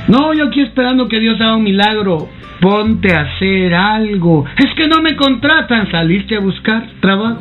No, 0.08 0.34
yo 0.34 0.46
aquí 0.46 0.60
esperando 0.60 1.08
que 1.08 1.20
Dios 1.20 1.40
haga 1.40 1.56
un 1.56 1.64
milagro. 1.64 2.28
Ponte 2.60 3.14
a 3.14 3.22
hacer 3.22 3.74
algo. 3.74 4.44
Es 4.56 4.72
que 4.74 4.86
no 4.86 5.02
me 5.02 5.16
contratan. 5.16 5.90
Saliste 5.90 6.36
a 6.36 6.40
buscar 6.40 6.86
trabajo. 7.00 7.40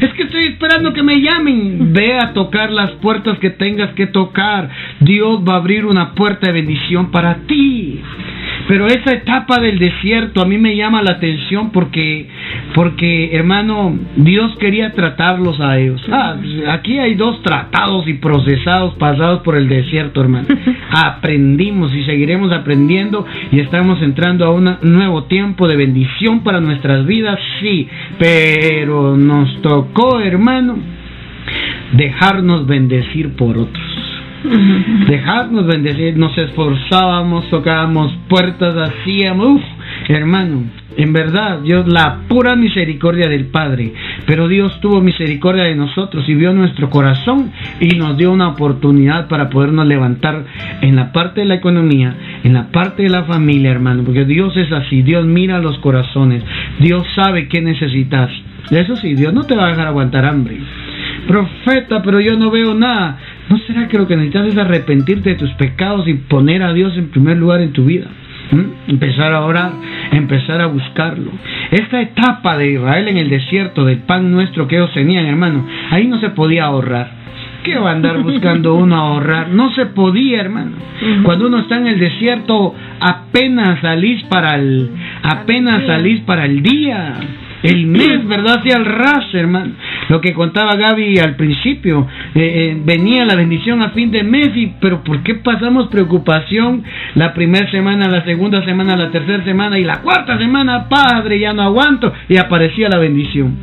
Es 0.00 0.12
que 0.12 0.24
estoy 0.24 0.44
esperando 0.46 0.92
que 0.92 1.02
me 1.02 1.20
llamen. 1.20 1.92
Ve 1.92 2.18
a 2.18 2.32
tocar 2.32 2.70
las 2.70 2.92
puertas 2.92 3.38
que 3.38 3.50
tengas 3.50 3.94
que 3.94 4.06
tocar. 4.06 4.70
Dios 5.00 5.40
va 5.48 5.54
a 5.54 5.56
abrir 5.56 5.86
una 5.86 6.14
puerta 6.14 6.46
de 6.46 6.52
bendición 6.52 7.10
para 7.10 7.34
ti. 7.46 8.00
Pero 8.68 8.86
esa 8.86 9.12
etapa 9.12 9.60
del 9.60 9.78
desierto 9.78 10.42
a 10.42 10.44
mí 10.44 10.58
me 10.58 10.76
llama 10.76 11.02
la 11.02 11.12
atención 11.12 11.70
porque, 11.70 12.28
porque 12.74 13.34
hermano, 13.34 13.98
Dios 14.16 14.56
quería 14.58 14.92
tratarlos 14.92 15.60
a 15.60 15.78
ellos. 15.78 16.00
Ah, 16.10 16.36
aquí 16.68 16.98
hay 16.98 17.14
dos 17.14 17.42
tratados 17.42 18.06
y 18.08 18.14
procesados 18.14 18.94
pasados 18.94 19.40
por 19.42 19.56
el 19.56 19.68
desierto, 19.68 20.20
hermano. 20.20 20.48
Aprendimos 20.90 21.94
y 21.94 22.04
seguiremos 22.04 22.52
aprendiendo 22.52 23.26
y 23.50 23.60
estamos 23.60 24.00
entrando 24.02 24.44
a 24.44 24.50
un 24.50 24.76
nuevo 24.82 25.24
tiempo 25.24 25.68
de 25.68 25.76
bendición 25.76 26.40
para 26.40 26.60
nuestras 26.60 27.06
vidas, 27.06 27.38
sí, 27.60 27.88
pero 28.18 29.16
nos 29.16 29.60
tocó, 29.62 30.20
hermano, 30.20 30.78
dejarnos 31.92 32.66
bendecir 32.66 33.34
por 33.34 33.58
otros 33.58 34.09
dejarnos 35.06 35.66
bendecir, 35.66 36.16
nos 36.16 36.36
esforzábamos, 36.36 37.48
tocábamos 37.50 38.16
puertas, 38.28 38.74
hacíamos, 38.76 39.56
uff, 39.56 39.62
hermano, 40.08 40.64
en 40.96 41.12
verdad, 41.12 41.60
Dios, 41.60 41.86
la 41.86 42.22
pura 42.28 42.56
misericordia 42.56 43.28
del 43.28 43.46
Padre, 43.46 43.94
pero 44.26 44.48
Dios 44.48 44.80
tuvo 44.80 45.00
misericordia 45.00 45.64
de 45.64 45.76
nosotros 45.76 46.28
y 46.28 46.34
vio 46.34 46.52
nuestro 46.52 46.90
corazón 46.90 47.52
y 47.80 47.96
nos 47.96 48.16
dio 48.16 48.32
una 48.32 48.48
oportunidad 48.48 49.28
para 49.28 49.50
podernos 49.50 49.86
levantar 49.86 50.44
en 50.80 50.96
la 50.96 51.12
parte 51.12 51.42
de 51.42 51.46
la 51.46 51.54
economía, 51.54 52.14
en 52.42 52.54
la 52.54 52.68
parte 52.72 53.04
de 53.04 53.08
la 53.08 53.24
familia, 53.24 53.70
hermano, 53.70 54.02
porque 54.04 54.24
Dios 54.24 54.56
es 54.56 54.72
así, 54.72 55.02
Dios 55.02 55.24
mira 55.26 55.58
los 55.58 55.78
corazones, 55.78 56.42
Dios 56.80 57.06
sabe 57.14 57.48
qué 57.48 57.60
necesitas. 57.60 58.30
Eso 58.70 58.96
sí, 58.96 59.14
Dios 59.14 59.32
no 59.32 59.44
te 59.44 59.56
va 59.56 59.66
a 59.66 59.70
dejar 59.70 59.86
aguantar 59.86 60.24
hambre. 60.24 60.58
Profeta, 61.26 62.02
pero 62.02 62.20
yo 62.20 62.36
no 62.36 62.50
veo 62.50 62.74
nada. 62.74 63.18
¿No 63.50 63.58
será 63.58 63.88
que 63.88 63.98
lo 63.98 64.06
que 64.06 64.16
necesitas 64.16 64.46
es 64.46 64.56
arrepentirte 64.56 65.30
de 65.30 65.34
tus 65.34 65.50
pecados 65.54 66.06
y 66.06 66.14
poner 66.14 66.62
a 66.62 66.72
Dios 66.72 66.96
en 66.96 67.10
primer 67.10 67.36
lugar 67.36 67.60
en 67.60 67.72
tu 67.72 67.84
vida? 67.84 68.06
¿Mm? 68.52 68.90
Empezar 68.90 69.32
a 69.32 69.44
orar, 69.44 69.72
empezar 70.12 70.60
a 70.60 70.66
buscarlo. 70.66 71.32
Esta 71.72 72.00
etapa 72.00 72.56
de 72.56 72.72
Israel 72.72 73.08
en 73.08 73.16
el 73.16 73.28
desierto, 73.28 73.84
del 73.84 73.98
pan 73.98 74.30
nuestro 74.30 74.68
que 74.68 74.76
ellos 74.76 74.92
tenían, 74.92 75.26
hermano, 75.26 75.66
ahí 75.90 76.06
no 76.06 76.20
se 76.20 76.30
podía 76.30 76.66
ahorrar. 76.66 77.18
¿Qué 77.64 77.76
va 77.76 77.90
a 77.90 77.94
andar 77.94 78.22
buscando 78.22 78.74
uno 78.74 78.94
a 78.94 79.08
ahorrar? 79.08 79.48
No 79.48 79.72
se 79.72 79.86
podía, 79.86 80.40
hermano. 80.40 80.72
Cuando 81.24 81.48
uno 81.48 81.58
está 81.58 81.76
en 81.76 81.88
el 81.88 81.98
desierto, 81.98 82.74
apenas 83.00 83.80
salís 83.80 84.22
para 84.24 84.54
el, 84.54 84.90
apenas 85.22 85.84
salís 85.86 86.20
para 86.20 86.46
el 86.46 86.62
día 86.62 87.16
el 87.62 87.86
mes, 87.86 88.26
¿verdad? 88.26 88.58
Hacia 88.58 88.76
el 88.76 88.84
ras, 88.84 89.34
hermano. 89.34 89.72
Lo 90.10 90.20
que 90.20 90.32
contaba 90.32 90.74
Gaby 90.74 91.20
al 91.20 91.36
principio, 91.36 92.04
eh, 92.34 92.40
eh, 92.40 92.82
venía 92.84 93.24
la 93.24 93.36
bendición 93.36 93.80
a 93.80 93.90
fin 93.90 94.10
de 94.10 94.24
mes, 94.24 94.50
y, 94.56 94.72
pero 94.80 95.04
¿por 95.04 95.22
qué 95.22 95.36
pasamos 95.36 95.86
preocupación 95.86 96.82
la 97.14 97.32
primera 97.32 97.70
semana, 97.70 98.08
la 98.08 98.24
segunda 98.24 98.64
semana, 98.64 98.96
la 98.96 99.12
tercera 99.12 99.44
semana 99.44 99.78
y 99.78 99.84
la 99.84 100.00
cuarta 100.00 100.36
semana? 100.36 100.88
Padre, 100.88 101.38
ya 101.38 101.52
no 101.52 101.62
aguanto, 101.62 102.12
y 102.28 102.38
aparecía 102.38 102.88
la 102.88 102.98
bendición. 102.98 103.56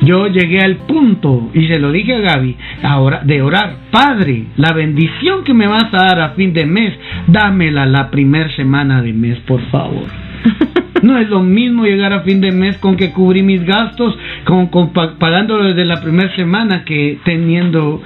Yo 0.00 0.26
llegué 0.26 0.58
al 0.58 0.78
punto 0.78 1.50
y 1.54 1.68
se 1.68 1.78
lo 1.78 1.92
dije 1.92 2.16
a 2.16 2.18
Gaby 2.18 2.56
ahora 2.82 3.20
de 3.22 3.42
orar, 3.42 3.76
Padre, 3.92 4.46
la 4.56 4.72
bendición 4.72 5.44
que 5.44 5.54
me 5.54 5.68
vas 5.68 5.94
a 5.94 5.98
dar 5.98 6.20
a 6.20 6.30
fin 6.30 6.52
de 6.52 6.66
mes, 6.66 6.94
dámela 7.28 7.86
la 7.86 8.10
primera 8.10 8.50
semana 8.56 9.00
de 9.00 9.12
mes, 9.12 9.38
por 9.46 9.60
favor. 9.70 10.06
No 11.00 11.18
es 11.18 11.28
lo 11.28 11.42
mismo 11.42 11.84
llegar 11.84 12.12
a 12.12 12.20
fin 12.20 12.40
de 12.40 12.52
mes 12.52 12.76
con 12.78 12.96
que 12.96 13.10
cubrí 13.12 13.42
mis 13.42 13.64
gastos, 13.64 14.16
con, 14.44 14.92
pagándolo 14.92 15.64
desde 15.64 15.84
la 15.84 16.00
primera 16.00 16.34
semana 16.36 16.84
que 16.84 17.18
teniendo 17.24 18.02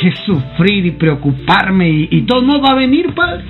que 0.00 0.12
sufrir 0.24 0.86
y 0.86 0.92
preocuparme 0.92 1.88
y, 1.88 2.22
todo 2.22 2.42
no 2.42 2.60
va 2.60 2.72
a 2.72 2.74
venir, 2.76 3.12
Padre. 3.14 3.42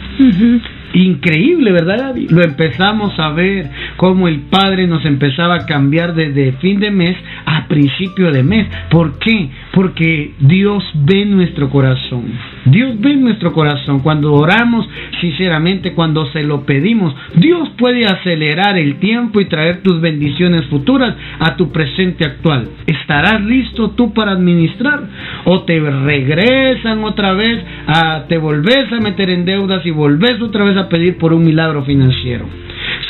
Increíble, 0.94 1.72
¿verdad, 1.72 2.14
Lo 2.30 2.42
empezamos 2.42 3.18
a 3.18 3.30
ver 3.30 3.70
cómo 3.96 4.26
el 4.26 4.40
Padre 4.40 4.86
nos 4.86 5.04
empezaba 5.04 5.56
a 5.56 5.66
cambiar 5.66 6.14
desde 6.14 6.52
fin 6.52 6.80
de 6.80 6.90
mes 6.90 7.16
a 7.44 7.68
principio 7.68 8.32
de 8.32 8.42
mes. 8.42 8.66
¿Por 8.90 9.18
qué? 9.18 9.50
Porque 9.72 10.32
Dios 10.40 10.82
ve 10.94 11.24
nuestro 11.24 11.70
corazón. 11.70 12.24
Dios 12.64 12.98
ve 13.00 13.16
nuestro 13.16 13.52
corazón. 13.52 14.00
Cuando 14.00 14.32
oramos 14.32 14.88
sinceramente, 15.20 15.92
cuando 15.92 16.26
se 16.32 16.42
lo 16.42 16.64
pedimos, 16.64 17.14
Dios 17.34 17.68
puede 17.76 18.04
acelerar 18.06 18.78
el 18.78 18.96
tiempo 18.96 19.40
y 19.40 19.46
traer 19.46 19.82
tus 19.82 20.00
bendiciones 20.00 20.66
futuras 20.66 21.14
a 21.38 21.56
tu 21.56 21.70
presente 21.70 22.24
actual. 22.24 22.68
¿Estarás 22.86 23.42
listo 23.42 23.90
tú 23.90 24.12
para 24.12 24.32
administrar? 24.32 25.02
¿O 25.44 25.62
te 25.62 25.78
regresan 25.80 27.04
otra 27.04 27.32
vez, 27.32 27.62
a, 27.86 28.24
te 28.28 28.38
volvés 28.38 28.92
a 28.92 29.00
meter 29.00 29.30
en 29.30 29.44
deudas 29.44 29.84
y 29.84 29.90
volvés 29.90 30.40
otra 30.40 30.64
vez 30.64 30.76
a 30.76 30.88
pedir 30.88 31.18
por 31.18 31.32
un 31.32 31.44
milagro 31.44 31.84
financiero. 31.84 32.46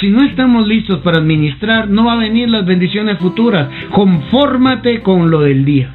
Si 0.00 0.10
no 0.10 0.24
estamos 0.24 0.66
listos 0.66 1.00
para 1.00 1.18
administrar, 1.18 1.88
no 1.88 2.04
va 2.04 2.14
a 2.14 2.18
venir 2.18 2.48
las 2.48 2.64
bendiciones 2.64 3.18
futuras. 3.18 3.68
Confórmate 3.90 5.02
con 5.02 5.30
lo 5.30 5.40
del 5.40 5.64
día. 5.64 5.92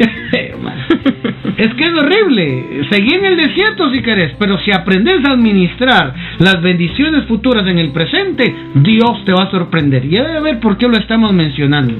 es 1.56 1.74
que 1.74 1.84
es 1.84 1.92
horrible. 1.92 2.84
Seguí 2.90 3.14
en 3.14 3.24
el 3.24 3.36
desierto 3.36 3.90
si 3.92 4.02
querés, 4.02 4.32
pero 4.38 4.58
si 4.58 4.72
aprendes 4.72 5.24
a 5.26 5.32
administrar 5.32 6.14
las 6.38 6.60
bendiciones 6.62 7.26
futuras 7.26 7.66
en 7.66 7.78
el 7.78 7.92
presente, 7.92 8.54
Dios 8.74 9.24
te 9.24 9.32
va 9.32 9.44
a 9.44 9.50
sorprender. 9.50 10.04
Y 10.04 10.10
debe 10.10 10.40
ver 10.40 10.60
por 10.60 10.78
qué 10.78 10.88
lo 10.88 10.96
estamos 10.96 11.32
mencionando. 11.32 11.94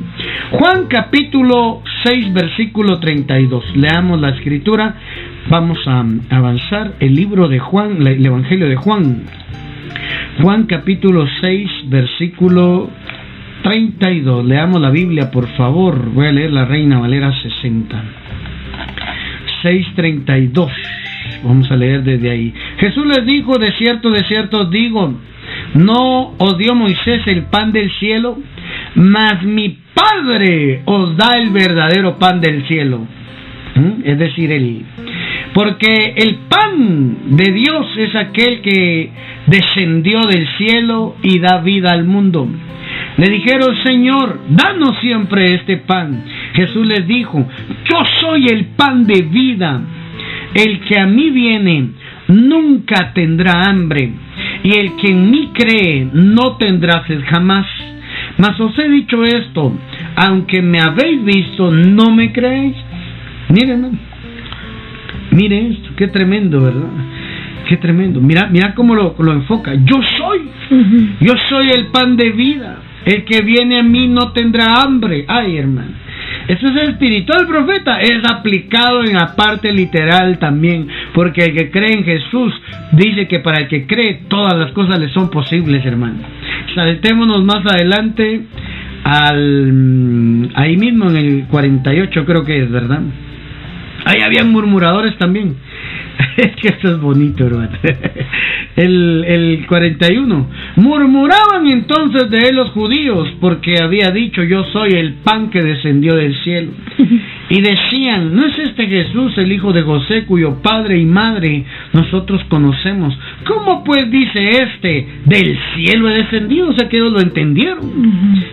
Juan 0.52 0.86
capítulo 0.88 1.82
6, 2.04 2.32
versículo 2.32 2.98
32. 2.98 3.76
Leamos 3.76 4.20
la 4.20 4.30
escritura. 4.30 4.94
Vamos 5.48 5.78
a 5.86 6.04
avanzar. 6.30 6.94
El 7.00 7.14
libro 7.14 7.48
de 7.48 7.58
Juan, 7.58 8.06
el 8.06 8.24
Evangelio 8.24 8.68
de 8.68 8.76
Juan. 8.76 9.24
Juan 10.40 10.64
capítulo 10.64 11.26
6, 11.40 11.70
versículo 11.88 12.90
32. 13.62 14.44
Leamos 14.44 14.80
la 14.80 14.90
Biblia, 14.90 15.30
por 15.30 15.48
favor. 15.56 16.10
Voy 16.12 16.26
a 16.26 16.32
leer 16.32 16.52
la 16.52 16.64
Reina 16.64 16.98
Valera 16.98 17.32
60. 17.32 18.02
6.32. 19.62 20.70
Vamos 21.42 21.70
a 21.70 21.76
leer 21.76 22.02
desde 22.02 22.30
ahí. 22.30 22.54
Jesús 22.78 23.06
les 23.06 23.24
dijo, 23.24 23.58
de 23.58 23.72
cierto, 23.72 24.10
de 24.10 24.24
cierto 24.24 24.64
digo, 24.66 25.14
no 25.74 26.34
os 26.38 26.58
dio 26.58 26.74
Moisés 26.74 27.22
el 27.26 27.44
pan 27.44 27.72
del 27.72 27.90
cielo, 27.98 28.38
mas 28.94 29.42
mi 29.42 29.78
Padre 29.94 30.82
os 30.86 31.16
da 31.16 31.38
el 31.38 31.50
verdadero 31.50 32.18
pan 32.18 32.40
del 32.40 32.66
cielo. 32.66 33.06
¿Mm? 33.74 34.02
Es 34.04 34.18
decir, 34.18 34.50
el, 34.50 34.82
porque 35.52 36.14
el 36.16 36.36
pan 36.48 37.36
de 37.36 37.52
Dios 37.52 37.86
es 37.96 38.14
aquel 38.14 38.60
que 38.62 39.10
descendió 39.46 40.20
del 40.22 40.46
cielo 40.56 41.16
y 41.22 41.38
da 41.38 41.58
vida 41.58 41.92
al 41.92 42.04
mundo. 42.04 42.48
Le 43.20 43.30
dijeron, 43.30 43.76
Señor, 43.84 44.40
danos 44.48 44.98
siempre 45.02 45.54
este 45.56 45.76
pan. 45.76 46.24
Jesús 46.54 46.86
les 46.86 47.06
dijo, 47.06 47.46
yo 47.84 48.02
soy 48.22 48.46
el 48.46 48.64
pan 48.68 49.06
de 49.06 49.20
vida. 49.20 49.78
El 50.54 50.80
que 50.80 50.98
a 50.98 51.06
mí 51.06 51.28
viene 51.28 51.90
nunca 52.28 53.12
tendrá 53.12 53.66
hambre, 53.66 54.10
y 54.64 54.70
el 54.72 54.96
que 54.96 55.10
en 55.10 55.30
mí 55.30 55.50
cree 55.52 56.08
no 56.14 56.56
tendrá 56.56 57.06
sed 57.06 57.20
jamás. 57.26 57.66
Mas 58.38 58.58
os 58.58 58.78
he 58.78 58.88
dicho 58.88 59.22
esto, 59.22 59.70
aunque 60.16 60.62
me 60.62 60.80
habéis 60.80 61.22
visto, 61.22 61.70
no 61.70 62.10
me 62.14 62.32
creéis. 62.32 62.76
Miren, 63.50 63.98
miren 65.32 65.72
esto, 65.72 65.90
qué 65.94 66.08
tremendo, 66.08 66.62
¿verdad? 66.62 66.88
Qué 67.68 67.76
tremendo. 67.76 68.18
Mira, 68.18 68.48
mira 68.50 68.74
cómo 68.74 68.94
lo, 68.94 69.14
lo 69.18 69.32
enfoca. 69.32 69.74
Yo 69.74 70.00
soy, 70.16 70.40
yo 71.20 71.34
soy 71.50 71.68
el 71.68 71.88
pan 71.88 72.16
de 72.16 72.30
vida. 72.30 72.78
El 73.04 73.24
que 73.24 73.42
viene 73.42 73.78
a 73.78 73.82
mí 73.82 74.08
no 74.08 74.32
tendrá 74.32 74.82
hambre. 74.82 75.24
Ay, 75.26 75.56
hermano. 75.56 75.92
Eso 76.48 76.68
es 76.68 76.88
espiritual, 76.88 77.46
profeta. 77.46 78.00
Es 78.00 78.24
aplicado 78.24 79.04
en 79.04 79.14
la 79.14 79.34
parte 79.34 79.72
literal 79.72 80.38
también. 80.38 80.88
Porque 81.14 81.44
el 81.44 81.54
que 81.54 81.70
cree 81.70 81.92
en 81.92 82.04
Jesús 82.04 82.52
dice 82.92 83.26
que 83.28 83.40
para 83.40 83.62
el 83.62 83.68
que 83.68 83.86
cree 83.86 84.22
todas 84.28 84.56
las 84.58 84.72
cosas 84.72 84.98
le 84.98 85.08
son 85.10 85.30
posibles, 85.30 85.84
hermano. 85.84 86.18
Saltémonos 86.74 87.44
más 87.44 87.64
adelante 87.66 88.42
al 89.04 90.50
ahí 90.54 90.76
mismo 90.76 91.08
en 91.08 91.16
el 91.16 91.44
48 91.50 92.24
creo 92.26 92.44
que 92.44 92.62
es, 92.62 92.70
¿verdad? 92.70 93.00
Ahí 94.04 94.20
habían 94.22 94.50
murmuradores 94.50 95.16
también. 95.18 95.56
es 96.36 96.56
que 96.56 96.68
esto 96.68 96.92
es 96.92 97.00
bonito, 97.00 97.46
hermano. 97.46 97.70
El, 98.76 99.24
el 99.26 99.66
41. 99.66 100.46
Murmuraban 100.76 101.66
entonces 101.66 102.30
de 102.30 102.38
él 102.48 102.56
los 102.56 102.70
judíos 102.70 103.28
porque 103.40 103.80
había 103.82 104.10
dicho 104.10 104.42
yo 104.42 104.64
soy 104.72 104.92
el 104.92 105.14
pan 105.24 105.50
que 105.50 105.62
descendió 105.62 106.14
del 106.14 106.34
cielo. 106.42 106.70
Y 107.50 107.60
decían, 107.62 108.36
¿no 108.36 108.46
es 108.46 108.56
este 108.60 108.86
Jesús 108.86 109.36
el 109.36 109.50
hijo 109.50 109.72
de 109.72 109.82
José 109.82 110.24
cuyo 110.24 110.62
padre 110.62 110.98
y 110.98 111.04
madre 111.04 111.64
nosotros 111.92 112.40
conocemos? 112.48 113.12
¿Cómo 113.44 113.82
pues 113.82 114.08
dice 114.08 114.50
este 114.62 115.08
del 115.24 115.58
cielo 115.74 116.08
he 116.08 116.14
descendido? 116.14 116.68
O 116.68 116.72
sea 116.74 116.88
que 116.88 116.98
ellos 116.98 117.10
lo 117.10 117.20
entendieron. 117.20 117.80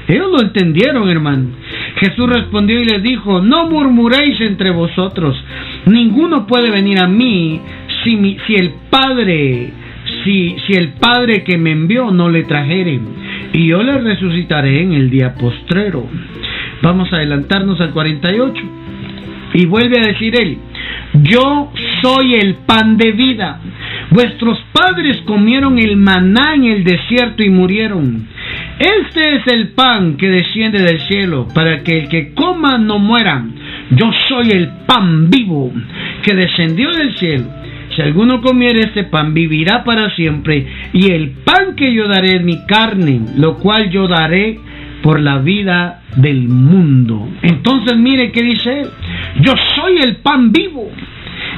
Ellos 0.08 0.32
lo 0.32 0.42
entendieron, 0.42 1.08
hermano. 1.08 1.50
Jesús 1.98 2.28
respondió 2.28 2.82
y 2.82 2.86
les 2.86 3.04
dijo, 3.04 3.40
no 3.40 3.70
murmuréis 3.70 4.42
entre 4.42 4.72
vosotros. 4.72 5.38
Ninguno 5.86 6.46
puede 6.48 6.70
venir 6.70 7.00
a 7.00 7.08
mí 7.08 7.62
si, 8.04 8.38
si 8.46 8.56
el 8.56 8.72
Padre 8.90 9.72
si, 10.24 10.56
si 10.66 10.74
el 10.74 10.90
Padre 10.94 11.44
que 11.44 11.58
me 11.58 11.72
envió 11.72 12.12
no 12.12 12.30
le 12.30 12.44
trajere, 12.44 13.00
y 13.54 13.68
yo 13.68 13.84
le 13.84 13.98
resucitaré 14.00 14.82
en 14.82 14.94
el 14.94 15.10
día 15.10 15.36
postrero. 15.36 16.08
Vamos 16.82 17.12
a 17.12 17.18
adelantarnos 17.18 17.80
al 17.82 17.92
48. 17.92 18.64
Y 19.54 19.66
vuelve 19.66 19.98
a 20.00 20.08
decir 20.08 20.40
él, 20.40 20.58
yo 21.24 21.72
soy 22.02 22.36
el 22.36 22.56
pan 22.56 22.98
de 22.98 23.12
vida. 23.14 23.62
Vuestros 24.12 24.60
padres 24.74 25.18
comieron 25.26 25.80
el 25.80 25.96
maná 25.96 26.54
en 26.56 26.66
el 26.66 26.84
desierto 26.84 27.44
y 27.44 27.50
murieron. 27.50 28.28
Este 28.78 29.36
es 29.36 29.48
el 29.48 29.70
pan 29.70 30.18
que 30.18 30.30
desciende 30.30 30.84
del 30.84 31.00
cielo, 31.02 31.48
para 31.54 31.82
que 31.84 32.00
el 32.00 32.10
que 32.10 32.34
coma 32.34 32.78
no 32.78 33.00
muera. 33.00 33.46
Yo 33.92 34.12
soy 34.28 34.52
el 34.52 34.70
pan 34.86 35.30
vivo 35.30 35.72
que 36.24 36.36
descendió 36.36 36.92
del 36.92 37.16
cielo. 37.18 37.46
Si 37.96 38.02
alguno 38.02 38.42
comiere 38.42 38.82
este 38.82 39.06
pan, 39.06 39.34
vivirá 39.34 39.84
para 39.84 40.10
siempre. 40.16 40.68
Y 40.94 41.12
el 41.12 41.32
pan 41.44 41.76
que 41.76 41.94
yo 41.94 42.08
daré 42.08 42.36
es 42.36 42.44
mi 42.44 42.66
carne, 42.66 43.22
lo 43.38 43.58
cual 43.58 43.90
yo 43.90 44.08
daré 44.08 44.60
por 45.02 45.20
la 45.20 45.38
vida 45.40 46.02
del 46.16 46.48
mundo. 46.48 47.30
Entonces 47.42 47.98
mire 47.98 48.32
qué 48.32 48.44
dice 48.44 48.82
él. 48.82 48.88
Yo 49.42 49.54
soy 49.76 50.00
el 50.00 50.18
pan 50.18 50.52
vivo. 50.52 50.92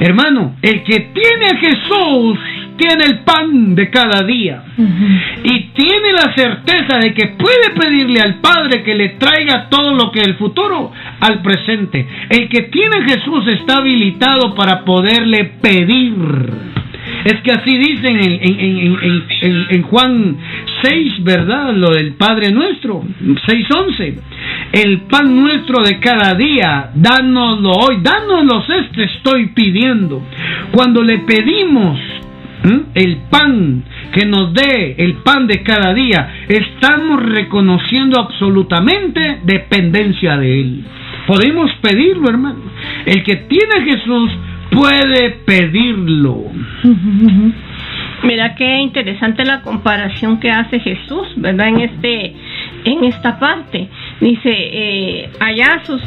Hermano, 0.00 0.56
el 0.62 0.82
que 0.82 1.10
tiene 1.12 1.46
a 1.52 1.56
Jesús 1.56 2.38
tiene 2.80 3.04
el 3.04 3.18
pan 3.18 3.74
de 3.74 3.90
cada 3.90 4.22
día 4.22 4.62
y 5.44 5.60
tiene 5.74 6.12
la 6.12 6.32
certeza 6.34 6.98
de 6.98 7.12
que 7.12 7.26
puede 7.38 7.70
pedirle 7.78 8.22
al 8.22 8.36
Padre 8.36 8.82
que 8.82 8.94
le 8.94 9.10
traiga 9.10 9.68
todo 9.68 9.94
lo 9.94 10.10
que 10.10 10.20
el 10.20 10.36
futuro 10.36 10.90
al 11.20 11.42
presente. 11.42 12.06
El 12.30 12.48
que 12.48 12.62
tiene 12.62 13.02
Jesús 13.02 13.46
está 13.48 13.78
habilitado 13.78 14.54
para 14.54 14.82
poderle 14.84 15.44
pedir. 15.60 16.14
Es 17.24 17.34
que 17.42 17.50
así 17.52 17.76
dicen 17.76 18.16
en, 18.18 19.66
en, 19.70 19.82
Juan 19.82 20.36
6, 20.82 21.22
¿verdad? 21.22 21.74
Lo 21.74 21.90
del 21.90 22.14
Padre 22.14 22.50
nuestro, 22.50 23.02
6.11. 23.02 24.14
El 24.72 25.00
pan 25.02 25.36
nuestro 25.36 25.82
de 25.82 25.98
cada 25.98 26.34
día, 26.34 26.90
dánoslo 26.94 27.72
hoy, 27.72 27.98
dánoslo 28.00 28.64
este 28.74 29.04
estoy 29.04 29.48
pidiendo. 29.48 30.22
Cuando 30.72 31.02
le 31.02 31.18
pedimos 31.18 31.98
el 32.94 33.16
pan 33.30 33.84
que 34.12 34.26
nos 34.26 34.52
dé 34.52 34.96
el 34.98 35.14
pan 35.16 35.46
de 35.46 35.62
cada 35.62 35.94
día, 35.94 36.44
estamos 36.48 37.22
reconociendo 37.22 38.20
absolutamente 38.20 39.40
dependencia 39.44 40.36
de 40.36 40.60
Él. 40.60 40.84
Podemos 41.26 41.70
pedirlo, 41.80 42.28
hermano. 42.28 42.60
El 43.06 43.22
que 43.22 43.36
tiene 43.36 43.82
Jesús 43.84 44.30
puede 44.70 45.30
pedirlo. 45.44 46.44
Mira 48.22 48.54
qué 48.54 48.78
interesante 48.80 49.44
la 49.44 49.62
comparación 49.62 50.38
que 50.40 50.50
hace 50.50 50.80
Jesús, 50.80 51.28
¿verdad? 51.36 51.68
En 51.68 51.80
este 51.80 52.34
en 52.84 53.04
esta 53.04 53.38
parte. 53.38 53.88
Dice, 54.20 54.50
eh, 54.52 55.30
allá 55.40 55.82
sus, 55.86 56.02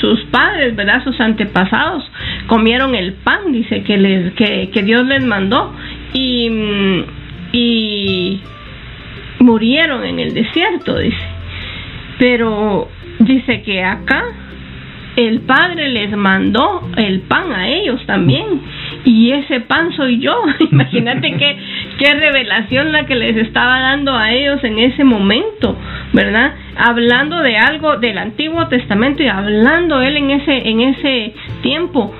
sus, 0.00 0.20
padres, 0.26 0.76
¿verdad? 0.76 1.02
Sus 1.02 1.18
antepasados 1.18 2.04
comieron 2.46 2.94
el 2.94 3.14
pan, 3.14 3.52
dice, 3.52 3.82
que, 3.84 3.96
les, 3.96 4.34
que, 4.34 4.68
que 4.70 4.82
Dios 4.82 5.06
les 5.06 5.24
mandó 5.24 5.74
y, 6.12 6.50
y 7.52 8.40
murieron 9.38 10.04
en 10.04 10.18
el 10.18 10.34
desierto, 10.34 10.98
dice. 10.98 11.16
Pero 12.18 12.88
dice 13.20 13.62
que 13.62 13.82
acá 13.82 14.24
el 15.16 15.40
Padre 15.40 15.88
les 15.88 16.16
mandó 16.16 16.88
el 16.96 17.20
pan 17.20 17.52
a 17.52 17.68
ellos 17.68 18.00
también. 18.06 18.60
Y 19.04 19.32
ese 19.32 19.60
pan 19.60 19.92
soy 19.92 20.18
yo. 20.18 20.42
Imagínate 20.70 21.32
qué, 21.36 21.58
qué 21.98 22.14
revelación 22.14 22.92
la 22.92 23.06
que 23.06 23.14
les 23.14 23.36
estaba 23.36 23.80
dando 23.80 24.14
a 24.14 24.32
ellos 24.32 24.62
en 24.64 24.78
ese 24.78 25.04
momento, 25.04 25.76
¿verdad? 26.12 26.54
Hablando 26.76 27.42
de 27.42 27.56
algo 27.56 27.96
del 27.96 28.18
Antiguo 28.18 28.68
Testamento 28.68 29.22
y 29.22 29.28
hablando 29.28 30.02
él 30.02 30.16
en 30.16 30.30
ese, 30.30 30.68
en 30.68 30.80
ese 30.80 31.34
tiempo 31.62 32.14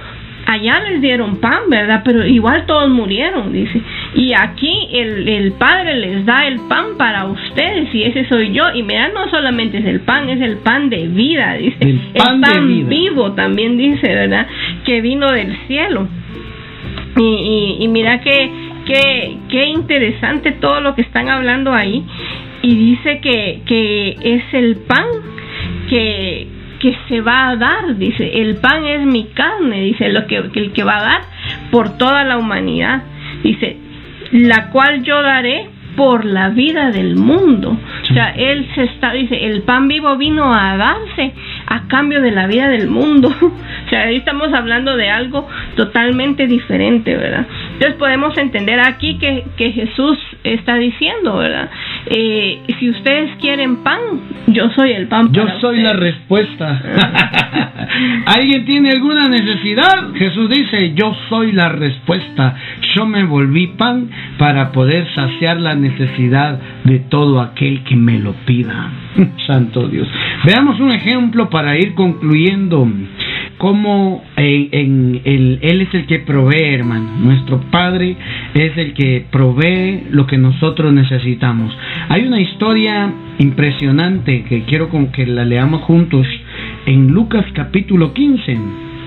allá 0.49 0.81
les 0.81 1.03
dieron 1.03 1.37
pan, 1.37 1.69
¿verdad? 1.69 2.01
Pero 2.05 2.27
igual 2.27 2.65
todos 2.65 2.89
murieron, 2.89 3.53
dice. 3.53 3.83
Y 4.15 4.33
aquí 4.33 4.89
el, 4.93 5.29
el, 5.29 5.53
Padre 5.53 5.97
les 5.97 6.25
da 6.25 6.47
el 6.47 6.59
pan 6.69 6.97
para 6.97 7.27
ustedes 7.27 7.95
y 7.95 8.05
ese 8.05 8.27
soy 8.29 8.53
yo. 8.53 8.65
Y 8.73 8.83
mira, 8.83 9.11
no 9.11 9.29
solamente 9.29 9.79
es 9.79 9.85
el 9.85 10.01
pan, 10.01 10.31
es 10.31 10.41
el 10.41 10.57
pan 10.57 10.89
de 10.89 11.07
vida, 11.07 11.53
dice. 11.55 11.77
El 12.15 12.41
pan, 12.41 12.89
vivo 12.89 13.33
también 13.33 13.77
dice, 13.77 14.09
¿verdad? 14.09 14.47
Que 14.87 15.03
vino 15.03 15.31
del 15.31 15.55
cielo. 15.67 16.09
Y, 17.19 17.77
y, 17.81 17.89
mira 17.89 18.21
que, 18.21 18.51
que, 18.87 19.37
qué 19.49 19.67
interesante 19.67 20.53
todo 20.53 20.81
lo 20.81 20.95
que 20.95 21.03
están 21.03 21.29
hablando 21.29 21.73
ahí. 21.73 22.05
Y 22.63 22.75
dice 22.75 23.21
que, 23.21 23.63
que 23.67 24.17
es 24.21 24.45
el 24.53 24.77
pan 24.77 25.07
que, 25.89 26.47
que 26.81 26.97
se 27.09 27.21
va 27.21 27.51
a 27.51 27.57
dar, 27.57 27.97
dice, 27.97 28.41
el 28.41 28.57
pan 28.57 28.85
es 28.85 29.05
mi 29.05 29.25
carne, 29.25 29.81
dice, 29.81 30.09
lo 30.11 30.27
que, 30.27 30.37
el 30.37 30.73
que 30.73 30.85
va 30.85 30.99
a 30.99 31.03
dar 31.03 31.21
por 31.71 31.97
toda 31.99 32.25
la 32.25 32.39
humanidad, 32.39 33.03
dice, 33.43 33.77
la 34.33 34.71
cual 34.71 35.03
yo 35.03 35.21
daré 35.23 35.69
por 35.97 36.25
la 36.25 36.51
vida 36.51 36.93
del 36.93 37.17
mundo. 37.17 37.77
O 38.11 38.15
sea, 38.15 38.31
él 38.31 38.69
se 38.75 38.85
está, 38.85 39.13
dice, 39.13 39.47
el 39.47 39.63
pan 39.63 39.89
vivo 39.89 40.17
vino 40.17 40.55
a 40.55 40.77
darse 40.77 41.33
a 41.71 41.87
cambio 41.87 42.23
de 42.23 42.31
la 42.31 42.47
vida 42.47 42.69
del 42.69 42.89
mundo. 42.89 43.29
o 43.41 43.89
sea, 43.91 44.05
ahí 44.05 44.17
estamos 44.17 44.53
hablando 44.55 44.97
de 44.97 45.11
algo 45.11 45.47
totalmente 45.77 46.47
diferente, 46.47 47.15
¿verdad? 47.15 47.47
Entonces 47.75 47.95
podemos 47.99 48.37
entender 48.39 48.81
aquí 48.81 49.19
que, 49.19 49.45
que 49.57 49.73
Jesús 49.73 50.19
está 50.45 50.77
diciendo, 50.77 51.37
¿verdad? 51.37 51.71
Eh, 52.11 52.63
si 52.79 52.91
ustedes 52.91 53.37
quieren 53.41 53.77
pan, 53.83 54.01
yo 54.47 54.71
soy 54.71 54.93
el 54.93 55.09
pan. 55.09 55.33
Yo 55.33 55.47
soy 55.61 55.83
la 55.83 55.93
respuesta. 55.93 56.81
¿Alguien 58.27 58.65
tiene 58.65 58.91
alguna 58.91 59.29
necesidad? 59.29 60.15
Jesús 60.15 60.49
dice, 60.49 60.95
yo 60.95 61.15
soy 61.29 61.53
la 61.53 61.69
respuesta. 61.69 62.55
Yo 62.95 63.07
me 63.07 63.25
volví 63.25 63.69
pan 63.69 64.09
para 64.39 64.73
poder 64.73 65.07
saciar 65.15 65.61
la 65.61 65.75
necesidad 65.75 66.59
de 66.85 66.99
todo 66.99 67.41
aquel 67.41 67.85
que 67.85 67.97
me 67.97 68.19
lo 68.19 68.33
pida. 68.47 68.91
Santo 69.47 69.89
Dios. 69.89 70.09
Veamos 70.45 70.81
un 70.81 70.93
ejemplo 70.93 71.51
para 71.51 71.77
ir 71.77 71.95
concluyendo 71.95 72.89
cómo 73.59 74.23
en, 74.37 75.21
el, 75.25 75.59
Él 75.63 75.81
es 75.83 75.93
el 75.93 76.07
que 76.07 76.21
provee, 76.21 76.75
hermano. 76.75 77.11
Nuestro 77.19 77.61
Padre 77.71 78.17
es 78.55 78.77
el 78.79 78.95
que 78.95 79.27
provee 79.31 80.05
lo 80.11 80.27
que 80.27 80.39
nosotros 80.39 80.93
necesitamos. 80.93 81.77
Hay 82.09 82.27
una 82.27 82.41
historia 82.41 83.13
impresionante 83.39 84.45
que 84.45 84.63
quiero 84.63 84.89
con 84.89 85.09
que 85.09 85.27
la 85.27 85.45
leamos 85.45 85.83
juntos 85.83 86.27
en 86.87 87.09
Lucas 87.09 87.45
capítulo 87.53 88.15
15. 88.15 88.59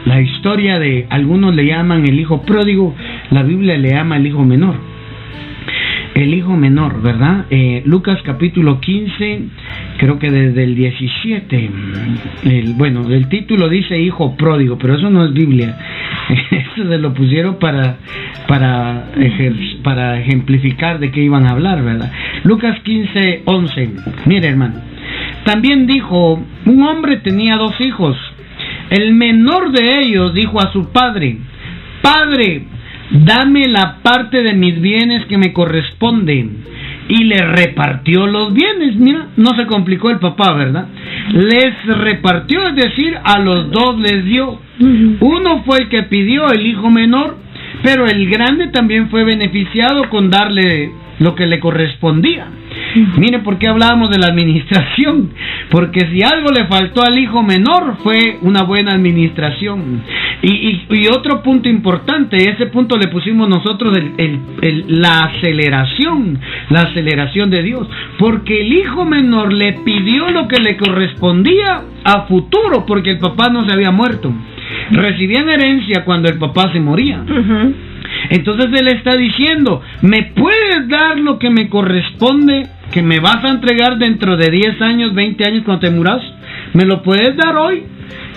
La 0.06 0.22
historia 0.22 0.80
de 0.80 1.08
algunos 1.10 1.56
le 1.56 1.66
llaman 1.66 2.08
el 2.08 2.20
hijo 2.20 2.42
pródigo, 2.42 2.96
la 3.30 3.44
Biblia 3.44 3.78
le 3.78 3.92
llama 3.92 4.18
el 4.18 4.28
hijo 4.28 4.44
menor 4.44 4.91
el 6.16 6.34
hijo 6.34 6.56
menor, 6.56 7.02
¿verdad? 7.02 7.46
Eh, 7.50 7.82
Lucas 7.86 8.20
capítulo 8.24 8.80
15, 8.80 9.42
creo 9.98 10.20
que 10.20 10.30
desde 10.30 10.64
el 10.64 10.76
17, 10.76 11.70
el, 12.44 12.74
bueno, 12.74 13.10
el 13.10 13.30
título 13.30 13.70
dice 13.70 14.00
hijo 14.00 14.36
pródigo, 14.36 14.78
pero 14.78 14.96
eso 14.96 15.10
no 15.10 15.26
es 15.26 15.34
Biblia, 15.34 15.78
eso 16.52 16.88
se 16.90 16.98
lo 16.98 17.14
pusieron 17.14 17.60
para, 17.60 17.98
para, 18.48 19.08
para 19.84 20.20
ejemplificar 20.20 21.00
de 21.00 21.12
qué 21.12 21.22
iban 21.22 21.46
a 21.48 21.52
hablar, 21.52 21.84
¿verdad? 21.84 22.12
Lucas 22.44 22.80
15, 22.82 23.44
11, 23.46 23.90
mire 24.26 24.50
hermano, 24.50 24.76
también 25.46 25.88
dijo, 25.88 26.44
un 26.66 26.84
hombre 26.84 27.18
tenía 27.18 27.56
dos 27.56 27.80
hijos, 27.80 28.18
el 28.90 29.14
menor 29.14 29.72
de 29.72 30.00
ellos 30.02 30.34
dijo 30.34 30.60
a 30.60 30.72
su 30.74 30.92
padre, 30.92 31.38
Padre, 32.02 32.64
dame 33.12 33.68
la 33.68 33.98
parte 34.02 34.42
de 34.42 34.54
mis 34.54 34.80
bienes 34.80 35.26
que 35.26 35.38
me 35.38 35.54
corresponde. 35.54 36.50
Y 37.10 37.24
le 37.26 37.38
repartió 37.46 38.26
los 38.26 38.54
bienes, 38.54 38.96
mira, 38.96 39.28
no 39.36 39.54
se 39.58 39.66
complicó 39.66 40.10
el 40.10 40.20
papá, 40.20 40.54
¿verdad? 40.54 40.88
Les 41.34 41.86
repartió, 41.86 42.68
es 42.70 42.76
decir, 42.76 43.18
a 43.24 43.40
los 43.40 43.70
dos 43.72 44.00
les 44.00 44.24
dio. 44.26 44.60
Uno 45.20 45.64
fue 45.66 45.80
el 45.80 45.90
que 45.90 46.04
pidió, 46.04 46.50
el 46.52 46.66
hijo 46.66 46.90
menor, 46.90 47.38
pero 47.84 48.08
el 48.08 48.30
grande 48.30 48.68
también 48.68 49.10
fue 49.10 49.24
beneficiado 49.24 50.10
con 50.10 50.30
darle 50.30 50.92
lo 51.20 51.36
que 51.36 51.48
le 51.48 51.60
correspondía. 51.60 52.48
Mire 53.18 53.40
por 53.40 53.58
qué 53.58 53.68
hablábamos 53.68 54.10
de 54.10 54.20
la 54.20 54.28
administración, 54.28 55.32
porque 55.70 56.08
si 56.12 56.22
algo 56.24 56.52
le 56.52 56.66
faltó 56.66 57.04
al 57.04 57.18
hijo 57.18 57.44
menor 57.44 57.98
fue 58.04 58.38
una 58.42 58.64
buena 58.64 58.94
administración. 58.94 60.04
Y, 60.42 60.82
y, 60.90 61.08
otro 61.08 61.44
punto 61.44 61.70
importante, 61.70 62.38
ese 62.38 62.68
punto 62.68 62.98
le 62.98 63.08
pusimos 63.08 63.48
nosotros 63.48 63.96
la 64.88 65.20
aceleración, 65.20 66.40
la 66.70 66.82
aceleración 66.82 67.50
de 67.50 67.64
Dios, 67.64 67.88
porque 68.18 68.62
el 68.62 68.74
hijo 68.74 69.06
menor 69.06 69.54
le 69.54 69.74
pidió 69.86 70.30
lo 70.30 70.48
que 70.48 70.60
le 70.60 70.78
correspondía 70.78 71.82
a 72.04 72.24
futuro, 72.24 72.86
porque 72.88 73.12
el 73.12 73.20
papá 73.20 73.50
no 73.50 73.66
se 73.66 73.74
había 73.74 73.92
muerto. 73.92 74.34
Recibían 74.92 75.50
herencia 75.50 76.04
cuando 76.06 76.30
el 76.30 76.38
papá 76.38 76.72
se 76.72 76.80
moría. 76.80 77.24
Entonces 78.30 78.68
él 78.80 78.88
está 78.88 79.16
diciendo, 79.16 79.82
¿me 80.02 80.24
puedes 80.36 80.88
dar 80.88 81.20
lo 81.20 81.40
que 81.40 81.50
me 81.50 81.70
corresponde, 81.70 82.68
que 82.92 83.02
me 83.02 83.20
vas 83.20 83.44
a 83.44 83.50
entregar 83.50 83.98
dentro 83.98 84.38
de 84.38 84.50
10 84.50 84.82
años, 84.82 85.14
20 85.14 85.44
años 85.46 85.64
cuando 85.64 85.82
te 85.82 85.90
muras? 85.90 86.22
¿Me 86.74 86.86
lo 86.86 87.02
puedes 87.02 87.36
dar 87.38 87.56
hoy? 87.56 87.84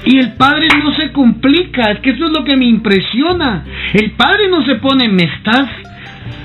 Y 0.07 0.19
el 0.19 0.33
padre 0.35 0.69
no 0.83 0.95
se 0.95 1.13
complica, 1.13 1.91
es 1.91 2.01
que 2.01 2.11
eso 2.11 2.27
es 2.27 2.33
lo 2.37 2.45
que 2.45 2.57
me 2.57 2.67
impresiona. 2.67 3.65
El 3.93 4.13
padre 4.13 4.49
no 4.49 4.65
se 4.65 4.77
pone, 4.77 5.09
me 5.09 5.25
estás, 5.25 5.69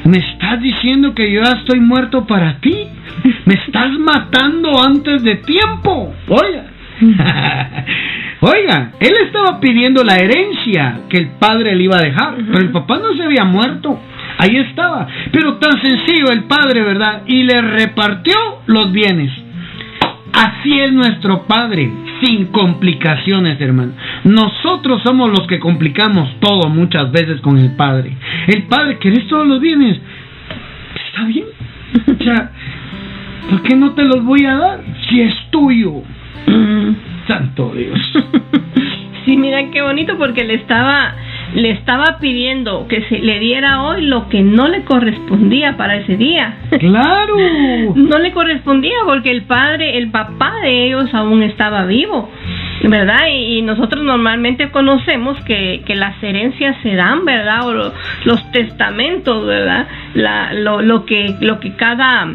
me 0.05 0.17
estás 0.17 0.61
diciendo 0.61 1.13
que 1.13 1.31
yo 1.31 1.43
ya 1.43 1.51
estoy 1.59 1.79
muerto 1.79 2.25
para 2.25 2.59
ti. 2.59 2.87
Me 3.45 3.55
estás 3.55 3.91
matando 3.99 4.81
antes 4.81 5.23
de 5.23 5.35
tiempo. 5.35 6.13
Oiga. 6.27 6.65
Oiga, 8.41 8.91
él 8.99 9.13
estaba 9.25 9.59
pidiendo 9.59 10.03
la 10.03 10.15
herencia 10.15 11.01
que 11.09 11.17
el 11.17 11.27
padre 11.39 11.75
le 11.75 11.83
iba 11.83 11.97
a 11.97 12.01
dejar, 12.01 12.35
pero 12.35 12.59
el 12.59 12.71
papá 12.71 12.97
no 12.97 13.13
se 13.13 13.23
había 13.23 13.43
muerto. 13.43 13.99
Ahí 14.39 14.55
estaba. 14.55 15.05
Pero 15.33 15.57
tan 15.57 15.81
sencillo 15.81 16.31
el 16.31 16.45
padre, 16.45 16.81
¿verdad? 16.81 17.23
Y 17.27 17.43
le 17.43 17.61
repartió 17.61 18.35
los 18.67 18.89
bienes. 18.93 19.29
Así 20.31 20.79
es 20.79 20.93
nuestro 20.93 21.43
Padre, 21.45 21.91
sin 22.23 22.45
complicaciones, 22.45 23.59
hermano. 23.59 23.91
Nosotros 24.23 25.01
somos 25.03 25.29
los 25.29 25.45
que 25.47 25.59
complicamos 25.59 26.29
todo 26.39 26.69
muchas 26.69 27.11
veces 27.11 27.41
con 27.41 27.57
el 27.57 27.75
Padre. 27.75 28.15
El 28.47 28.63
Padre, 28.63 28.97
¿querés 28.99 29.27
todos 29.27 29.45
los 29.45 29.59
bienes? 29.59 29.99
Está 31.07 31.25
bien. 31.25 31.45
O 32.19 32.23
sea, 32.23 32.51
¿por 33.49 33.63
qué 33.63 33.75
no 33.75 33.91
te 33.93 34.03
los 34.03 34.23
voy 34.23 34.45
a 34.45 34.55
dar 34.55 34.79
si 35.09 35.21
es 35.21 35.33
tuyo? 35.49 36.03
Mm. 36.45 36.91
Santo 37.27 37.73
Dios. 37.75 37.99
sí, 39.25 39.35
mira 39.35 39.69
qué 39.71 39.81
bonito 39.81 40.17
porque 40.17 40.43
le 40.43 40.53
estaba 40.53 41.15
le 41.53 41.71
estaba 41.71 42.17
pidiendo 42.19 42.87
que 42.87 43.01
se 43.03 43.19
le 43.19 43.39
diera 43.39 43.83
hoy 43.83 44.05
lo 44.05 44.29
que 44.29 44.41
no 44.41 44.67
le 44.67 44.83
correspondía 44.83 45.77
para 45.77 45.97
ese 45.97 46.17
día. 46.17 46.57
Claro. 46.79 47.35
no 47.95 48.19
le 48.19 48.31
correspondía 48.31 48.95
porque 49.05 49.31
el 49.31 49.43
padre, 49.43 49.97
el 49.97 50.11
papá 50.11 50.53
de 50.61 50.85
ellos 50.85 51.13
aún 51.13 51.43
estaba 51.43 51.85
vivo. 51.85 52.29
¿Verdad? 52.81 53.27
Y, 53.29 53.61
nosotros 53.61 54.05
normalmente 54.05 54.69
conocemos 54.69 55.37
que, 55.41 55.81
que, 55.85 55.95
las 55.95 56.21
herencias 56.23 56.77
se 56.81 56.95
dan, 56.95 57.25
¿verdad? 57.25 57.67
O 57.67 57.93
los 58.23 58.51
testamentos, 58.53 59.45
¿verdad? 59.45 59.85
La, 60.13 60.53
lo, 60.53 60.81
lo, 60.81 61.05
que, 61.05 61.35
lo 61.41 61.59
que 61.59 61.75
cada 61.75 62.25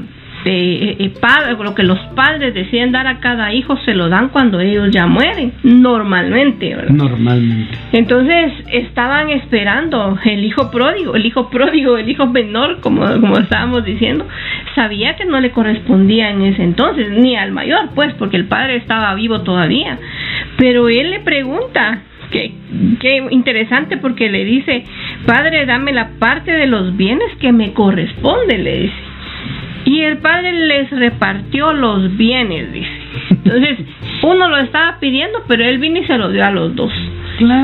eh, 0.47 1.13
padre, 1.21 1.57
lo 1.63 1.75
que 1.75 1.83
los 1.83 1.99
padres 2.15 2.53
deciden 2.55 2.93
dar 2.93 3.07
a 3.07 3.19
cada 3.19 3.53
hijo 3.53 3.77
se 3.85 3.95
lo 3.95 4.09
dan 4.09 4.29
cuando 4.29 4.61
ellos 4.61 4.91
ya 4.91 5.07
mueren, 5.07 5.53
normalmente. 5.63 6.77
Normalmente. 6.91 7.79
Entonces 7.93 8.53
estaban 8.71 9.31
esperando 9.31 10.19
el 10.25 10.45
hijo 10.45 10.71
pródigo, 10.71 11.15
el 11.15 11.25
hijo 11.25 11.49
pródigo, 11.49 11.97
el 11.97 12.09
hijo 12.09 12.27
menor, 12.27 12.81
como, 12.81 13.07
como 13.21 13.39
estábamos 13.39 13.85
diciendo, 13.85 14.27
sabía 14.75 15.17
que 15.17 15.25
no 15.25 15.41
le 15.41 15.51
correspondía 15.51 16.31
en 16.31 16.43
ese 16.43 16.63
entonces, 16.63 17.11
ni 17.11 17.37
al 17.37 17.53
mayor, 17.53 17.91
pues, 17.95 18.13
porque 18.15 18.37
el 18.37 18.47
padre 18.47 18.77
estaba 18.77 19.15
vivo 19.15 19.41
todavía. 19.41 19.99
Pero 20.57 20.89
él 20.89 21.11
le 21.11 21.21
pregunta, 21.21 22.03
Qué, 22.31 22.53
qué, 23.01 23.23
interesante 23.31 23.97
porque 23.99 24.29
le 24.29 24.45
dice, 24.45 24.85
Padre, 25.25 25.67
dame 25.67 25.93
la 25.93 26.09
parte 26.19 26.51
de 26.51 26.67
los 26.67 26.97
bienes 26.97 27.29
que 27.39 27.53
me 27.53 27.73
corresponde, 27.73 28.59
le 28.59 28.81
dice. 28.81 29.14
Y 29.85 30.01
el 30.01 30.19
padre 30.19 30.53
les 30.53 30.91
repartió 30.91 31.73
los 31.73 32.17
bienes, 32.17 32.73
dice. 32.73 32.91
Entonces, 33.31 33.79
uno 34.23 34.49
lo 34.49 34.57
estaba 34.59 34.99
pidiendo, 34.99 35.43
pero 35.47 35.65
él 35.65 35.79
vino 35.79 35.99
y 35.99 36.05
se 36.05 36.17
lo 36.17 36.31
dio 36.31 36.45
a 36.45 36.51
los 36.51 36.75
dos. 36.75 36.93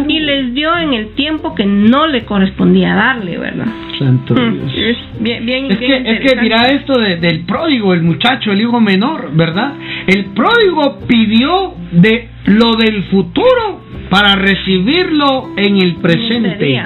Y 0.08 0.18
les 0.18 0.52
dio 0.52 0.76
en 0.76 0.94
el 0.94 1.14
tiempo 1.14 1.54
que 1.54 1.64
no 1.64 2.08
le 2.08 2.24
correspondía 2.24 2.94
darle, 2.94 3.38
¿verdad? 3.38 3.68
Santo 3.98 4.34
mm, 4.34 4.52
Dios. 4.52 4.74
Es 4.76 4.96
bien, 5.20 5.46
bien, 5.46 5.70
es, 5.70 5.78
que, 5.78 5.96
es 5.96 6.20
que 6.32 6.40
mira 6.40 6.62
esto 6.70 6.98
del 6.98 7.40
pródigo, 7.46 7.94
el 7.94 8.02
muchacho, 8.02 8.50
el 8.50 8.60
hijo 8.60 8.80
menor, 8.80 9.30
¿verdad? 9.32 9.74
El 10.08 10.26
pródigo 10.26 10.98
pidió 11.06 11.74
de 11.92 12.28
lo 12.46 12.72
del 12.76 13.04
futuro 13.04 13.80
para 14.10 14.34
recibirlo 14.34 15.50
en 15.56 15.76
el 15.80 15.96
presente. 15.96 16.82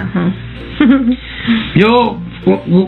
Yo 1.74 2.18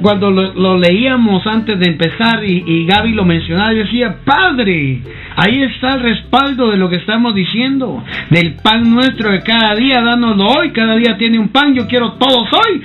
cuando 0.03 0.31
lo, 0.31 0.79
leíamos 0.79 1.47
antes 1.47 1.79
de 1.79 1.89
empezar 1.89 2.45
y, 2.45 2.85
Gaby 2.87 3.13
lo 3.13 3.25
mencionaba, 3.25 3.73
decía, 3.73 4.17
Padre, 4.25 5.01
ahí 5.35 5.63
está 5.63 5.95
el 5.95 6.03
respaldo 6.03 6.71
de 6.71 6.77
lo 6.77 6.91
que 6.91 6.97
estamos 6.97 7.35
diciendo, 7.35 8.05
del 8.31 8.57
pan 8.63 8.91
nuestro 8.91 9.33
de 9.33 9.43
cada 9.43 9.75
día, 9.75 10.03
dánoslo 10.03 10.47
hoy, 10.47 10.71
cada 10.73 10.97
día 10.97 11.17
tiene 11.17 11.39
un 11.39 11.49
pan, 11.49 11.75
yo 11.75 11.87
quiero 11.87 12.13
todos 12.13 12.49
hoy. 12.53 12.83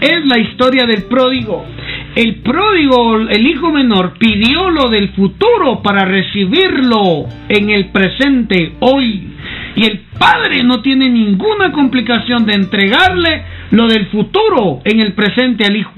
Es 0.00 0.26
la 0.26 0.38
historia 0.38 0.86
del 0.86 1.04
pródigo. 1.04 1.64
El 2.16 2.36
pródigo, 2.36 3.20
el 3.20 3.46
hijo 3.46 3.70
menor, 3.70 4.14
pidió 4.18 4.68
lo 4.68 4.88
del 4.88 5.10
futuro 5.10 5.82
para 5.82 6.04
recibirlo 6.04 7.26
en 7.48 7.70
el 7.70 7.86
presente, 7.86 8.72
hoy. 8.80 9.28
Y 9.76 9.84
el 9.84 10.00
padre 10.18 10.64
no 10.64 10.80
tiene 10.80 11.08
ninguna 11.10 11.70
complicación 11.72 12.44
de 12.44 12.54
entregarle 12.54 13.44
lo 13.70 13.86
del 13.86 14.06
futuro 14.06 14.80
en 14.84 15.00
el 15.00 15.12
presente 15.12 15.64
al 15.64 15.76
hijo. 15.76 15.92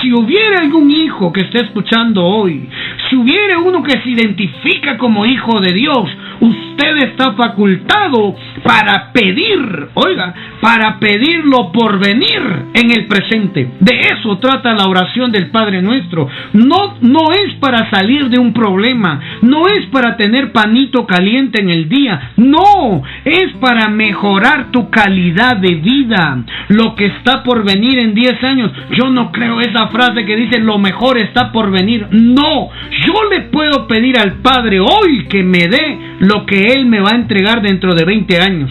Si 0.00 0.12
hubiera 0.12 0.60
algún 0.60 0.90
hijo 0.90 1.32
que 1.32 1.42
esté 1.42 1.60
escuchando 1.60 2.24
hoy, 2.24 2.68
si 3.12 3.16
hubiera 3.16 3.58
uno 3.58 3.82
que 3.82 4.00
se 4.00 4.08
identifica 4.08 4.96
como 4.96 5.26
hijo 5.26 5.60
de 5.60 5.74
Dios, 5.74 6.08
usted 6.40 6.72
usted 6.72 6.96
está 7.08 7.32
facultado 7.34 8.34
para 8.64 9.12
pedir, 9.12 9.88
oiga, 9.94 10.34
para 10.60 10.98
pedirlo 10.98 11.72
por 11.72 11.98
venir 11.98 12.40
en 12.74 12.90
el 12.90 13.06
presente. 13.06 13.70
De 13.80 14.00
eso 14.00 14.38
trata 14.38 14.74
la 14.74 14.86
oración 14.86 15.30
del 15.30 15.50
Padre 15.50 15.82
nuestro. 15.82 16.28
No, 16.52 16.94
no 17.00 17.32
es 17.32 17.54
para 17.54 17.90
salir 17.90 18.28
de 18.28 18.38
un 18.38 18.52
problema, 18.52 19.20
no 19.42 19.68
es 19.68 19.86
para 19.86 20.16
tener 20.16 20.52
panito 20.52 21.06
caliente 21.06 21.60
en 21.60 21.70
el 21.70 21.88
día, 21.88 22.32
no, 22.36 23.02
es 23.24 23.52
para 23.60 23.88
mejorar 23.88 24.70
tu 24.70 24.90
calidad 24.90 25.56
de 25.56 25.74
vida. 25.74 26.42
Lo 26.68 26.94
que 26.94 27.06
está 27.06 27.42
por 27.42 27.64
venir 27.64 27.98
en 27.98 28.14
10 28.14 28.44
años, 28.44 28.72
yo 28.96 29.10
no 29.10 29.32
creo 29.32 29.60
esa 29.60 29.88
frase 29.88 30.24
que 30.24 30.36
dice 30.36 30.58
lo 30.60 30.78
mejor 30.78 31.18
está 31.18 31.52
por 31.52 31.70
venir. 31.70 32.06
No, 32.10 32.70
yo 33.04 33.14
le 33.30 33.42
puedo 33.42 33.86
pedir 33.86 34.18
al 34.18 34.34
Padre 34.34 34.80
hoy 34.80 35.26
que 35.28 35.42
me 35.42 35.68
dé 35.68 35.98
lo 36.20 36.46
que 36.46 36.72
Él 36.72 36.86
me 36.86 37.00
va 37.00 37.10
a 37.10 37.16
entregar 37.16 37.62
dentro 37.62 37.94
de 37.94 38.04
20 38.04 38.40
años. 38.40 38.70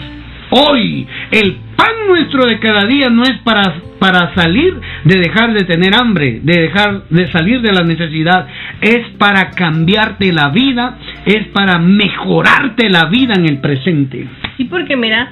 Hoy, 0.51 1.07
el 1.31 1.57
pan 1.75 2.07
nuestro 2.07 2.45
de 2.45 2.59
cada 2.59 2.85
día 2.85 3.09
no 3.09 3.23
es 3.23 3.37
para, 3.43 3.73
para 3.99 4.33
salir 4.35 4.73
de 5.05 5.19
dejar 5.19 5.53
de 5.53 5.63
tener 5.63 5.95
hambre, 5.95 6.39
de 6.43 6.61
dejar 6.61 7.03
de 7.09 7.31
salir 7.31 7.61
de 7.61 7.71
la 7.71 7.83
necesidad, 7.83 8.47
es 8.81 9.07
para 9.17 9.51
cambiarte 9.51 10.31
la 10.33 10.49
vida, 10.49 10.97
es 11.25 11.47
para 11.47 11.79
mejorarte 11.79 12.89
la 12.89 13.05
vida 13.05 13.33
en 13.35 13.47
el 13.47 13.59
presente. 13.59 14.27
Sí, 14.57 14.65
porque 14.65 14.95
mira, 14.97 15.31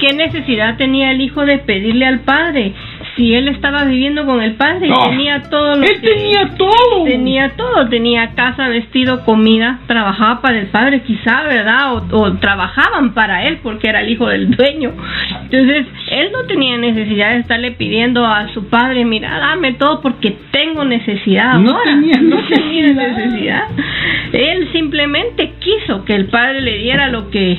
¿qué 0.00 0.14
necesidad 0.14 0.76
tenía 0.76 1.10
el 1.10 1.20
hijo 1.20 1.44
de 1.44 1.58
pedirle 1.58 2.06
al 2.06 2.20
padre? 2.20 2.72
Si 3.16 3.34
él 3.34 3.48
estaba 3.48 3.84
viviendo 3.84 4.24
con 4.26 4.42
el 4.42 4.54
padre 4.54 4.88
y 4.88 5.08
tenía 5.08 5.42
todo 5.42 5.76
lo 5.76 5.82
él 5.82 6.00
tenía 6.00 6.54
todo. 6.56 7.04
tenía 7.04 7.50
todo 7.56 7.88
tenía 7.88 8.34
casa 8.34 8.68
vestido 8.68 9.24
comida 9.24 9.80
trabajaba 9.86 10.40
para 10.40 10.58
el 10.58 10.66
padre 10.66 11.02
quizá 11.02 11.42
verdad 11.42 11.94
o, 11.94 12.32
trabajaban 12.38 13.14
para 13.14 13.46
él 13.46 13.58
porque 13.62 13.88
era 13.88 14.00
el 14.00 14.10
hijo 14.10 14.28
del 14.28 14.50
dueño. 14.50 14.92
Entonces 15.42 15.86
él 16.10 16.30
no 16.32 16.44
tenía 16.44 16.76
necesidad 16.78 17.30
de 17.32 17.40
estarle 17.40 17.72
pidiendo 17.72 18.24
a 18.26 18.48
su 18.52 18.68
padre 18.68 19.04
mira 19.04 19.38
dame 19.38 19.74
todo 19.74 20.00
porque 20.00 20.36
tengo 20.50 20.84
necesidad 20.84 21.58
no 21.58 21.78
tenía 21.82 22.16
no 22.22 22.36
tenía 22.48 22.92
necesidad. 22.92 23.64
Él 24.32 24.68
simplemente 24.72 25.52
quiso 25.58 26.04
que 26.04 26.14
el 26.14 26.26
padre 26.26 26.60
le 26.60 26.78
diera 26.78 27.08
lo 27.08 27.30
que 27.30 27.58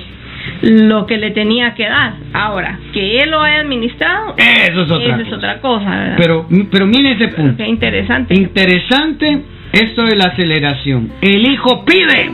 lo 0.61 1.05
que 1.05 1.17
le 1.17 1.31
tenía 1.31 1.73
que 1.73 1.87
dar. 1.87 2.13
Ahora, 2.33 2.79
que 2.93 3.17
él 3.19 3.31
lo 3.31 3.41
haya 3.41 3.61
administrado, 3.61 4.35
eso 4.37 4.83
es 4.83 4.91
otra, 4.91 5.21
es 5.21 5.33
otra 5.33 5.59
cosa. 5.59 6.15
Pero, 6.17 6.47
pero 6.71 6.85
mire 6.85 7.13
ese 7.13 7.29
punto. 7.29 7.57
Qué 7.57 7.67
interesante. 7.67 8.33
Interesante 8.33 9.41
esto 9.73 10.03
de 10.05 10.15
la 10.15 10.25
aceleración. 10.25 11.11
El 11.21 11.49
hijo 11.49 11.85
pide, 11.85 12.29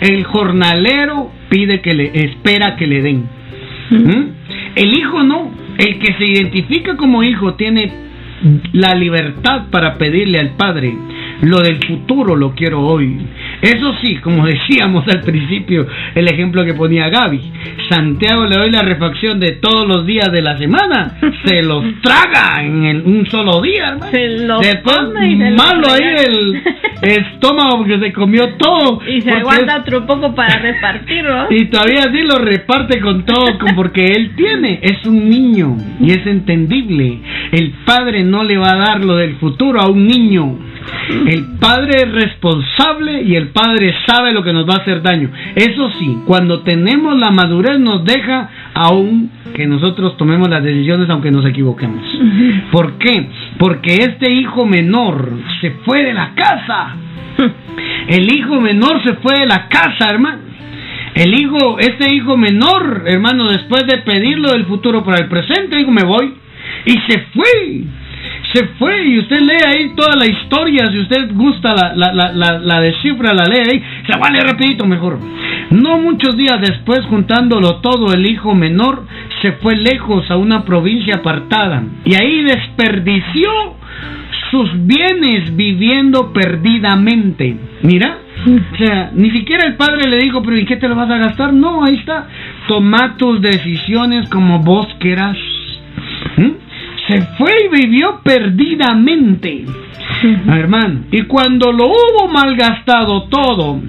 el 0.00 0.24
jornalero 0.24 1.30
pide 1.48 1.80
que 1.80 1.94
le 1.94 2.10
espera 2.14 2.76
que 2.76 2.86
le 2.86 3.02
den. 3.02 3.28
¿Mm? 3.90 4.24
El 4.74 4.98
hijo 4.98 5.22
no, 5.22 5.50
el 5.78 5.98
que 5.98 6.14
se 6.14 6.24
identifica 6.24 6.96
como 6.96 7.22
hijo 7.22 7.54
tiene 7.54 7.92
la 8.72 8.94
libertad 8.94 9.66
para 9.70 9.96
pedirle 9.96 10.38
al 10.38 10.50
padre 10.50 10.94
lo 11.42 11.60
del 11.60 11.76
futuro 11.84 12.36
lo 12.36 12.54
quiero 12.54 12.80
hoy. 12.80 13.18
Eso 13.64 13.94
sí, 14.02 14.16
como 14.16 14.46
decíamos 14.46 15.08
al 15.08 15.22
principio, 15.22 15.86
el 16.14 16.28
ejemplo 16.28 16.64
que 16.66 16.74
ponía 16.74 17.08
Gaby, 17.08 17.40
Santiago 17.88 18.44
le 18.44 18.56
doy 18.56 18.70
la 18.70 18.82
refacción 18.82 19.40
de 19.40 19.52
todos 19.52 19.88
los 19.88 20.04
días 20.04 20.30
de 20.30 20.42
la 20.42 20.58
semana, 20.58 21.16
se 21.46 21.62
los 21.62 21.82
traga 22.02 22.62
en 22.62 23.02
un 23.06 23.26
solo 23.26 23.62
día, 23.62 23.88
hermano. 23.88 24.12
Se 24.12 24.28
los 24.28 24.60
Después 24.60 24.98
malo 25.56 25.90
ahí 25.90 26.02
el 26.26 26.62
estómago 27.00 27.78
porque 27.78 27.98
se 27.98 28.12
comió 28.12 28.54
todo. 28.58 29.00
Y 29.14 29.20
se 29.20 29.30
aguanta 29.30 29.78
otro 29.78 30.06
poco 30.06 30.34
para 30.34 30.58
repartirlo. 30.58 31.46
Y 31.50 31.66
todavía 31.66 32.02
sí 32.12 32.22
lo 32.22 32.38
reparte 32.38 33.00
con 33.00 33.24
todo, 33.24 33.46
porque 33.76 34.12
él 34.12 34.32
tiene, 34.36 34.80
es 34.82 35.06
un 35.06 35.28
niño 35.28 35.76
y 36.00 36.10
es 36.10 36.26
entendible. 36.26 37.18
El 37.52 37.72
padre 37.86 38.24
no 38.24 38.44
le 38.44 38.58
va 38.58 38.72
a 38.72 38.76
dar 38.76 39.04
lo 39.04 39.16
del 39.16 39.36
futuro 39.36 39.80
a 39.80 39.88
un 39.88 40.06
niño. 40.06 40.58
El 41.26 41.58
padre 41.60 42.02
es 42.02 42.12
responsable 42.12 43.22
y 43.22 43.36
el 43.36 43.48
padre 43.48 43.94
sabe 44.06 44.32
lo 44.32 44.42
que 44.42 44.52
nos 44.52 44.68
va 44.68 44.74
a 44.74 44.82
hacer 44.82 45.02
daño. 45.02 45.30
Eso 45.54 45.90
sí, 45.98 46.18
cuando 46.26 46.60
tenemos 46.60 47.18
la 47.18 47.30
madurez 47.30 47.78
nos 47.78 48.04
deja 48.04 48.48
aún 48.74 49.30
que 49.54 49.66
nosotros 49.66 50.16
tomemos 50.16 50.48
las 50.48 50.62
decisiones 50.62 51.08
aunque 51.10 51.30
nos 51.30 51.46
equivoquemos. 51.46 52.02
¿Por 52.72 52.98
qué? 52.98 53.28
Porque 53.58 53.96
este 53.96 54.30
hijo 54.30 54.66
menor 54.66 55.30
se 55.60 55.70
fue 55.84 56.02
de 56.02 56.14
la 56.14 56.34
casa. 56.34 56.96
El 58.08 58.32
hijo 58.32 58.60
menor 58.60 59.02
se 59.02 59.14
fue 59.14 59.40
de 59.40 59.46
la 59.46 59.68
casa, 59.68 60.10
hermano. 60.10 60.42
El 61.14 61.32
hijo, 61.38 61.78
este 61.78 62.12
hijo 62.12 62.36
menor, 62.36 63.04
hermano, 63.06 63.50
después 63.50 63.86
de 63.86 63.98
pedirlo 63.98 64.50
del 64.50 64.66
futuro 64.66 65.04
para 65.04 65.22
el 65.22 65.28
presente, 65.28 65.76
dijo, 65.76 65.90
me 65.90 66.04
voy. 66.04 66.34
Y 66.86 66.92
se 67.08 67.20
fue 67.32 67.84
se 68.54 68.66
fue 68.78 69.04
y 69.04 69.18
usted 69.18 69.40
lee 69.40 69.64
ahí 69.66 69.92
toda 69.96 70.14
la 70.14 70.26
historia, 70.26 70.88
si 70.92 71.00
usted 71.00 71.34
gusta 71.34 71.74
la, 71.74 71.92
la, 71.94 72.32
la, 72.32 72.58
la, 72.58 72.80
descifra, 72.80 73.34
la 73.34 73.46
lee 73.46 73.68
ahí, 73.68 73.82
se 74.06 74.16
vale 74.16 74.40
rapidito 74.40 74.86
mejor. 74.86 75.18
No 75.70 75.98
muchos 75.98 76.36
días 76.36 76.60
después, 76.60 77.00
juntándolo 77.06 77.80
todo, 77.80 78.14
el 78.14 78.24
hijo 78.24 78.54
menor 78.54 79.06
se 79.42 79.52
fue 79.52 79.74
lejos 79.74 80.30
a 80.30 80.36
una 80.36 80.64
provincia 80.64 81.16
apartada 81.16 81.82
y 82.04 82.14
ahí 82.14 82.44
desperdició 82.44 83.50
sus 84.52 84.70
bienes 84.86 85.56
viviendo 85.56 86.32
perdidamente. 86.32 87.56
Mira, 87.82 88.18
o 88.46 88.76
sea, 88.76 89.10
ni 89.12 89.32
siquiera 89.32 89.66
el 89.66 89.74
padre 89.74 90.08
le 90.08 90.18
dijo, 90.18 90.42
pero 90.42 90.56
¿y 90.56 90.64
qué 90.64 90.76
te 90.76 90.86
lo 90.86 90.94
vas 90.94 91.10
a 91.10 91.18
gastar? 91.18 91.52
No, 91.52 91.84
ahí 91.84 91.96
está. 91.96 92.28
Toma 92.68 93.16
tus 93.16 93.40
decisiones 93.40 94.28
como 94.28 94.60
vos 94.60 94.86
quieras. 95.00 95.36
¿Mm? 96.36 96.63
Se 97.14 97.22
fue 97.36 97.52
y 97.64 97.80
vivió 97.80 98.20
perdidamente. 98.22 99.64
hermano, 100.48 101.00
y 101.10 101.22
cuando 101.22 101.72
lo 101.72 101.86
hubo 101.86 102.28
malgastado 102.28 103.24
todo, 103.24 103.80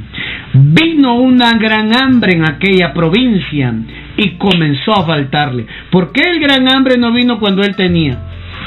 vino 0.53 1.15
una 1.15 1.51
gran 1.57 1.95
hambre 1.95 2.33
en 2.33 2.47
aquella 2.47 2.93
provincia 2.93 3.73
y 4.17 4.29
comenzó 4.31 4.93
a 4.93 5.05
faltarle. 5.05 5.65
¿Por 5.89 6.11
qué 6.11 6.21
el 6.29 6.39
gran 6.39 6.67
hambre 6.67 6.97
no 6.97 7.11
vino 7.11 7.39
cuando 7.39 7.63
él 7.63 7.75
tenía? 7.75 8.17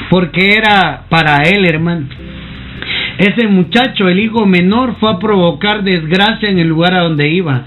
Porque 0.09 0.53
era 0.53 1.03
para 1.09 1.43
él, 1.43 1.65
hermano. 1.65 2.07
Ese 3.17 3.47
muchacho, 3.47 4.07
el 4.07 4.19
hijo 4.19 4.45
menor, 4.45 4.95
fue 4.99 5.11
a 5.11 5.19
provocar 5.19 5.83
desgracia 5.83 6.49
en 6.49 6.59
el 6.59 6.67
lugar 6.67 6.93
a 6.93 7.01
donde 7.01 7.29
iba. 7.29 7.65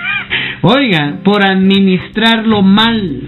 Oiga, 0.62 1.18
por 1.22 1.44
administrarlo 1.44 2.62
mal. 2.62 3.20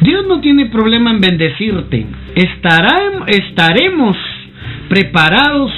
Dios 0.00 0.26
no 0.26 0.40
tiene 0.40 0.66
problema 0.66 1.10
en 1.10 1.20
bendecirte. 1.20 2.06
Estaremos 2.34 4.16
preparados 4.88 5.72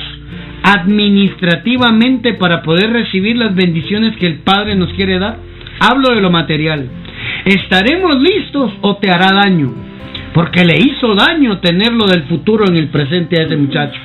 administrativamente 0.63 2.35
para 2.35 2.63
poder 2.63 2.91
recibir 2.91 3.37
las 3.37 3.55
bendiciones 3.55 4.17
que 4.17 4.27
el 4.27 4.39
Padre 4.39 4.77
nos 4.77 4.93
quiere 4.93 5.19
dar. 5.19 5.39
Hablo 5.81 6.15
de 6.15 6.21
lo 6.21 6.31
material. 6.31 6.89
¿Estaremos 7.45 8.21
listos 8.21 8.73
o 8.81 8.97
te 8.97 9.11
hará 9.11 9.33
daño? 9.33 9.73
Porque 10.33 10.65
le 10.65 10.79
hizo 10.79 11.15
daño 11.15 11.59
tenerlo 11.59 12.07
del 12.07 12.23
futuro 12.25 12.65
en 12.69 12.77
el 12.77 12.89
presente 12.89 13.41
a 13.41 13.45
ese 13.45 13.57
muchacho. 13.57 13.99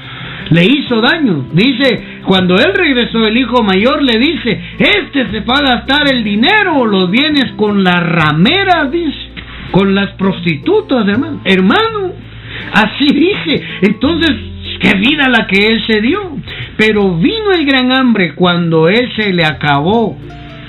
Le 0.49 0.65
hizo 0.65 0.99
daño. 1.01 1.45
Dice, 1.53 2.21
cuando 2.25 2.55
él 2.55 2.73
regresó, 2.73 3.25
el 3.27 3.37
hijo 3.37 3.63
mayor 3.63 4.01
le 4.01 4.17
dice, 4.17 4.61
este 4.79 5.27
se 5.29 5.39
va 5.41 5.55
a 5.57 5.75
gastar 5.75 6.11
el 6.11 6.23
dinero, 6.23 6.85
los 6.85 7.11
bienes 7.11 7.51
con 7.55 7.83
la 7.83 7.99
ramera, 7.99 8.85
dice 8.85 9.27
con 9.71 9.93
las 9.93 10.11
prostitutas, 10.11 11.07
hermano. 11.07 11.41
Hermano, 11.43 12.13
así 12.73 13.07
dice. 13.07 13.63
Entonces, 13.81 14.31
qué 14.79 14.93
vida 14.93 15.29
la 15.29 15.47
que 15.47 15.67
él 15.67 15.83
se 15.87 16.01
dio. 16.01 16.37
Pero 16.77 17.17
vino 17.17 17.51
el 17.53 17.65
gran 17.65 17.91
hambre 17.91 18.35
cuando 18.35 18.89
él 18.89 19.11
se 19.15 19.33
le 19.33 19.45
acabó 19.45 20.17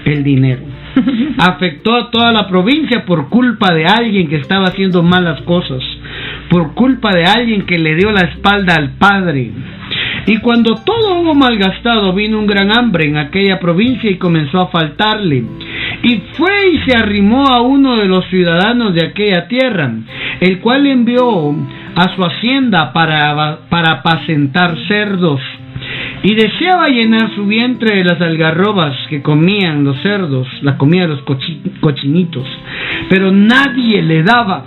el 0.05 0.25
dinero. 0.25 0.63
Afectó 1.39 1.95
a 1.95 2.11
toda 2.11 2.33
la 2.33 2.49
provincia 2.49 3.05
por 3.05 3.29
culpa 3.29 3.73
de 3.75 3.87
alguien 3.87 4.29
que 4.29 4.37
estaba 4.37 4.67
haciendo 4.67 5.03
malas 5.03 5.41
cosas. 5.43 5.83
Por 6.49 6.75
culpa 6.75 7.11
de 7.13 7.25
alguien 7.25 7.63
que 7.63 7.79
le 7.79 7.95
dio 7.95 8.11
la 8.11 8.23
espalda 8.23 8.75
al 8.75 8.93
padre. 8.93 9.53
Y 10.27 10.39
cuando 10.39 10.75
todo 10.75 11.21
hubo 11.21 11.35
malgastado, 11.35 12.13
vino 12.13 12.39
un 12.39 12.47
gran 12.47 12.77
hambre 12.77 13.07
en 13.07 13.17
aquella 13.17 13.59
provincia 13.59 14.11
y 14.11 14.19
comenzó 14.19 14.61
a 14.61 14.69
faltarle. 14.69 15.45
Y 16.03 16.23
fue 16.35 16.71
y 16.73 16.79
se 16.81 16.97
arrimó 16.97 17.47
a 17.47 17.63
uno 17.63 17.97
de 17.97 18.07
los 18.07 18.27
ciudadanos 18.27 18.95
de 18.95 19.07
aquella 19.07 19.49
tierra, 19.49 19.91
el 20.41 20.59
cual 20.59 20.87
envió 20.87 21.55
a 21.99 22.15
su 22.15 22.25
hacienda 22.25 22.93
para, 22.93 23.59
para 23.69 23.93
apacentar 23.95 24.77
cerdos. 24.87 25.41
Y 26.23 26.35
deseaba 26.35 26.89
llenar 26.89 27.35
su 27.35 27.45
vientre 27.47 27.97
de 27.97 28.05
las 28.05 28.21
algarrobas 28.21 28.95
que 29.09 29.21
comían 29.21 29.85
los 29.85 30.01
cerdos, 30.01 30.47
la 30.63 30.77
comida 30.77 31.03
de 31.03 31.09
los 31.09 31.23
cochinitos. 31.81 32.47
Pero 33.09 33.33
nadie 33.33 34.03
le 34.03 34.23
daba. 34.23 34.65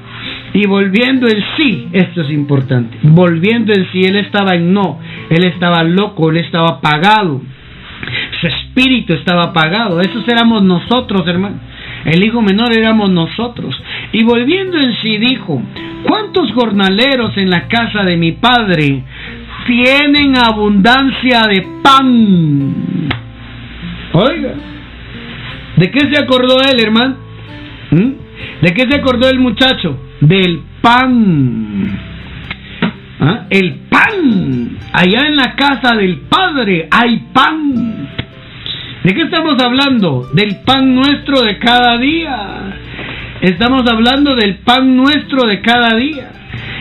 Y 0.53 0.67
volviendo 0.67 1.27
en 1.27 1.43
sí, 1.55 1.87
esto 1.93 2.21
es 2.21 2.29
importante, 2.31 2.97
volviendo 3.01 3.71
en 3.73 3.89
sí, 3.91 4.01
él 4.01 4.17
estaba 4.17 4.55
en 4.55 4.73
no, 4.73 4.99
él 5.29 5.45
estaba 5.45 5.83
loco, 5.83 6.29
él 6.29 6.37
estaba 6.37 6.67
apagado. 6.79 7.41
Se 8.41 8.47
espíritu 8.47 9.13
estaba 9.13 9.43
apagado. 9.43 10.01
Esos 10.01 10.27
éramos 10.27 10.63
nosotros, 10.63 11.25
hermano. 11.27 11.70
El 12.05 12.23
hijo 12.23 12.41
menor 12.41 12.75
éramos 12.77 13.09
nosotros. 13.09 13.75
Y 14.11 14.23
volviendo 14.23 14.77
en 14.77 14.93
sí 15.01 15.17
dijo, 15.17 15.61
¿cuántos 16.07 16.51
jornaleros 16.53 17.37
en 17.37 17.49
la 17.49 17.67
casa 17.67 18.03
de 18.03 18.17
mi 18.17 18.33
padre 18.33 19.03
tienen 19.67 20.37
abundancia 20.37 21.43
de 21.47 21.65
pan? 21.83 23.09
Oiga, 24.13 24.53
¿de 25.77 25.91
qué 25.91 25.99
se 26.11 26.21
acordó 26.21 26.57
él, 26.61 26.79
hermano? 26.83 27.15
¿Mm? 27.91 28.11
¿De 28.61 28.73
qué 28.73 28.87
se 28.89 28.99
acordó 28.99 29.29
el 29.29 29.39
muchacho? 29.39 29.97
Del 30.19 30.61
pan. 30.81 31.99
¿Ah? 33.19 33.45
El 33.49 33.75
pan. 33.89 34.77
Allá 34.93 35.27
en 35.27 35.35
la 35.35 35.55
casa 35.55 35.95
del 35.95 36.17
Padre 36.21 36.87
hay 36.91 37.23
pan. 37.33 38.09
¿De 39.03 39.15
qué 39.15 39.23
estamos 39.23 39.59
hablando? 39.59 40.29
Del 40.31 40.57
pan 40.63 40.93
nuestro 40.93 41.41
de 41.41 41.57
cada 41.57 41.97
día. 41.97 42.77
Estamos 43.41 43.83
hablando 43.91 44.35
del 44.35 44.57
pan 44.57 44.95
nuestro 44.95 45.47
de 45.47 45.59
cada 45.59 45.95
día. 45.95 46.29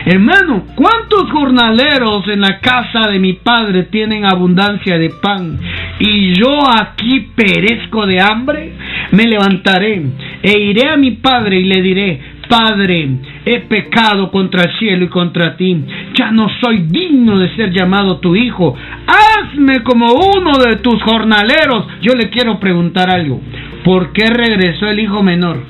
Hermano, 0.05 0.65
¿cuántos 0.75 1.31
jornaleros 1.31 2.27
en 2.27 2.41
la 2.41 2.59
casa 2.59 3.07
de 3.07 3.17
mi 3.17 3.33
padre 3.33 3.83
tienen 3.83 4.23
abundancia 4.25 4.99
de 4.99 5.09
pan? 5.09 5.57
Y 5.97 6.33
yo 6.33 6.59
aquí 6.69 7.27
perezco 7.35 8.05
de 8.05 8.21
hambre. 8.21 8.73
Me 9.13 9.25
levantaré 9.25 10.03
e 10.43 10.59
iré 10.59 10.89
a 10.89 10.97
mi 10.97 11.11
padre 11.11 11.59
y 11.59 11.63
le 11.63 11.81
diré, 11.81 12.21
Padre, 12.47 13.07
he 13.45 13.59
pecado 13.61 14.31
contra 14.31 14.63
el 14.63 14.77
cielo 14.77 15.05
y 15.05 15.09
contra 15.09 15.55
ti. 15.55 15.83
Ya 16.13 16.31
no 16.31 16.47
soy 16.61 16.85
digno 16.87 17.37
de 17.39 17.55
ser 17.55 17.71
llamado 17.71 18.17
tu 18.17 18.35
hijo. 18.35 18.75
Hazme 19.07 19.83
como 19.83 20.13
uno 20.13 20.57
de 20.57 20.77
tus 20.77 21.01
jornaleros. 21.03 21.85
Yo 22.01 22.13
le 22.13 22.29
quiero 22.29 22.59
preguntar 22.59 23.09
algo. 23.09 23.41
¿Por 23.83 24.13
qué 24.13 24.25
regresó 24.27 24.87
el 24.87 24.99
hijo 24.99 25.23
menor? 25.23 25.63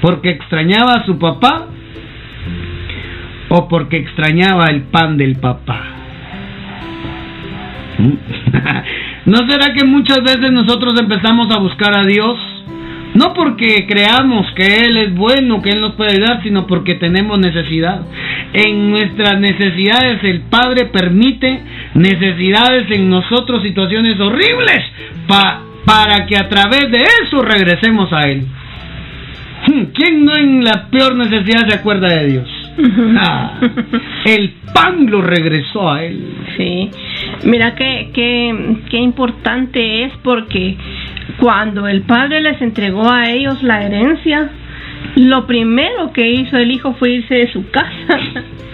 ¿Porque 0.00 0.30
extrañaba 0.30 0.94
a 0.94 1.04
su 1.04 1.18
papá? 1.18 1.66
¿O 3.50 3.68
porque 3.68 3.98
extrañaba 3.98 4.66
el 4.66 4.82
pan 4.82 5.16
del 5.16 5.36
papá? 5.36 5.82
¿No 9.26 9.38
será 9.48 9.74
que 9.74 9.84
muchas 9.84 10.22
veces 10.22 10.52
nosotros 10.52 10.94
empezamos 11.00 11.54
a 11.54 11.58
buscar 11.58 11.98
a 11.98 12.04
Dios 12.04 12.57
no 13.18 13.34
porque 13.34 13.84
creamos 13.88 14.46
que 14.54 14.84
Él 14.84 14.96
es 14.96 15.14
bueno, 15.14 15.60
que 15.60 15.70
Él 15.70 15.80
nos 15.80 15.94
puede 15.94 16.12
ayudar, 16.12 16.40
sino 16.42 16.66
porque 16.66 16.94
tenemos 16.94 17.38
necesidad. 17.38 18.02
En 18.52 18.90
nuestras 18.90 19.40
necesidades 19.40 20.22
el 20.22 20.42
Padre 20.42 20.86
permite 20.86 21.60
necesidades 21.94 22.88
en 22.92 23.10
nosotros, 23.10 23.62
situaciones 23.62 24.20
horribles, 24.20 24.84
para 25.84 26.26
que 26.26 26.36
a 26.36 26.48
través 26.48 26.90
de 26.92 27.02
eso 27.02 27.42
regresemos 27.42 28.12
a 28.12 28.28
Él. 28.28 28.46
Hmm, 29.66 29.82
¿Quién 29.92 30.24
no 30.24 30.36
en 30.36 30.62
la 30.62 30.86
peor 30.88 31.16
necesidad 31.16 31.68
se 31.68 31.74
acuerda 31.74 32.08
de 32.08 32.26
Dios? 32.26 32.58
Ah, 33.20 33.58
el 34.24 34.50
pan 34.72 35.10
lo 35.10 35.20
regresó 35.20 35.90
a 35.90 36.04
él. 36.04 36.24
Sí, 36.56 36.90
mira 37.44 37.74
qué, 37.74 38.10
qué, 38.14 38.76
qué 38.88 38.98
importante 38.98 40.04
es 40.04 40.12
porque 40.22 40.76
cuando 41.36 41.86
el 41.86 42.02
padre 42.02 42.40
les 42.40 42.60
entregó 42.62 43.10
a 43.10 43.28
ellos 43.30 43.62
la 43.62 43.82
herencia, 43.82 44.50
lo 45.16 45.46
primero 45.46 46.12
que 46.12 46.30
hizo 46.30 46.56
el 46.56 46.70
hijo 46.70 46.94
fue 46.94 47.10
irse 47.10 47.34
de 47.34 47.52
su 47.52 47.70
casa. 47.70 48.18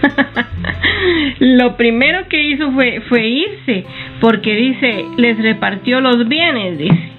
lo 1.39 1.75
primero 1.75 2.27
que 2.27 2.41
hizo 2.41 2.71
fue, 2.71 3.01
fue 3.07 3.27
irse, 3.27 3.85
porque 4.19 4.55
dice, 4.55 5.05
les 5.17 5.37
repartió 5.37 6.01
los 6.01 6.27
bienes, 6.27 6.77
dice. 6.77 7.09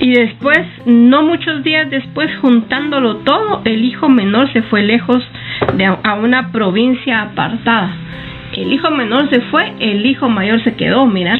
Y 0.00 0.12
después, 0.12 0.58
no 0.86 1.22
muchos 1.22 1.62
días 1.62 1.90
después, 1.90 2.30
juntándolo 2.40 3.18
todo, 3.18 3.62
el 3.64 3.84
hijo 3.84 4.08
menor 4.08 4.52
se 4.52 4.62
fue 4.62 4.82
lejos 4.82 5.22
de 5.74 5.86
a 5.86 6.14
una 6.14 6.50
provincia 6.50 7.22
apartada 7.22 7.94
el 8.54 8.72
hijo 8.72 8.90
menor 8.90 9.30
se 9.30 9.40
fue, 9.42 9.72
el 9.80 10.04
hijo 10.04 10.28
mayor 10.28 10.62
se 10.62 10.74
quedó, 10.74 11.06
mira. 11.06 11.38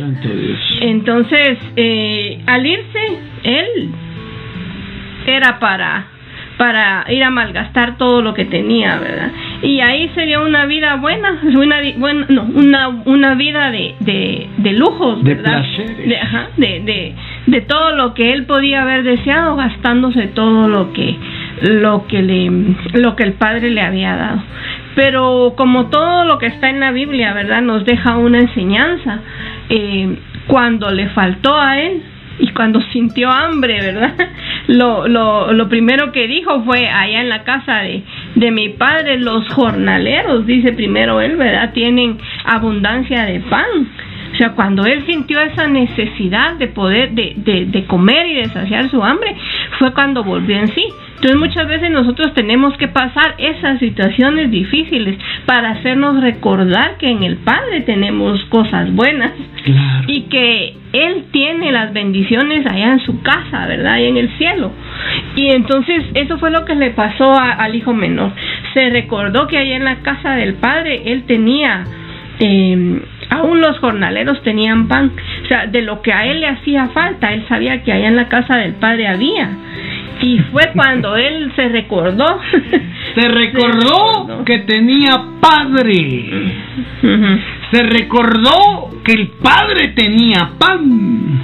Entonces, 0.80 1.58
eh, 1.76 2.40
al 2.46 2.66
irse, 2.66 3.18
él 3.44 3.90
era 5.26 5.58
para 5.58 6.06
para 6.58 7.04
ir 7.08 7.24
a 7.24 7.30
malgastar 7.30 7.96
todo 7.96 8.22
lo 8.22 8.34
que 8.34 8.44
tenía, 8.44 8.96
¿verdad? 8.98 9.32
Y 9.62 9.80
ahí 9.80 10.08
sería 10.14 10.40
una 10.40 10.64
vida 10.66 10.94
buena, 10.96 11.40
una, 11.42 11.80
bueno, 11.96 12.26
no, 12.28 12.42
una, 12.42 12.88
una 12.88 13.34
vida 13.34 13.70
de, 13.70 13.94
de, 13.98 14.46
de 14.58 14.72
lujos, 14.72 15.24
¿verdad? 15.24 15.64
De, 16.06 16.16
ajá, 16.16 16.50
de, 16.56 16.80
de, 16.80 17.14
de 17.46 17.60
todo 17.62 17.96
lo 17.96 18.14
que 18.14 18.32
él 18.32 18.44
podía 18.44 18.82
haber 18.82 19.02
deseado, 19.02 19.56
gastándose 19.56 20.28
todo 20.28 20.68
lo 20.68 20.92
que 20.92 21.16
lo 21.62 22.06
que 22.06 22.22
le 22.22 22.50
lo 22.94 23.14
que 23.14 23.22
el 23.24 23.34
padre 23.34 23.70
le 23.70 23.80
había 23.82 24.16
dado 24.16 24.42
pero 24.94 25.54
como 25.56 25.86
todo 25.86 26.24
lo 26.24 26.38
que 26.38 26.46
está 26.46 26.70
en 26.70 26.80
la 26.80 26.92
Biblia 26.92 27.32
verdad 27.32 27.62
nos 27.62 27.84
deja 27.84 28.16
una 28.16 28.38
enseñanza 28.38 29.20
eh, 29.68 30.16
cuando 30.46 30.90
le 30.90 31.08
faltó 31.10 31.56
a 31.56 31.80
él 31.80 32.02
y 32.38 32.48
cuando 32.48 32.80
sintió 32.92 33.30
hambre 33.30 33.80
verdad 33.80 34.14
lo, 34.68 35.06
lo, 35.08 35.52
lo 35.52 35.68
primero 35.68 36.12
que 36.12 36.26
dijo 36.26 36.62
fue 36.64 36.88
allá 36.88 37.20
en 37.20 37.28
la 37.28 37.44
casa 37.44 37.78
de, 37.78 38.02
de 38.34 38.50
mi 38.50 38.70
padre 38.70 39.18
los 39.18 39.48
jornaleros 39.52 40.46
dice 40.46 40.72
primero 40.72 41.20
él 41.20 41.36
verdad 41.36 41.72
tienen 41.72 42.18
abundancia 42.44 43.24
de 43.24 43.40
pan 43.40 43.88
o 44.32 44.36
sea, 44.36 44.52
cuando 44.52 44.84
él 44.86 45.04
sintió 45.06 45.40
esa 45.40 45.66
necesidad 45.66 46.54
de 46.54 46.68
poder, 46.68 47.10
de, 47.12 47.34
de, 47.36 47.66
de 47.66 47.84
comer 47.84 48.26
y 48.26 48.34
de 48.34 48.48
saciar 48.48 48.88
su 48.88 49.02
hambre, 49.02 49.34
fue 49.78 49.92
cuando 49.92 50.24
volvió 50.24 50.58
en 50.58 50.68
sí. 50.68 50.84
Entonces 51.22 51.38
muchas 51.38 51.68
veces 51.68 51.90
nosotros 51.92 52.34
tenemos 52.34 52.76
que 52.78 52.88
pasar 52.88 53.36
esas 53.38 53.78
situaciones 53.78 54.50
difíciles 54.50 55.16
para 55.46 55.70
hacernos 55.70 56.20
recordar 56.20 56.96
que 56.96 57.10
en 57.10 57.22
el 57.22 57.36
Padre 57.36 57.82
tenemos 57.82 58.42
cosas 58.46 58.92
buenas 58.92 59.30
y 60.08 60.22
que 60.22 60.74
Él 60.92 61.26
tiene 61.30 61.70
las 61.70 61.92
bendiciones 61.92 62.66
allá 62.66 62.94
en 62.94 63.00
su 63.06 63.22
casa, 63.22 63.66
¿verdad? 63.68 63.98
Y 63.98 64.06
en 64.06 64.16
el 64.16 64.36
cielo. 64.36 64.72
Y 65.36 65.52
entonces 65.52 66.04
eso 66.14 66.38
fue 66.38 66.50
lo 66.50 66.64
que 66.64 66.74
le 66.74 66.90
pasó 66.90 67.38
al 67.38 67.72
hijo 67.76 67.94
menor. 67.94 68.32
Se 68.74 68.90
recordó 68.90 69.46
que 69.46 69.58
allá 69.58 69.76
en 69.76 69.84
la 69.84 69.96
casa 70.02 70.34
del 70.34 70.54
Padre 70.54 71.02
Él 71.04 71.22
tenía... 71.24 71.84
Eh, 72.40 73.00
aún 73.32 73.60
los 73.60 73.78
jornaleros 73.78 74.42
tenían 74.42 74.88
pan, 74.88 75.12
o 75.44 75.48
sea, 75.48 75.66
de 75.66 75.82
lo 75.82 76.02
que 76.02 76.12
a 76.12 76.26
él 76.26 76.40
le 76.40 76.48
hacía 76.48 76.88
falta, 76.88 77.32
él 77.32 77.44
sabía 77.48 77.82
que 77.82 77.92
allá 77.92 78.08
en 78.08 78.16
la 78.16 78.28
casa 78.28 78.56
del 78.56 78.74
padre 78.74 79.08
había. 79.08 79.50
Y 80.20 80.38
fue 80.50 80.70
cuando 80.74 81.16
él 81.16 81.52
se 81.56 81.68
recordó. 81.68 82.40
Se 83.14 83.28
recordó 83.28 84.44
que 84.44 84.58
tenía 84.60 85.22
padre. 85.40 86.52
Se 87.70 87.82
recordó 87.82 88.90
que 89.04 89.12
el 89.12 89.28
padre 89.42 89.88
tenía 89.88 90.50
pan. 90.58 91.40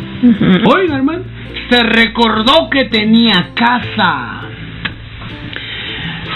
Oiga, 0.64 0.96
hermano. 0.96 1.24
Se 1.70 1.82
recordó 1.82 2.70
que 2.70 2.84
tenía 2.86 3.50
casa. 3.54 4.42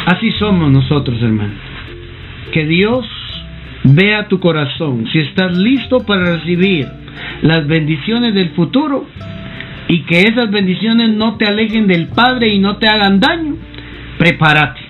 Así 0.07 0.31
somos 0.33 0.71
nosotros, 0.71 1.23
hermano. 1.23 1.55
Que 2.53 2.67
Dios 2.67 3.07
vea 3.85 4.29
tu 4.29 4.41
corazón. 4.41 5.07
Si 5.13 5.19
estás 5.19 5.57
listo 5.57 6.01
para 6.01 6.37
recibir 6.37 6.87
las 7.43 7.67
bendiciones 7.67 8.35
del 8.35 8.51
futuro, 8.51 9.07
y 9.89 10.05
que 10.05 10.23
esas 10.23 10.51
bendiciones 10.51 11.11
no 11.11 11.37
te 11.37 11.47
alejen 11.47 11.87
del 11.87 12.09
Padre 12.09 12.49
y 12.49 12.59
no 12.59 12.77
te 12.77 12.89
hagan 12.89 13.21
daño, 13.21 13.57
prepárate. 14.19 14.81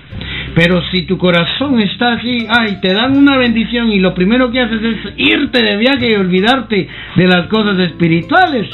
Pero 0.55 0.81
si 0.91 1.03
tu 1.03 1.17
corazón 1.17 1.79
está 1.81 2.13
así, 2.13 2.45
ay, 2.47 2.77
te 2.81 2.93
dan 2.93 3.17
una 3.17 3.37
bendición 3.37 3.91
y 3.91 3.99
lo 3.99 4.13
primero 4.13 4.51
que 4.51 4.61
haces 4.61 4.81
es 4.81 5.13
irte 5.17 5.63
de 5.63 5.77
viaje 5.77 6.11
y 6.11 6.15
olvidarte 6.15 6.87
de 7.15 7.27
las 7.27 7.47
cosas 7.47 7.79
espirituales. 7.79 8.69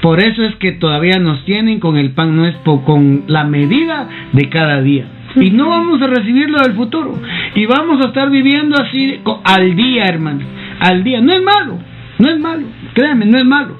Por 0.00 0.20
eso 0.20 0.44
es 0.44 0.54
que 0.56 0.72
todavía 0.72 1.18
nos 1.18 1.44
tienen 1.44 1.80
con 1.80 1.96
el 1.96 2.12
pan 2.12 2.36
nuestro, 2.36 2.82
con 2.82 3.24
la 3.26 3.44
medida 3.44 4.08
de 4.32 4.48
cada 4.48 4.80
día. 4.80 5.06
Y 5.36 5.50
no 5.50 5.68
vamos 5.68 6.00
a 6.02 6.06
recibirlo 6.06 6.62
del 6.62 6.74
futuro. 6.74 7.18
Y 7.54 7.66
vamos 7.66 8.04
a 8.04 8.08
estar 8.08 8.30
viviendo 8.30 8.76
así 8.80 9.20
al 9.44 9.76
día, 9.76 10.04
hermano. 10.06 10.44
Al 10.80 11.04
día. 11.04 11.20
No 11.20 11.32
es 11.32 11.42
malo. 11.42 11.78
No 12.18 12.30
es 12.30 12.38
malo. 12.38 12.66
Créanme, 12.94 13.26
no 13.26 13.38
es 13.38 13.44
malo 13.44 13.76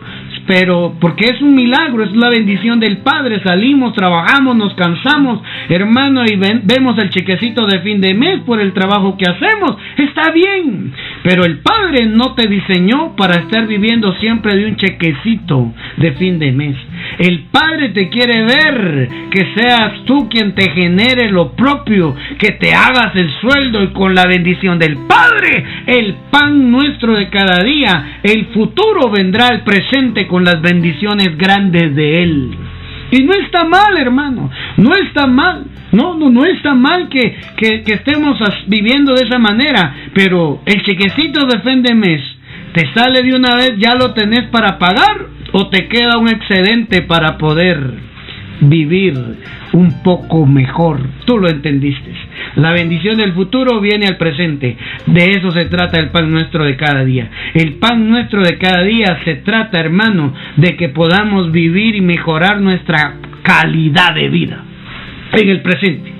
pero 0.46 0.94
porque 1.00 1.26
es 1.26 1.40
un 1.42 1.54
milagro, 1.54 2.04
es 2.04 2.14
la 2.14 2.28
bendición 2.28 2.80
del 2.80 2.98
Padre. 2.98 3.42
Salimos, 3.42 3.94
trabajamos, 3.94 4.56
nos 4.56 4.74
cansamos, 4.74 5.42
hermano, 5.68 6.24
y 6.24 6.36
vemos 6.36 6.98
el 6.98 7.10
chequecito 7.10 7.66
de 7.66 7.80
fin 7.80 8.00
de 8.00 8.14
mes 8.14 8.40
por 8.40 8.60
el 8.60 8.72
trabajo 8.72 9.16
que 9.16 9.28
hacemos. 9.28 9.76
Está 9.96 10.30
bien, 10.30 10.92
pero 11.22 11.44
el 11.44 11.58
Padre 11.58 12.06
no 12.06 12.34
te 12.34 12.48
diseñó 12.48 13.16
para 13.16 13.36
estar 13.36 13.66
viviendo 13.66 14.14
siempre 14.14 14.56
de 14.56 14.66
un 14.66 14.76
chequecito 14.76 15.72
de 15.96 16.12
fin 16.12 16.38
de 16.38 16.52
mes. 16.52 16.76
El 17.18 17.44
Padre 17.50 17.90
te 17.90 18.08
quiere 18.08 18.42
ver 18.42 19.08
que 19.30 19.52
seas 19.56 20.04
tú 20.04 20.28
quien 20.28 20.54
te 20.54 20.70
genere 20.70 21.30
lo 21.30 21.52
propio, 21.52 22.14
que 22.38 22.52
te 22.52 22.74
hagas 22.74 23.14
el 23.14 23.30
sueldo 23.40 23.82
y 23.82 23.88
con 23.88 24.14
la 24.14 24.26
bendición 24.26 24.78
del 24.78 24.96
Padre, 25.06 25.64
el 25.86 26.14
pan 26.30 26.70
nuestro 26.70 27.14
de 27.14 27.28
cada 27.28 27.62
día, 27.62 28.20
el 28.22 28.46
futuro 28.46 29.10
vendrá 29.10 29.48
al 29.48 29.62
presente 29.62 30.26
con 30.26 30.35
las 30.44 30.60
bendiciones 30.60 31.36
grandes 31.36 31.94
de 31.94 32.22
Él. 32.22 32.56
Y 33.10 33.22
no 33.22 33.32
está 33.34 33.64
mal, 33.64 33.96
hermano, 33.98 34.50
no 34.76 34.94
está 34.94 35.26
mal. 35.26 35.64
No, 35.92 36.14
no, 36.14 36.28
no 36.28 36.44
está 36.44 36.74
mal 36.74 37.08
que, 37.08 37.36
que, 37.56 37.82
estemos 37.86 38.36
viviendo 38.66 39.14
de 39.14 39.24
esa 39.24 39.38
manera, 39.38 39.94
pero 40.12 40.60
el 40.66 40.82
chequecito 40.82 41.46
de 41.46 41.94
mes 41.94 42.20
te 42.74 42.92
sale 42.92 43.22
de 43.22 43.34
una 43.34 43.54
vez, 43.54 43.74
ya 43.78 43.94
lo 43.94 44.12
tenés 44.12 44.48
para 44.50 44.78
pagar 44.78 45.26
o 45.52 45.68
te 45.68 45.86
queda 45.88 46.18
un 46.18 46.28
excedente 46.28 47.02
para 47.02 47.38
poder 47.38 47.78
vivir 48.60 49.14
un 49.72 50.02
poco 50.02 50.46
mejor. 50.46 51.00
Tú 51.24 51.38
lo 51.38 51.48
entendiste. 51.48 52.10
La 52.56 52.72
bendición 52.72 53.18
del 53.18 53.32
futuro 53.32 53.80
viene 53.80 54.06
al 54.06 54.16
presente. 54.16 54.76
De 55.06 55.32
eso 55.32 55.50
se 55.50 55.66
trata 55.66 56.00
el 56.00 56.10
pan 56.10 56.30
nuestro 56.30 56.64
de 56.64 56.76
cada 56.76 57.04
día. 57.04 57.28
El 57.54 57.74
pan 57.74 58.08
nuestro 58.08 58.42
de 58.42 58.58
cada 58.58 58.82
día 58.82 59.20
se 59.24 59.36
trata, 59.36 59.80
hermano, 59.80 60.32
de 60.56 60.76
que 60.76 60.88
podamos 60.88 61.52
vivir 61.52 61.96
y 61.96 62.00
mejorar 62.00 62.60
nuestra 62.60 63.16
calidad 63.42 64.14
de 64.14 64.28
vida 64.28 64.64
en 65.32 65.48
el 65.48 65.60
presente. 65.60 66.12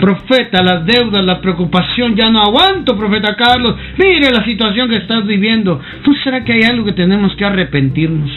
Profeta, 0.00 0.62
las 0.62 0.84
deudas, 0.86 1.24
la 1.24 1.40
preocupación, 1.40 2.16
ya 2.16 2.28
no 2.28 2.40
aguanto, 2.40 2.96
profeta 2.96 3.36
Carlos. 3.36 3.76
Mire 3.96 4.30
la 4.30 4.44
situación 4.44 4.88
que 4.88 4.96
estás 4.96 5.24
viviendo. 5.26 5.80
¿No 6.06 6.14
será 6.22 6.44
que 6.44 6.52
hay 6.52 6.62
algo 6.62 6.84
que 6.84 6.92
tenemos 6.92 7.34
que 7.36 7.44
arrepentirnos? 7.44 8.30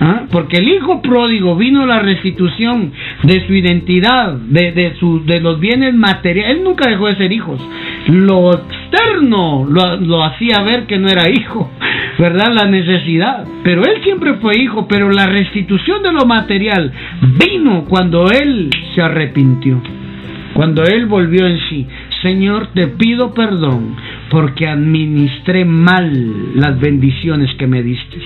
¿Ah? 0.00 0.22
Porque 0.30 0.58
el 0.58 0.68
hijo 0.68 1.02
pródigo 1.02 1.56
vino 1.56 1.84
la 1.84 1.98
restitución 1.98 2.92
de 3.24 3.46
su 3.46 3.54
identidad, 3.54 4.32
de, 4.34 4.70
de, 4.72 4.94
de 5.24 5.40
los 5.40 5.58
bienes 5.58 5.94
materiales. 5.94 6.56
Él 6.56 6.64
nunca 6.64 6.88
dejó 6.88 7.08
de 7.08 7.16
ser 7.16 7.32
hijos. 7.32 7.60
Lo 8.06 8.52
externo 8.52 9.66
lo, 9.68 9.96
lo 9.96 10.24
hacía 10.24 10.62
ver 10.62 10.86
que 10.86 10.98
no 10.98 11.08
era 11.08 11.28
hijo, 11.28 11.70
¿verdad? 12.18 12.52
La 12.54 12.66
necesidad. 12.66 13.44
Pero 13.64 13.82
él 13.82 14.02
siempre 14.04 14.34
fue 14.34 14.56
hijo, 14.60 14.86
pero 14.86 15.10
la 15.10 15.26
restitución 15.26 16.02
de 16.02 16.12
lo 16.12 16.26
material 16.26 16.92
vino 17.38 17.84
cuando 17.88 18.30
él 18.30 18.70
se 18.94 19.02
arrepintió. 19.02 19.82
Cuando 20.54 20.82
él 20.84 21.06
volvió 21.06 21.46
en 21.46 21.58
sí, 21.68 21.86
Señor, 22.22 22.68
te 22.74 22.88
pido 22.88 23.32
perdón 23.32 23.94
porque 24.30 24.66
administré 24.66 25.64
mal 25.64 26.56
las 26.56 26.78
bendiciones 26.80 27.54
que 27.54 27.66
me 27.66 27.82
diste. 27.82 28.18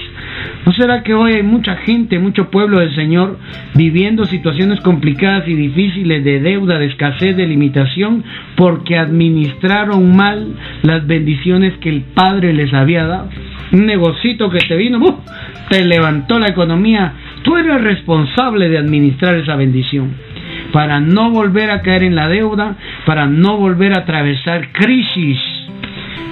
¿No 0.64 0.72
será 0.72 1.02
que 1.02 1.12
hoy 1.12 1.32
hay 1.32 1.42
mucha 1.42 1.76
gente, 1.76 2.20
mucho 2.20 2.50
pueblo 2.50 2.78
del 2.78 2.94
Señor 2.94 3.36
viviendo 3.74 4.24
situaciones 4.26 4.80
complicadas 4.80 5.48
y 5.48 5.54
difíciles 5.54 6.22
de 6.22 6.40
deuda, 6.40 6.78
de 6.78 6.86
escasez, 6.86 7.36
de 7.36 7.46
limitación, 7.46 8.22
porque 8.56 8.96
administraron 8.96 10.14
mal 10.14 10.54
las 10.82 11.04
bendiciones 11.06 11.76
que 11.78 11.88
el 11.88 12.02
Padre 12.02 12.52
les 12.52 12.72
había 12.72 13.06
dado? 13.06 13.28
Un 13.72 13.86
negocito 13.86 14.50
que 14.50 14.60
te 14.60 14.76
vino, 14.76 15.24
te 15.68 15.84
levantó 15.84 16.38
la 16.38 16.48
economía. 16.48 17.12
Tú 17.42 17.56
eres 17.56 17.82
responsable 17.82 18.68
de 18.68 18.78
administrar 18.78 19.34
esa 19.34 19.56
bendición 19.56 20.12
para 20.72 21.00
no 21.00 21.30
volver 21.30 21.70
a 21.70 21.82
caer 21.82 22.04
en 22.04 22.14
la 22.14 22.28
deuda, 22.28 22.76
para 23.04 23.26
no 23.26 23.56
volver 23.56 23.94
a 23.94 24.02
atravesar 24.02 24.70
crisis. 24.72 25.38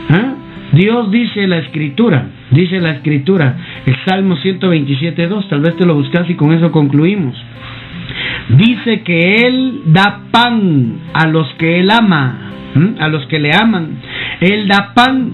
¿Eh? 0.09 0.31
Dios 0.73 1.11
dice 1.11 1.47
la 1.49 1.59
escritura, 1.59 2.27
dice 2.51 2.81
la 2.81 2.93
escritura, 2.93 3.57
el 3.87 3.97
Salmo 4.05 4.37
127.2, 4.37 5.49
tal 5.49 5.61
vez 5.61 5.77
te 5.77 5.87
lo 5.87 5.95
buscas 5.95 6.29
y 6.29 6.35
con 6.35 6.53
eso 6.53 6.71
concluimos. 6.71 7.37
Dice 8.49 9.03
que 9.03 9.47
Él 9.47 9.83
da 9.87 10.23
pan 10.31 10.99
a 11.13 11.27
los 11.27 11.47
que 11.55 11.81
Él 11.81 11.91
ama, 11.91 12.51
a 12.99 13.09
los 13.09 13.27
que 13.27 13.39
le 13.39 13.55
aman. 13.55 13.99
Él 14.41 14.69
da 14.69 14.93
pan 14.95 15.31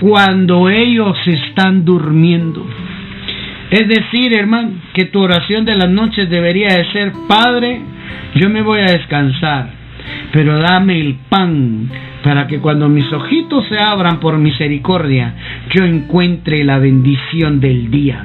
cuando 0.00 0.68
ellos 0.68 1.16
están 1.26 1.84
durmiendo. 1.84 2.66
Es 3.70 3.86
decir, 3.86 4.32
hermano, 4.34 4.70
que 4.94 5.06
tu 5.06 5.20
oración 5.20 5.64
de 5.64 5.76
las 5.76 5.90
noches 5.90 6.30
debería 6.30 6.68
de 6.68 6.90
ser, 6.90 7.12
Padre, 7.28 7.80
yo 8.34 8.48
me 8.48 8.62
voy 8.62 8.80
a 8.80 8.92
descansar, 8.92 9.70
pero 10.32 10.58
dame 10.58 10.98
el 11.00 11.16
pan 11.28 11.90
para 12.22 12.46
que 12.46 12.58
cuando 12.58 12.88
mis 12.88 13.10
ojitos 13.12 13.66
se 13.68 13.78
abran 13.78 14.20
por 14.20 14.38
misericordia, 14.38 15.34
yo 15.74 15.84
encuentre 15.84 16.64
la 16.64 16.78
bendición 16.78 17.60
del 17.60 17.90
día, 17.90 18.24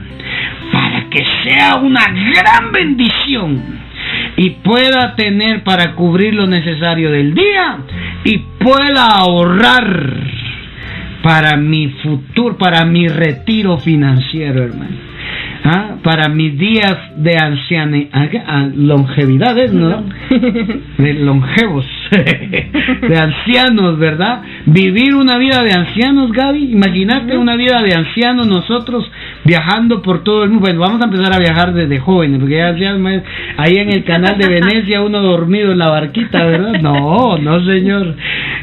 para 0.71 1.09
que 1.09 1.23
sea 1.43 1.75
una 1.75 2.05
gran 2.07 2.71
bendición 2.71 3.61
y 4.35 4.49
pueda 4.49 5.15
tener 5.15 5.63
para 5.63 5.93
cubrir 5.93 6.33
lo 6.33 6.47
necesario 6.47 7.11
del 7.11 7.33
día 7.33 7.77
y 8.23 8.37
pueda 8.59 9.07
ahorrar 9.17 10.17
para 11.21 11.55
mi 11.55 11.87
futuro, 11.87 12.57
para 12.57 12.83
mi 12.85 13.07
retiro 13.07 13.77
financiero, 13.77 14.63
hermano. 14.63 15.12
¿Ah? 15.65 15.95
para 16.03 16.27
mis 16.27 16.57
días 16.57 16.97
de 17.15 17.37
anciana, 17.37 17.97
ah, 18.11 18.67
longevidades, 18.75 19.73
¿no? 19.73 20.03
de 20.97 21.13
longevos, 21.13 21.85
de 22.11 23.17
ancianos, 23.17 23.97
¿verdad? 23.97 24.41
Vivir 24.65 25.15
una 25.15 25.37
vida 25.37 25.63
de 25.63 25.71
ancianos, 25.71 26.33
Gaby, 26.33 26.73
imagínate 26.73 27.37
una 27.37 27.55
vida 27.55 27.81
de 27.81 27.95
ancianos 27.95 28.45
nosotros 28.45 29.09
viajando 29.45 30.01
por 30.01 30.23
todo 30.25 30.43
el 30.43 30.49
mundo. 30.49 30.65
Bueno, 30.65 30.81
vamos 30.81 31.01
a 31.01 31.05
empezar 31.05 31.33
a 31.33 31.39
viajar 31.39 31.73
desde 31.73 31.97
jóvenes, 31.99 32.39
porque 32.39 32.57
ya, 32.57 32.75
ahí 33.57 33.75
en 33.77 33.89
el 33.89 34.03
canal 34.03 34.37
de 34.37 34.49
Venecia 34.49 35.01
uno 35.01 35.21
dormido 35.21 35.71
en 35.71 35.77
la 35.77 35.87
barquita, 35.87 36.45
¿verdad? 36.45 36.81
No, 36.81 37.37
no, 37.37 37.65
señor. 37.65 38.15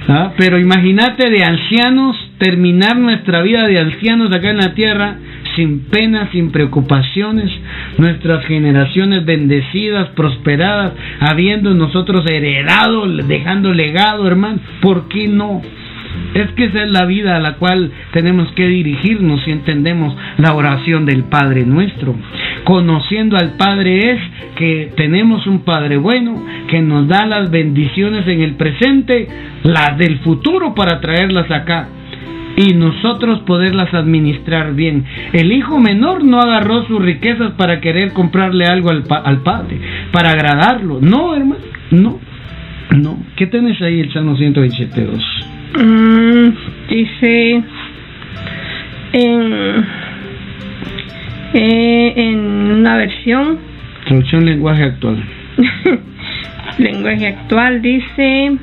¿Ah? 0.06 0.32
Pero 0.36 0.58
imagínate 0.58 1.30
de 1.30 1.44
ancianos, 1.44 2.16
terminar 2.38 2.98
nuestra 2.98 3.40
vida 3.40 3.66
de 3.66 3.78
ancianos 3.78 4.30
acá 4.34 4.50
en 4.50 4.58
la 4.58 4.74
tierra 4.74 5.16
sin 5.60 5.80
penas, 5.90 6.30
sin 6.32 6.52
preocupaciones, 6.52 7.50
nuestras 7.98 8.46
generaciones 8.46 9.26
bendecidas, 9.26 10.08
prosperadas, 10.16 10.94
habiendo 11.20 11.74
nosotros 11.74 12.24
heredado, 12.30 13.06
dejando 13.06 13.74
legado, 13.74 14.26
hermano, 14.26 14.58
¿por 14.80 15.08
qué 15.08 15.28
no? 15.28 15.60
Es 16.32 16.48
que 16.52 16.64
esa 16.64 16.84
es 16.84 16.90
la 16.90 17.04
vida 17.04 17.36
a 17.36 17.40
la 17.40 17.56
cual 17.56 17.90
tenemos 18.12 18.50
que 18.52 18.66
dirigirnos 18.68 19.42
si 19.44 19.50
entendemos 19.50 20.16
la 20.38 20.54
oración 20.54 21.04
del 21.04 21.24
Padre 21.24 21.66
nuestro. 21.66 22.14
Conociendo 22.64 23.36
al 23.36 23.56
Padre 23.58 24.12
es 24.12 24.20
que 24.56 24.92
tenemos 24.96 25.46
un 25.46 25.60
Padre 25.60 25.98
bueno 25.98 26.42
que 26.68 26.80
nos 26.80 27.06
da 27.06 27.26
las 27.26 27.50
bendiciones 27.50 28.26
en 28.26 28.40
el 28.40 28.54
presente, 28.54 29.28
las 29.62 29.98
del 29.98 30.20
futuro 30.20 30.74
para 30.74 31.00
traerlas 31.00 31.50
acá 31.50 31.88
y 32.56 32.74
nosotros 32.74 33.40
poderlas 33.40 33.92
administrar 33.94 34.74
bien. 34.74 35.04
El 35.32 35.52
hijo 35.52 35.78
menor 35.78 36.24
no 36.24 36.40
agarró 36.40 36.86
sus 36.86 37.00
riquezas 37.02 37.52
para 37.52 37.80
querer 37.80 38.12
comprarle 38.12 38.66
algo 38.66 38.90
al, 38.90 39.04
al 39.24 39.42
padre, 39.42 39.80
para 40.12 40.30
agradarlo. 40.30 40.98
No, 41.00 41.34
hermano, 41.34 41.60
no, 41.90 42.18
no. 42.96 43.18
¿Qué 43.36 43.46
tenés 43.46 43.80
ahí 43.82 44.00
el 44.00 44.12
Salmo 44.12 44.36
127.2? 44.36 45.50
Mm, 45.72 46.50
dice 46.88 47.62
en, 49.12 49.86
eh, 51.54 52.12
en 52.16 52.38
una 52.38 52.96
versión. 52.96 53.58
Traducción 54.06 54.44
lenguaje 54.44 54.84
actual. 54.84 55.22
lenguaje 56.78 57.26
actual 57.28 57.82
dice 57.82 58.56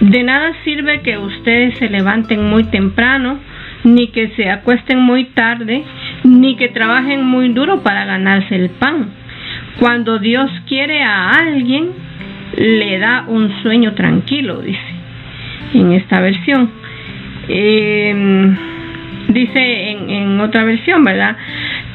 de 0.00 0.22
nada 0.22 0.52
sirve 0.62 1.00
que 1.00 1.18
ustedes 1.18 1.76
se 1.78 1.88
levanten 1.88 2.48
muy 2.48 2.64
temprano, 2.64 3.38
ni 3.84 4.08
que 4.08 4.28
se 4.36 4.48
acuesten 4.48 5.00
muy 5.00 5.24
tarde, 5.26 5.82
ni 6.24 6.56
que 6.56 6.68
trabajen 6.68 7.24
muy 7.24 7.48
duro 7.48 7.82
para 7.82 8.04
ganarse 8.04 8.54
el 8.54 8.70
pan. 8.70 9.10
Cuando 9.80 10.18
Dios 10.18 10.50
quiere 10.68 11.02
a 11.02 11.30
alguien, 11.30 11.90
le 12.56 12.98
da 12.98 13.24
un 13.26 13.50
sueño 13.62 13.94
tranquilo, 13.94 14.60
dice 14.60 14.98
en 15.74 15.92
esta 15.92 16.20
versión. 16.20 16.70
Em, 17.48 18.56
dice 19.28 19.90
en, 19.90 20.10
en 20.10 20.40
otra 20.40 20.64
versión, 20.64 21.02
¿verdad? 21.02 21.36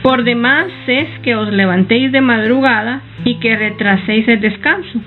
Por 0.01 0.24
demás 0.24 0.68
es 0.88 1.08
que 1.24 1.36
os 1.36 1.51
levantéis 1.51 2.12
de 2.12 2.22
madrugada 2.22 3.01
y 3.24 3.36
que 3.36 3.56
retraséis 3.56 4.28
el 4.28 4.41
descanso 4.41 4.99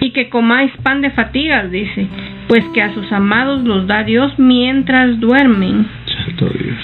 y 0.00 0.10
que 0.10 0.28
comáis 0.28 0.72
pan 0.82 1.00
de 1.00 1.10
fatigas, 1.10 1.70
dice, 1.70 2.06
pues 2.48 2.64
que 2.74 2.82
a 2.82 2.92
sus 2.94 3.10
amados 3.12 3.62
los 3.64 3.86
da 3.86 4.04
Dios 4.04 4.38
mientras 4.38 5.18
duermen. 5.20 5.86
Santo 6.24 6.48
Dios. 6.48 6.76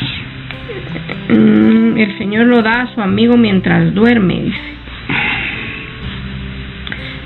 Mm, 1.28 1.96
el 1.98 2.18
Señor 2.18 2.46
lo 2.46 2.62
da 2.62 2.82
a 2.82 2.94
su 2.94 3.00
amigo 3.00 3.36
mientras 3.36 3.94
duerme, 3.94 4.42
dice. 4.42 4.72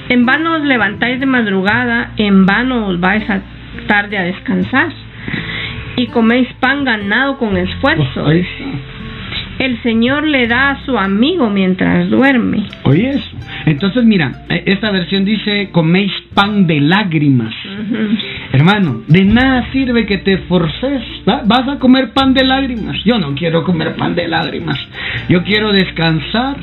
En 0.09 0.25
vano 0.25 0.55
os 0.55 0.65
levantáis 0.65 1.19
de 1.19 1.27
madrugada, 1.27 2.13
en 2.17 2.47
vano 2.47 2.87
os 2.87 3.01
vais 3.01 3.29
a 3.29 3.41
tarde 3.89 4.17
a 4.17 4.23
descansar, 4.23 4.93
y 5.97 6.07
coméis 6.09 6.49
pan 6.61 6.85
ganado 6.85 7.39
con 7.39 7.57
esfuerzo. 7.57 8.31
El 9.59 9.83
Señor 9.83 10.27
le 10.27 10.47
da 10.47 10.71
a 10.71 10.85
su 10.85 10.99
amigo 10.99 11.49
mientras 11.51 12.09
duerme. 12.11 12.67
Oye 12.85 13.11
eso. 13.11 13.37
Entonces, 13.65 14.05
mira, 14.05 14.45
eh, 14.49 14.63
esta 14.67 14.91
versión 14.91 15.25
dice, 15.25 15.71
coméis 15.73 16.13
pan 16.35 16.67
de 16.67 16.81
lágrimas. 16.81 17.55
Hermano, 18.53 19.03
de 19.09 19.25
nada 19.25 19.71
sirve 19.73 20.07
que 20.07 20.19
te 20.19 20.39
forces. 20.39 21.03
Vas 21.25 21.69
a 21.69 21.79
comer 21.79 22.13
pan 22.13 22.35
de 22.35 22.45
lágrimas. 22.45 22.97
Yo 23.05 23.19
no 23.19 23.35
quiero 23.35 23.65
comer 23.65 23.97
pan 23.97 24.15
de 24.15 24.29
lágrimas. 24.29 24.79
Yo 25.29 25.43
quiero 25.43 25.73
descansar 25.73 26.57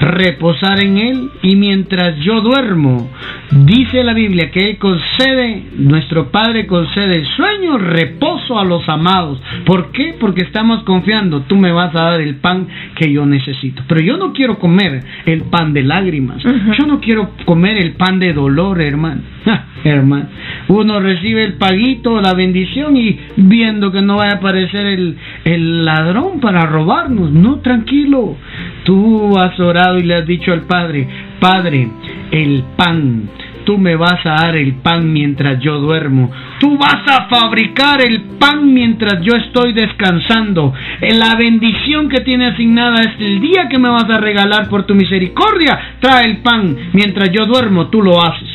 reposar 0.00 0.80
en 0.80 0.98
Él 0.98 1.30
y 1.42 1.56
mientras 1.56 2.16
yo 2.20 2.40
duermo, 2.40 3.10
dice 3.50 4.04
la 4.04 4.14
Biblia 4.14 4.50
que 4.50 4.70
Él 4.70 4.78
concede, 4.78 5.64
nuestro 5.76 6.30
Padre 6.30 6.66
concede 6.66 7.24
sueño, 7.36 7.78
reposo 7.78 8.58
a 8.58 8.64
los 8.64 8.88
amados. 8.88 9.40
¿Por 9.64 9.90
qué? 9.90 10.14
Porque 10.18 10.42
estamos 10.42 10.82
confiando, 10.84 11.42
tú 11.42 11.56
me 11.56 11.72
vas 11.72 11.94
a 11.94 12.02
dar 12.02 12.20
el 12.20 12.36
pan 12.36 12.68
que 12.94 13.12
yo 13.12 13.26
necesito. 13.26 13.82
Pero 13.88 14.00
yo 14.00 14.16
no 14.16 14.32
quiero 14.32 14.58
comer 14.58 15.02
el 15.26 15.42
pan 15.42 15.72
de 15.72 15.82
lágrimas, 15.82 16.42
yo 16.42 16.86
no 16.86 17.00
quiero 17.00 17.30
comer 17.44 17.78
el 17.78 17.92
pan 17.92 18.18
de 18.18 18.32
dolor, 18.32 18.80
hermano. 18.80 19.22
hermano, 19.84 20.26
uno 20.68 21.00
recibe 21.00 21.44
el 21.44 21.54
paguito, 21.54 22.20
la 22.20 22.34
bendición 22.34 22.96
y 22.96 23.18
viendo 23.36 23.90
que 23.90 24.02
no 24.02 24.16
vaya 24.16 24.34
a 24.34 24.36
aparecer 24.36 24.86
el, 24.86 25.16
el 25.44 25.84
ladrón 25.84 26.40
para 26.40 26.66
robarnos. 26.66 27.30
No, 27.30 27.60
tranquilo, 27.60 28.36
tú 28.84 29.38
has 29.38 29.58
orado 29.58 29.87
y 29.96 30.02
le 30.02 30.16
has 30.16 30.26
dicho 30.26 30.52
al 30.52 30.62
Padre, 30.62 31.08
Padre, 31.40 31.88
el 32.30 32.64
pan, 32.76 33.30
tú 33.64 33.78
me 33.78 33.96
vas 33.96 34.24
a 34.26 34.30
dar 34.30 34.56
el 34.56 34.74
pan 34.74 35.12
mientras 35.12 35.60
yo 35.60 35.78
duermo, 35.78 36.30
tú 36.58 36.76
vas 36.76 37.02
a 37.06 37.28
fabricar 37.28 38.04
el 38.04 38.22
pan 38.38 38.72
mientras 38.72 39.22
yo 39.22 39.34
estoy 39.36 39.72
descansando, 39.72 40.74
la 41.00 41.34
bendición 41.36 42.08
que 42.08 42.20
tiene 42.20 42.48
asignada 42.48 43.00
es 43.02 43.20
el 43.20 43.40
día 43.40 43.68
que 43.68 43.78
me 43.78 43.88
vas 43.88 44.10
a 44.10 44.18
regalar 44.18 44.68
por 44.68 44.84
tu 44.84 44.94
misericordia, 44.94 45.96
trae 46.00 46.26
el 46.26 46.38
pan 46.38 46.76
mientras 46.92 47.30
yo 47.30 47.46
duermo, 47.46 47.86
tú 47.86 48.02
lo 48.02 48.22
haces. 48.22 48.48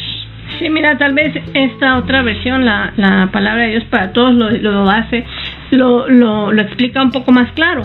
Sí, 0.59 0.69
mira, 0.69 0.97
tal 0.97 1.13
vez 1.13 1.33
esta 1.53 1.97
otra 1.97 2.21
versión, 2.21 2.63
la, 2.63 2.93
la 2.95 3.29
palabra 3.31 3.63
de 3.63 3.71
Dios 3.71 3.83
para 3.85 4.13
todos, 4.13 4.35
lo, 4.35 4.51
lo 4.51 4.89
hace, 4.89 5.25
lo, 5.71 6.07
lo, 6.07 6.51
lo 6.51 6.61
explica 6.61 7.01
un 7.01 7.11
poco 7.11 7.31
más 7.31 7.51
claro. 7.53 7.81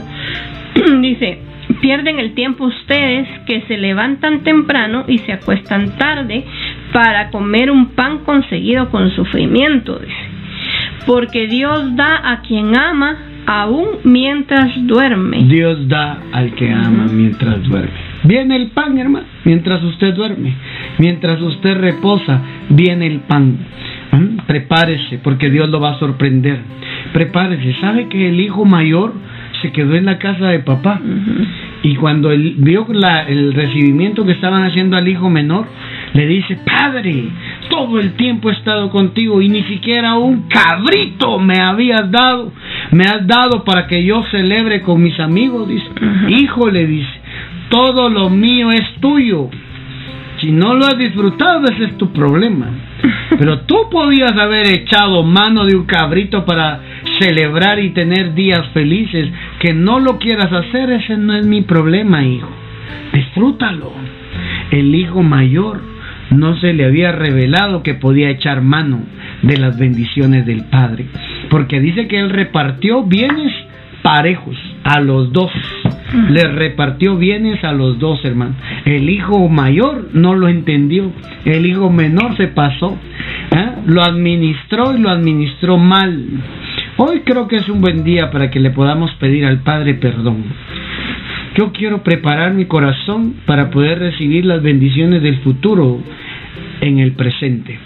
Dice, 1.01 1.39
pierden 1.75 2.19
el 2.19 2.35
tiempo 2.35 2.65
ustedes 2.65 3.29
que 3.47 3.63
se 3.63 3.77
levantan 3.77 4.41
temprano 4.41 5.05
y 5.07 5.19
se 5.19 5.33
acuestan 5.33 5.97
tarde 5.99 6.45
para 6.93 7.31
comer 7.31 7.71
un 7.71 7.91
pan 7.91 8.19
conseguido 8.19 8.91
con 8.91 9.11
sufrimiento, 9.11 10.01
Porque 11.07 11.47
Dios 11.47 11.97
da 11.97 12.33
a 12.33 12.43
quien 12.43 12.77
ama 12.77 13.17
aún 13.47 13.87
mientras 14.05 14.87
duerme. 14.87 15.45
Dios 15.45 15.89
da 15.89 16.19
al 16.33 16.55
que 16.55 16.71
ama 16.71 17.07
mientras 17.11 17.63
duerme. 17.63 18.09
Viene 18.25 18.57
el 18.57 18.69
pan, 18.69 18.99
hermano, 18.99 19.27
mientras 19.45 19.83
usted 19.85 20.13
duerme. 20.15 20.55
Mientras 20.99 21.41
usted 21.41 21.79
reposa, 21.79 22.43
viene 22.69 23.07
el 23.07 23.21
pan. 23.21 23.57
¿Mm? 24.13 24.47
Prepárese, 24.47 25.19
porque 25.23 25.51
Dios 25.51 25.69
lo 25.71 25.81
va 25.81 25.93
a 25.93 25.99
sorprender. 25.99 26.61
Prepárese. 27.13 27.75
¿Sabe 27.81 28.09
que 28.09 28.29
el 28.29 28.41
hijo 28.41 28.65
mayor 28.65 29.15
se 29.63 29.73
quedó 29.73 29.95
en 29.95 30.07
la 30.07 30.19
casa 30.19 30.49
de 30.49 30.61
papá. 30.61 31.01
Y 31.83 31.95
cuando 31.97 32.33
él 32.33 32.55
vio 32.59 32.87
la, 32.91 33.23
el 33.23 33.55
recibimiento 33.55 34.25
que 34.25 34.33
estaban 34.33 34.65
haciendo 34.65 34.97
al 34.97 35.07
hijo 35.09 35.31
menor, 35.31 35.67
le 36.15 36.27
dice, 36.27 36.59
Padre, 36.65 37.25
todo 37.69 38.01
el 38.01 38.13
tiempo 38.15 38.51
he 38.51 38.53
estado 38.53 38.91
contigo 38.91 39.41
y 39.41 39.49
ni 39.49 39.63
siquiera 39.65 40.17
un 40.17 40.49
cabrito 40.49 41.39
me 41.39 41.61
habías 41.61 42.11
dado. 42.11 42.53
Me 42.91 43.05
has 43.05 43.27
dado 43.27 43.65
para 43.65 43.87
que 43.87 44.05
yo 44.05 44.23
celebre 44.31 44.83
con 44.83 45.03
mis 45.03 45.19
amigos, 45.21 45.69
dice. 45.69 45.87
Hijo 46.29 46.71
le 46.71 46.87
dice, 46.87 47.21
todo 47.69 48.09
lo 48.09 48.31
mío 48.31 48.71
es 48.71 48.95
tuyo. 49.01 49.49
Si 50.41 50.53
no 50.53 50.75
lo 50.75 50.87
has 50.87 50.99
disfrutado, 50.99 51.65
ese 51.69 51.85
es 51.85 51.99
tu 51.99 52.13
problema. 52.13 52.69
Pero 53.39 53.61
tú 53.61 53.89
podías 53.91 54.33
haber 54.33 54.67
echado 54.69 55.23
mano 55.23 55.65
de 55.65 55.77
un 55.77 55.85
cabrito 55.85 56.45
para 56.45 56.81
celebrar 57.21 57.79
y 57.79 57.91
tener 57.91 58.35
días 58.35 58.67
felices. 58.73 59.29
Que 59.59 59.73
no 59.73 59.99
lo 60.01 60.19
quieras 60.19 60.53
hacer, 60.53 60.91
ese 60.91 61.17
no 61.17 61.35
es 61.35 61.45
mi 61.45 61.63
problema, 61.63 62.25
hijo. 62.25 62.51
Disfrútalo. 63.13 63.93
El 64.71 64.95
hijo 64.95 65.23
mayor 65.23 65.81
no 66.31 66.57
se 66.59 66.73
le 66.73 66.85
había 66.85 67.13
revelado 67.13 67.83
que 67.83 67.95
podía 67.95 68.31
echar 68.31 68.61
mano 68.61 69.01
de 69.43 69.57
las 69.57 69.79
bendiciones 69.79 70.47
del 70.47 70.65
Padre. 70.65 71.07
Porque 71.51 71.81
dice 71.81 72.07
que 72.07 72.19
él 72.19 72.31
repartió 72.31 73.03
bienes 73.03 73.53
parejos 74.03 74.57
a 74.85 75.01
los 75.01 75.33
dos. 75.33 75.51
Le 76.31 76.45
repartió 76.45 77.17
bienes 77.17 77.63
a 77.65 77.73
los 77.73 77.99
dos 77.99 78.25
hermanos. 78.25 78.57
El 78.85 79.11
hijo 79.11 79.49
mayor 79.49 80.09
no 80.15 80.35
lo 80.35 80.49
entendió. 80.49 81.13
El 81.45 81.67
hijo 81.67 81.91
menor 81.91 82.37
se 82.37 82.49
pasó. 82.49 82.97
¿eh? 83.51 83.73
Lo 83.87 84.03
administró 84.03 84.97
y 84.97 85.01
lo 85.01 85.11
administró 85.11 85.77
mal. 85.77 86.25
Hoy 86.97 87.21
creo 87.21 87.47
que 87.47 87.57
es 87.57 87.69
un 87.69 87.81
buen 87.81 88.05
día 88.05 88.31
para 88.31 88.51
que 88.51 88.59
le 88.59 88.71
podamos 88.71 89.13
pedir 89.15 89.45
al 89.45 89.61
Padre 89.61 89.95
perdón. 89.95 90.45
Yo 91.57 91.73
quiero 91.73 92.03
preparar 92.03 92.55
mi 92.55 92.67
corazón 92.67 93.35
para 93.45 93.71
poder 93.71 93.99
recibir 93.99 94.45
las 94.45 94.63
bendiciones 94.63 95.23
del 95.23 95.39
futuro 95.39 96.01
en 96.81 96.99
el 96.99 97.13
presente. 97.13 97.79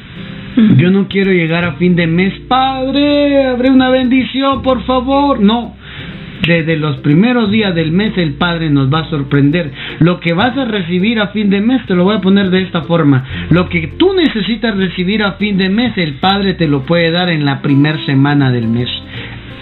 Yo 0.77 0.91
no 0.91 1.09
quiero 1.09 1.33
llegar 1.33 1.64
a 1.64 1.73
fin 1.75 1.97
de 1.97 2.07
mes, 2.07 2.35
Padre, 2.47 3.47
abre 3.47 3.70
una 3.70 3.89
bendición, 3.89 4.61
por 4.61 4.83
favor. 4.85 5.41
No, 5.41 5.75
desde 6.47 6.76
los 6.76 6.97
primeros 6.99 7.51
días 7.51 7.74
del 7.74 7.93
mes 7.93 8.16
el 8.16 8.34
Padre 8.34 8.70
nos 8.70 8.93
va 8.93 9.01
a 9.01 9.11
sorprender. 9.11 9.72
Lo 10.01 10.20
que 10.20 10.32
vas 10.32 10.57
a 10.57 10.64
recibir 10.64 11.20
a 11.20 11.28
fin 11.28 11.51
de 11.51 11.61
mes 11.61 11.84
te 11.86 11.95
lo 11.95 12.05
voy 12.05 12.16
a 12.16 12.20
poner 12.20 12.51
de 12.51 12.62
esta 12.62 12.82
forma. 12.82 13.24
Lo 13.51 13.68
que 13.68 13.88
tú 13.99 14.12
necesitas 14.14 14.76
recibir 14.76 15.22
a 15.22 15.32
fin 15.32 15.57
de 15.57 15.68
mes 15.68 15.97
el 15.97 16.14
Padre 16.14 16.55
te 16.55 16.66
lo 16.66 16.82
puede 16.82 17.11
dar 17.11 17.28
en 17.28 17.45
la 17.45 17.62
primera 17.62 17.99
semana 18.07 18.51
del 18.51 18.66
mes. 18.66 18.88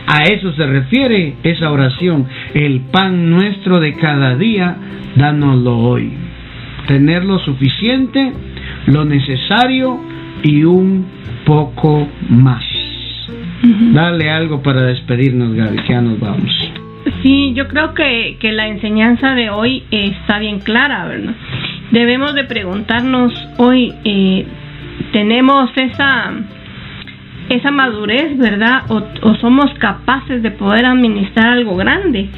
A 0.06 0.24
eso 0.24 0.52
se 0.54 0.66
refiere 0.66 1.36
esa 1.42 1.70
oración. 1.70 2.26
El 2.54 2.80
pan 2.90 3.30
nuestro 3.30 3.78
de 3.78 3.94
cada 3.94 4.36
día, 4.36 4.76
dánoslo 5.16 5.78
hoy. 5.78 6.12
Tener 6.88 7.24
lo 7.24 7.38
suficiente, 7.38 8.32
lo 8.86 9.04
necesario 9.04 10.00
y 10.42 10.64
un 10.64 11.06
poco 11.44 12.08
más. 12.28 12.69
Dale 13.62 14.30
algo 14.30 14.62
para 14.62 14.82
despedirnos, 14.82 15.54
Gaby, 15.54 15.78
que 15.78 15.92
ya 15.92 16.00
nos 16.00 16.18
vamos. 16.18 16.50
Sí, 17.22 17.52
yo 17.54 17.68
creo 17.68 17.94
que, 17.94 18.36
que 18.40 18.52
la 18.52 18.68
enseñanza 18.68 19.34
de 19.34 19.50
hoy 19.50 19.84
está 19.90 20.38
bien 20.38 20.60
clara, 20.60 21.06
¿verdad? 21.06 21.34
Debemos 21.90 22.34
de 22.34 22.44
preguntarnos 22.44 23.32
hoy, 23.58 23.92
eh, 24.04 24.46
¿tenemos 25.12 25.70
esa, 25.76 26.32
esa 27.48 27.70
madurez, 27.70 28.38
verdad? 28.38 28.82
O, 28.88 29.34
somos 29.40 29.72
capaces 29.74 30.42
de 30.42 30.52
poder 30.52 30.86
administrar 30.86 31.48
algo 31.48 31.76
grande? 31.76 32.28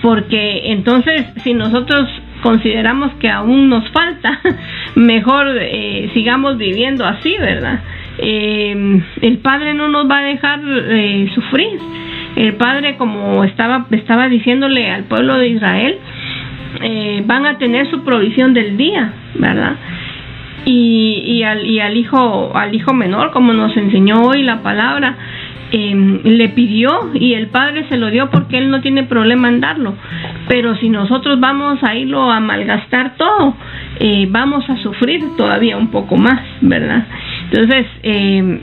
Porque 0.00 0.70
entonces, 0.72 1.26
si 1.42 1.54
nosotros 1.54 2.08
consideramos 2.42 3.12
que 3.14 3.28
aún 3.28 3.68
nos 3.68 3.88
falta, 3.90 4.40
mejor 4.94 5.58
eh, 5.60 6.10
sigamos 6.14 6.56
viviendo 6.56 7.04
así, 7.04 7.36
¿verdad? 7.38 7.80
Eh, 8.18 9.00
el 9.22 9.38
Padre 9.38 9.74
no 9.74 9.88
nos 9.88 10.10
va 10.10 10.18
a 10.18 10.22
dejar 10.22 10.60
eh, 10.64 11.30
sufrir. 11.34 11.78
El 12.36 12.54
Padre, 12.54 12.96
como 12.96 13.44
estaba, 13.44 13.86
estaba 13.90 14.28
diciéndole 14.28 14.90
al 14.90 15.04
pueblo 15.04 15.38
de 15.38 15.48
Israel, 15.48 15.98
eh, 16.82 17.22
van 17.26 17.46
a 17.46 17.58
tener 17.58 17.90
su 17.90 18.04
provisión 18.04 18.54
del 18.54 18.76
día, 18.76 19.12
¿verdad? 19.34 19.76
Y, 20.64 21.22
y, 21.26 21.42
al, 21.42 21.64
y 21.66 21.80
al 21.80 21.96
hijo 21.96 22.54
al 22.54 22.74
hijo 22.74 22.92
menor, 22.92 23.30
como 23.30 23.52
nos 23.52 23.76
enseñó 23.76 24.22
hoy 24.22 24.42
la 24.42 24.62
palabra, 24.62 25.16
eh, 25.70 26.20
le 26.24 26.48
pidió 26.48 27.10
y 27.12 27.34
el 27.34 27.48
padre 27.48 27.86
se 27.90 27.98
lo 27.98 28.10
dio 28.10 28.30
porque 28.30 28.56
él 28.56 28.70
no 28.70 28.80
tiene 28.80 29.02
problema 29.02 29.48
en 29.48 29.60
darlo. 29.60 29.94
Pero 30.48 30.76
si 30.76 30.88
nosotros 30.88 31.38
vamos 31.40 31.82
a 31.82 31.94
irlo 31.94 32.30
a 32.30 32.40
malgastar 32.40 33.16
todo, 33.16 33.54
eh, 34.00 34.26
vamos 34.30 34.68
a 34.70 34.76
sufrir 34.78 35.22
todavía 35.36 35.76
un 35.76 35.88
poco 35.88 36.16
más, 36.16 36.40
¿verdad? 36.60 37.06
Entonces, 37.50 37.86
eh, 38.02 38.60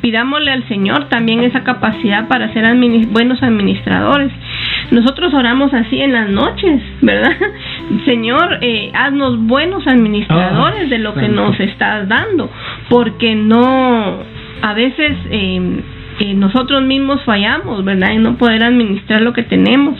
pidámosle 0.00 0.50
al 0.50 0.66
Señor 0.68 1.08
también 1.08 1.40
esa 1.40 1.62
capacidad 1.62 2.28
para 2.28 2.52
ser 2.52 2.64
buenos 3.08 3.42
administradores. 3.42 4.32
Nosotros 4.90 5.32
oramos 5.32 5.72
así 5.72 6.00
en 6.00 6.12
las 6.12 6.28
noches, 6.28 6.82
¿verdad? 7.00 7.36
Señor, 8.04 8.58
eh, 8.60 8.90
haznos 8.94 9.38
buenos 9.46 9.86
administradores 9.86 10.90
de 10.90 10.98
lo 10.98 11.14
que 11.14 11.28
nos 11.28 11.58
estás 11.60 12.08
dando, 12.08 12.50
porque 12.88 13.34
no, 13.34 14.18
a 14.62 14.74
veces 14.74 15.16
eh, 15.30 15.80
eh, 16.20 16.34
nosotros 16.34 16.82
mismos 16.82 17.22
fallamos, 17.24 17.84
¿verdad? 17.84 18.12
En 18.12 18.22
no 18.22 18.36
poder 18.36 18.62
administrar 18.62 19.20
lo 19.20 19.32
que 19.32 19.42
tenemos. 19.42 19.98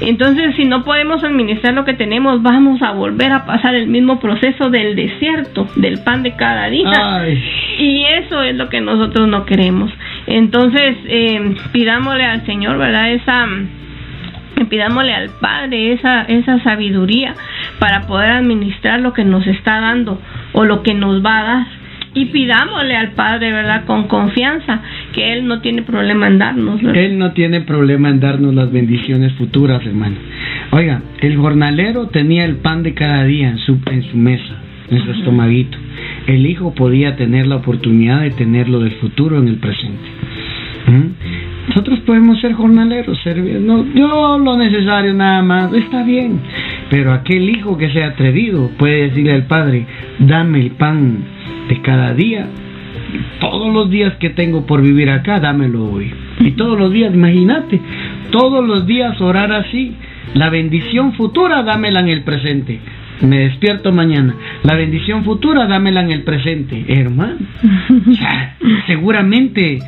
Entonces, 0.00 0.54
si 0.56 0.64
no 0.64 0.84
podemos 0.84 1.22
administrar 1.24 1.74
lo 1.74 1.84
que 1.84 1.94
tenemos, 1.94 2.42
vamos 2.42 2.82
a 2.82 2.92
volver 2.92 3.32
a 3.32 3.46
pasar 3.46 3.74
el 3.74 3.86
mismo 3.86 4.18
proceso 4.20 4.70
del 4.70 4.96
desierto, 4.96 5.68
del 5.76 6.00
pan 6.00 6.22
de 6.22 6.34
cada 6.36 6.68
día. 6.68 7.26
Y 7.78 8.04
eso 8.04 8.42
es 8.42 8.54
lo 8.56 8.68
que 8.68 8.80
nosotros 8.80 9.28
no 9.28 9.44
queremos. 9.44 9.92
Entonces, 10.26 10.96
eh, 11.06 11.54
pidámosle 11.72 12.24
al 12.24 12.44
Señor, 12.46 12.78
¿verdad? 12.78 13.12
Esa 13.12 13.46
pidámosle 14.68 15.12
al 15.12 15.30
Padre 15.40 15.92
esa, 15.92 16.22
esa 16.22 16.62
sabiduría 16.62 17.34
para 17.78 18.06
poder 18.06 18.30
administrar 18.30 19.00
lo 19.00 19.12
que 19.12 19.24
nos 19.24 19.46
está 19.46 19.80
dando 19.80 20.20
o 20.52 20.64
lo 20.64 20.82
que 20.82 20.94
nos 20.94 21.24
va 21.24 21.38
a 21.38 21.42
dar. 21.42 21.66
Y 22.14 22.26
pidámosle 22.26 22.96
al 22.96 23.10
Padre, 23.10 23.52
¿verdad? 23.52 23.84
Con 23.86 24.06
confianza, 24.06 24.80
que 25.14 25.32
Él 25.32 25.46
no 25.46 25.60
tiene 25.60 25.82
problema 25.82 26.26
en 26.26 26.38
darnos. 26.38 26.80
Él 26.82 27.18
no 27.18 27.32
tiene 27.32 27.60
problema 27.60 28.10
en 28.10 28.20
darnos 28.20 28.54
las 28.54 28.70
bendiciones 28.72 29.32
futuras, 29.34 29.84
hermano. 29.86 30.16
Oiga, 30.72 31.02
el 31.20 31.36
jornalero 31.36 32.08
tenía 32.08 32.44
el 32.44 32.56
pan 32.56 32.82
de 32.82 32.94
cada 32.94 33.24
día 33.24 33.50
en 33.50 33.58
su, 33.58 33.78
en 33.90 34.02
su 34.02 34.16
mesa, 34.16 34.56
en 34.90 35.04
su 35.04 35.12
estomaguito. 35.12 35.78
El 36.26 36.46
hijo 36.46 36.74
podía 36.74 37.16
tener 37.16 37.46
la 37.46 37.56
oportunidad 37.56 38.22
de 38.22 38.30
tenerlo 38.30 38.80
del 38.80 38.92
futuro 38.92 39.38
en 39.38 39.48
el 39.48 39.56
presente. 39.56 40.08
¿Mm? 40.86 41.68
Nosotros 41.68 42.00
podemos 42.00 42.40
ser 42.40 42.52
jornaleros, 42.52 43.18
servir, 43.22 43.60
no, 43.60 43.86
yo 43.94 44.38
lo 44.38 44.56
necesario 44.56 45.14
nada 45.14 45.42
más, 45.42 45.72
está 45.72 46.02
bien. 46.02 46.40
Pero 46.90 47.12
aquel 47.12 47.48
hijo 47.48 47.78
que 47.78 47.90
sea 47.90 48.08
atrevido 48.08 48.70
puede 48.76 49.08
decirle 49.08 49.32
al 49.32 49.44
padre, 49.44 49.86
dame 50.18 50.60
el 50.60 50.72
pan 50.72 51.18
de 51.68 51.80
cada 51.80 52.12
día, 52.12 52.46
todos 53.40 53.72
los 53.72 53.90
días 53.90 54.14
que 54.14 54.30
tengo 54.30 54.66
por 54.66 54.82
vivir 54.82 55.10
acá, 55.10 55.40
dámelo 55.40 55.90
hoy. 55.90 56.12
Y 56.40 56.52
todos 56.52 56.78
los 56.78 56.92
días, 56.92 57.14
imagínate, 57.14 57.80
todos 58.30 58.66
los 58.66 58.86
días 58.86 59.20
orar 59.20 59.52
así, 59.52 59.94
la 60.34 60.50
bendición 60.50 61.12
futura 61.14 61.62
dámela 61.62 62.00
en 62.00 62.08
el 62.08 62.22
presente. 62.22 62.80
Me 63.20 63.38
despierto 63.38 63.92
mañana. 63.92 64.34
La 64.64 64.74
bendición 64.74 65.24
futura 65.24 65.66
dámela 65.66 66.02
en 66.02 66.10
el 66.10 66.22
presente, 66.22 66.84
hermano. 66.88 67.38
seguramente 68.86 69.78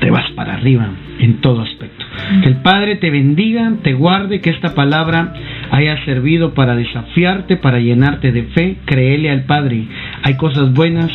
te 0.00 0.10
vas 0.10 0.28
para 0.32 0.54
arriba 0.54 0.88
en 1.20 1.40
todo 1.40 1.62
aspecto. 1.62 2.04
Que 2.42 2.48
el 2.48 2.56
Padre 2.56 2.96
te 2.96 3.10
bendiga, 3.10 3.72
te 3.82 3.94
guarde, 3.94 4.40
que 4.40 4.50
esta 4.50 4.74
palabra 4.74 5.32
haya 5.70 6.04
servido 6.04 6.54
para 6.54 6.74
desafiarte, 6.74 7.56
para 7.56 7.78
llenarte 7.78 8.32
de 8.32 8.42
fe. 8.44 8.76
Créele 8.84 9.30
al 9.30 9.44
Padre. 9.44 9.84
Hay 10.22 10.36
cosas 10.36 10.72
buenas 10.72 11.10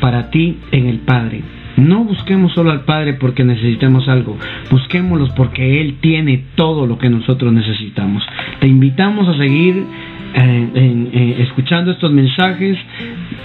para 0.00 0.30
ti 0.30 0.58
en 0.72 0.86
el 0.86 0.98
Padre. 0.98 1.42
No 1.76 2.02
busquemos 2.02 2.52
solo 2.54 2.72
al 2.72 2.80
Padre 2.80 3.14
porque 3.14 3.44
necesitemos 3.44 4.08
algo, 4.08 4.36
busquémoslo 4.70 5.28
porque 5.36 5.80
Él 5.80 5.98
tiene 6.00 6.42
todo 6.56 6.86
lo 6.86 6.98
que 6.98 7.08
nosotros 7.08 7.52
necesitamos. 7.52 8.24
Te 8.58 8.66
invitamos 8.66 9.28
a 9.28 9.38
seguir 9.38 9.84
eh, 10.34 10.68
eh, 10.74 11.36
escuchando 11.38 11.92
estos 11.92 12.12
mensajes, 12.12 12.76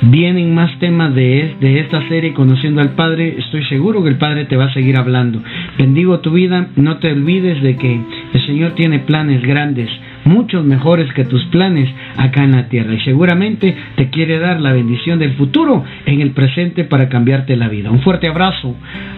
vienen 0.02 0.54
más 0.54 0.78
temas 0.80 1.16
de, 1.16 1.56
de 1.60 1.80
esta 1.80 2.08
serie 2.10 2.34
Conociendo 2.34 2.82
al 2.82 2.96
Padre. 2.96 3.36
Estoy 3.38 3.64
seguro 3.66 4.04
que 4.04 4.10
el 4.10 4.18
Padre 4.18 4.46
te 4.46 4.58
va 4.58 4.66
a 4.66 4.74
seguir 4.74 4.98
hablando. 4.98 5.42
Bendigo 5.78 6.20
tu 6.20 6.32
vida. 6.32 6.68
No 6.76 6.98
te 6.98 7.12
olvides 7.12 7.62
de 7.62 7.78
que 7.78 8.02
el 8.34 8.46
Señor 8.46 8.72
tiene 8.72 9.00
planes 9.00 9.44
grandes, 9.44 9.90
muchos 10.26 10.66
mejores 10.66 11.12
que 11.14 11.26
tus 11.26 11.44
planes 11.46 11.90
acá 12.18 12.44
en 12.44 12.52
la 12.52 12.68
tierra. 12.70 12.94
Y 12.94 13.02
seguramente 13.02 13.76
te 13.96 14.10
quiere 14.10 14.40
dar 14.40 14.60
la 14.60 14.74
bendición 14.74 15.20
del 15.20 15.34
futuro 15.34 15.84
en 16.06 16.22
el 16.22 16.32
presente 16.32 16.84
para 16.84 17.10
cambiarte 17.10 17.56
la 17.56 17.70
vida. 17.70 17.92
Un 17.92 18.02
fuerte 18.02 18.28
abrazo. 18.28 18.76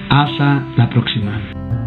Hasta 0.09 0.63
la 0.77 0.89
próxima. 0.89 1.84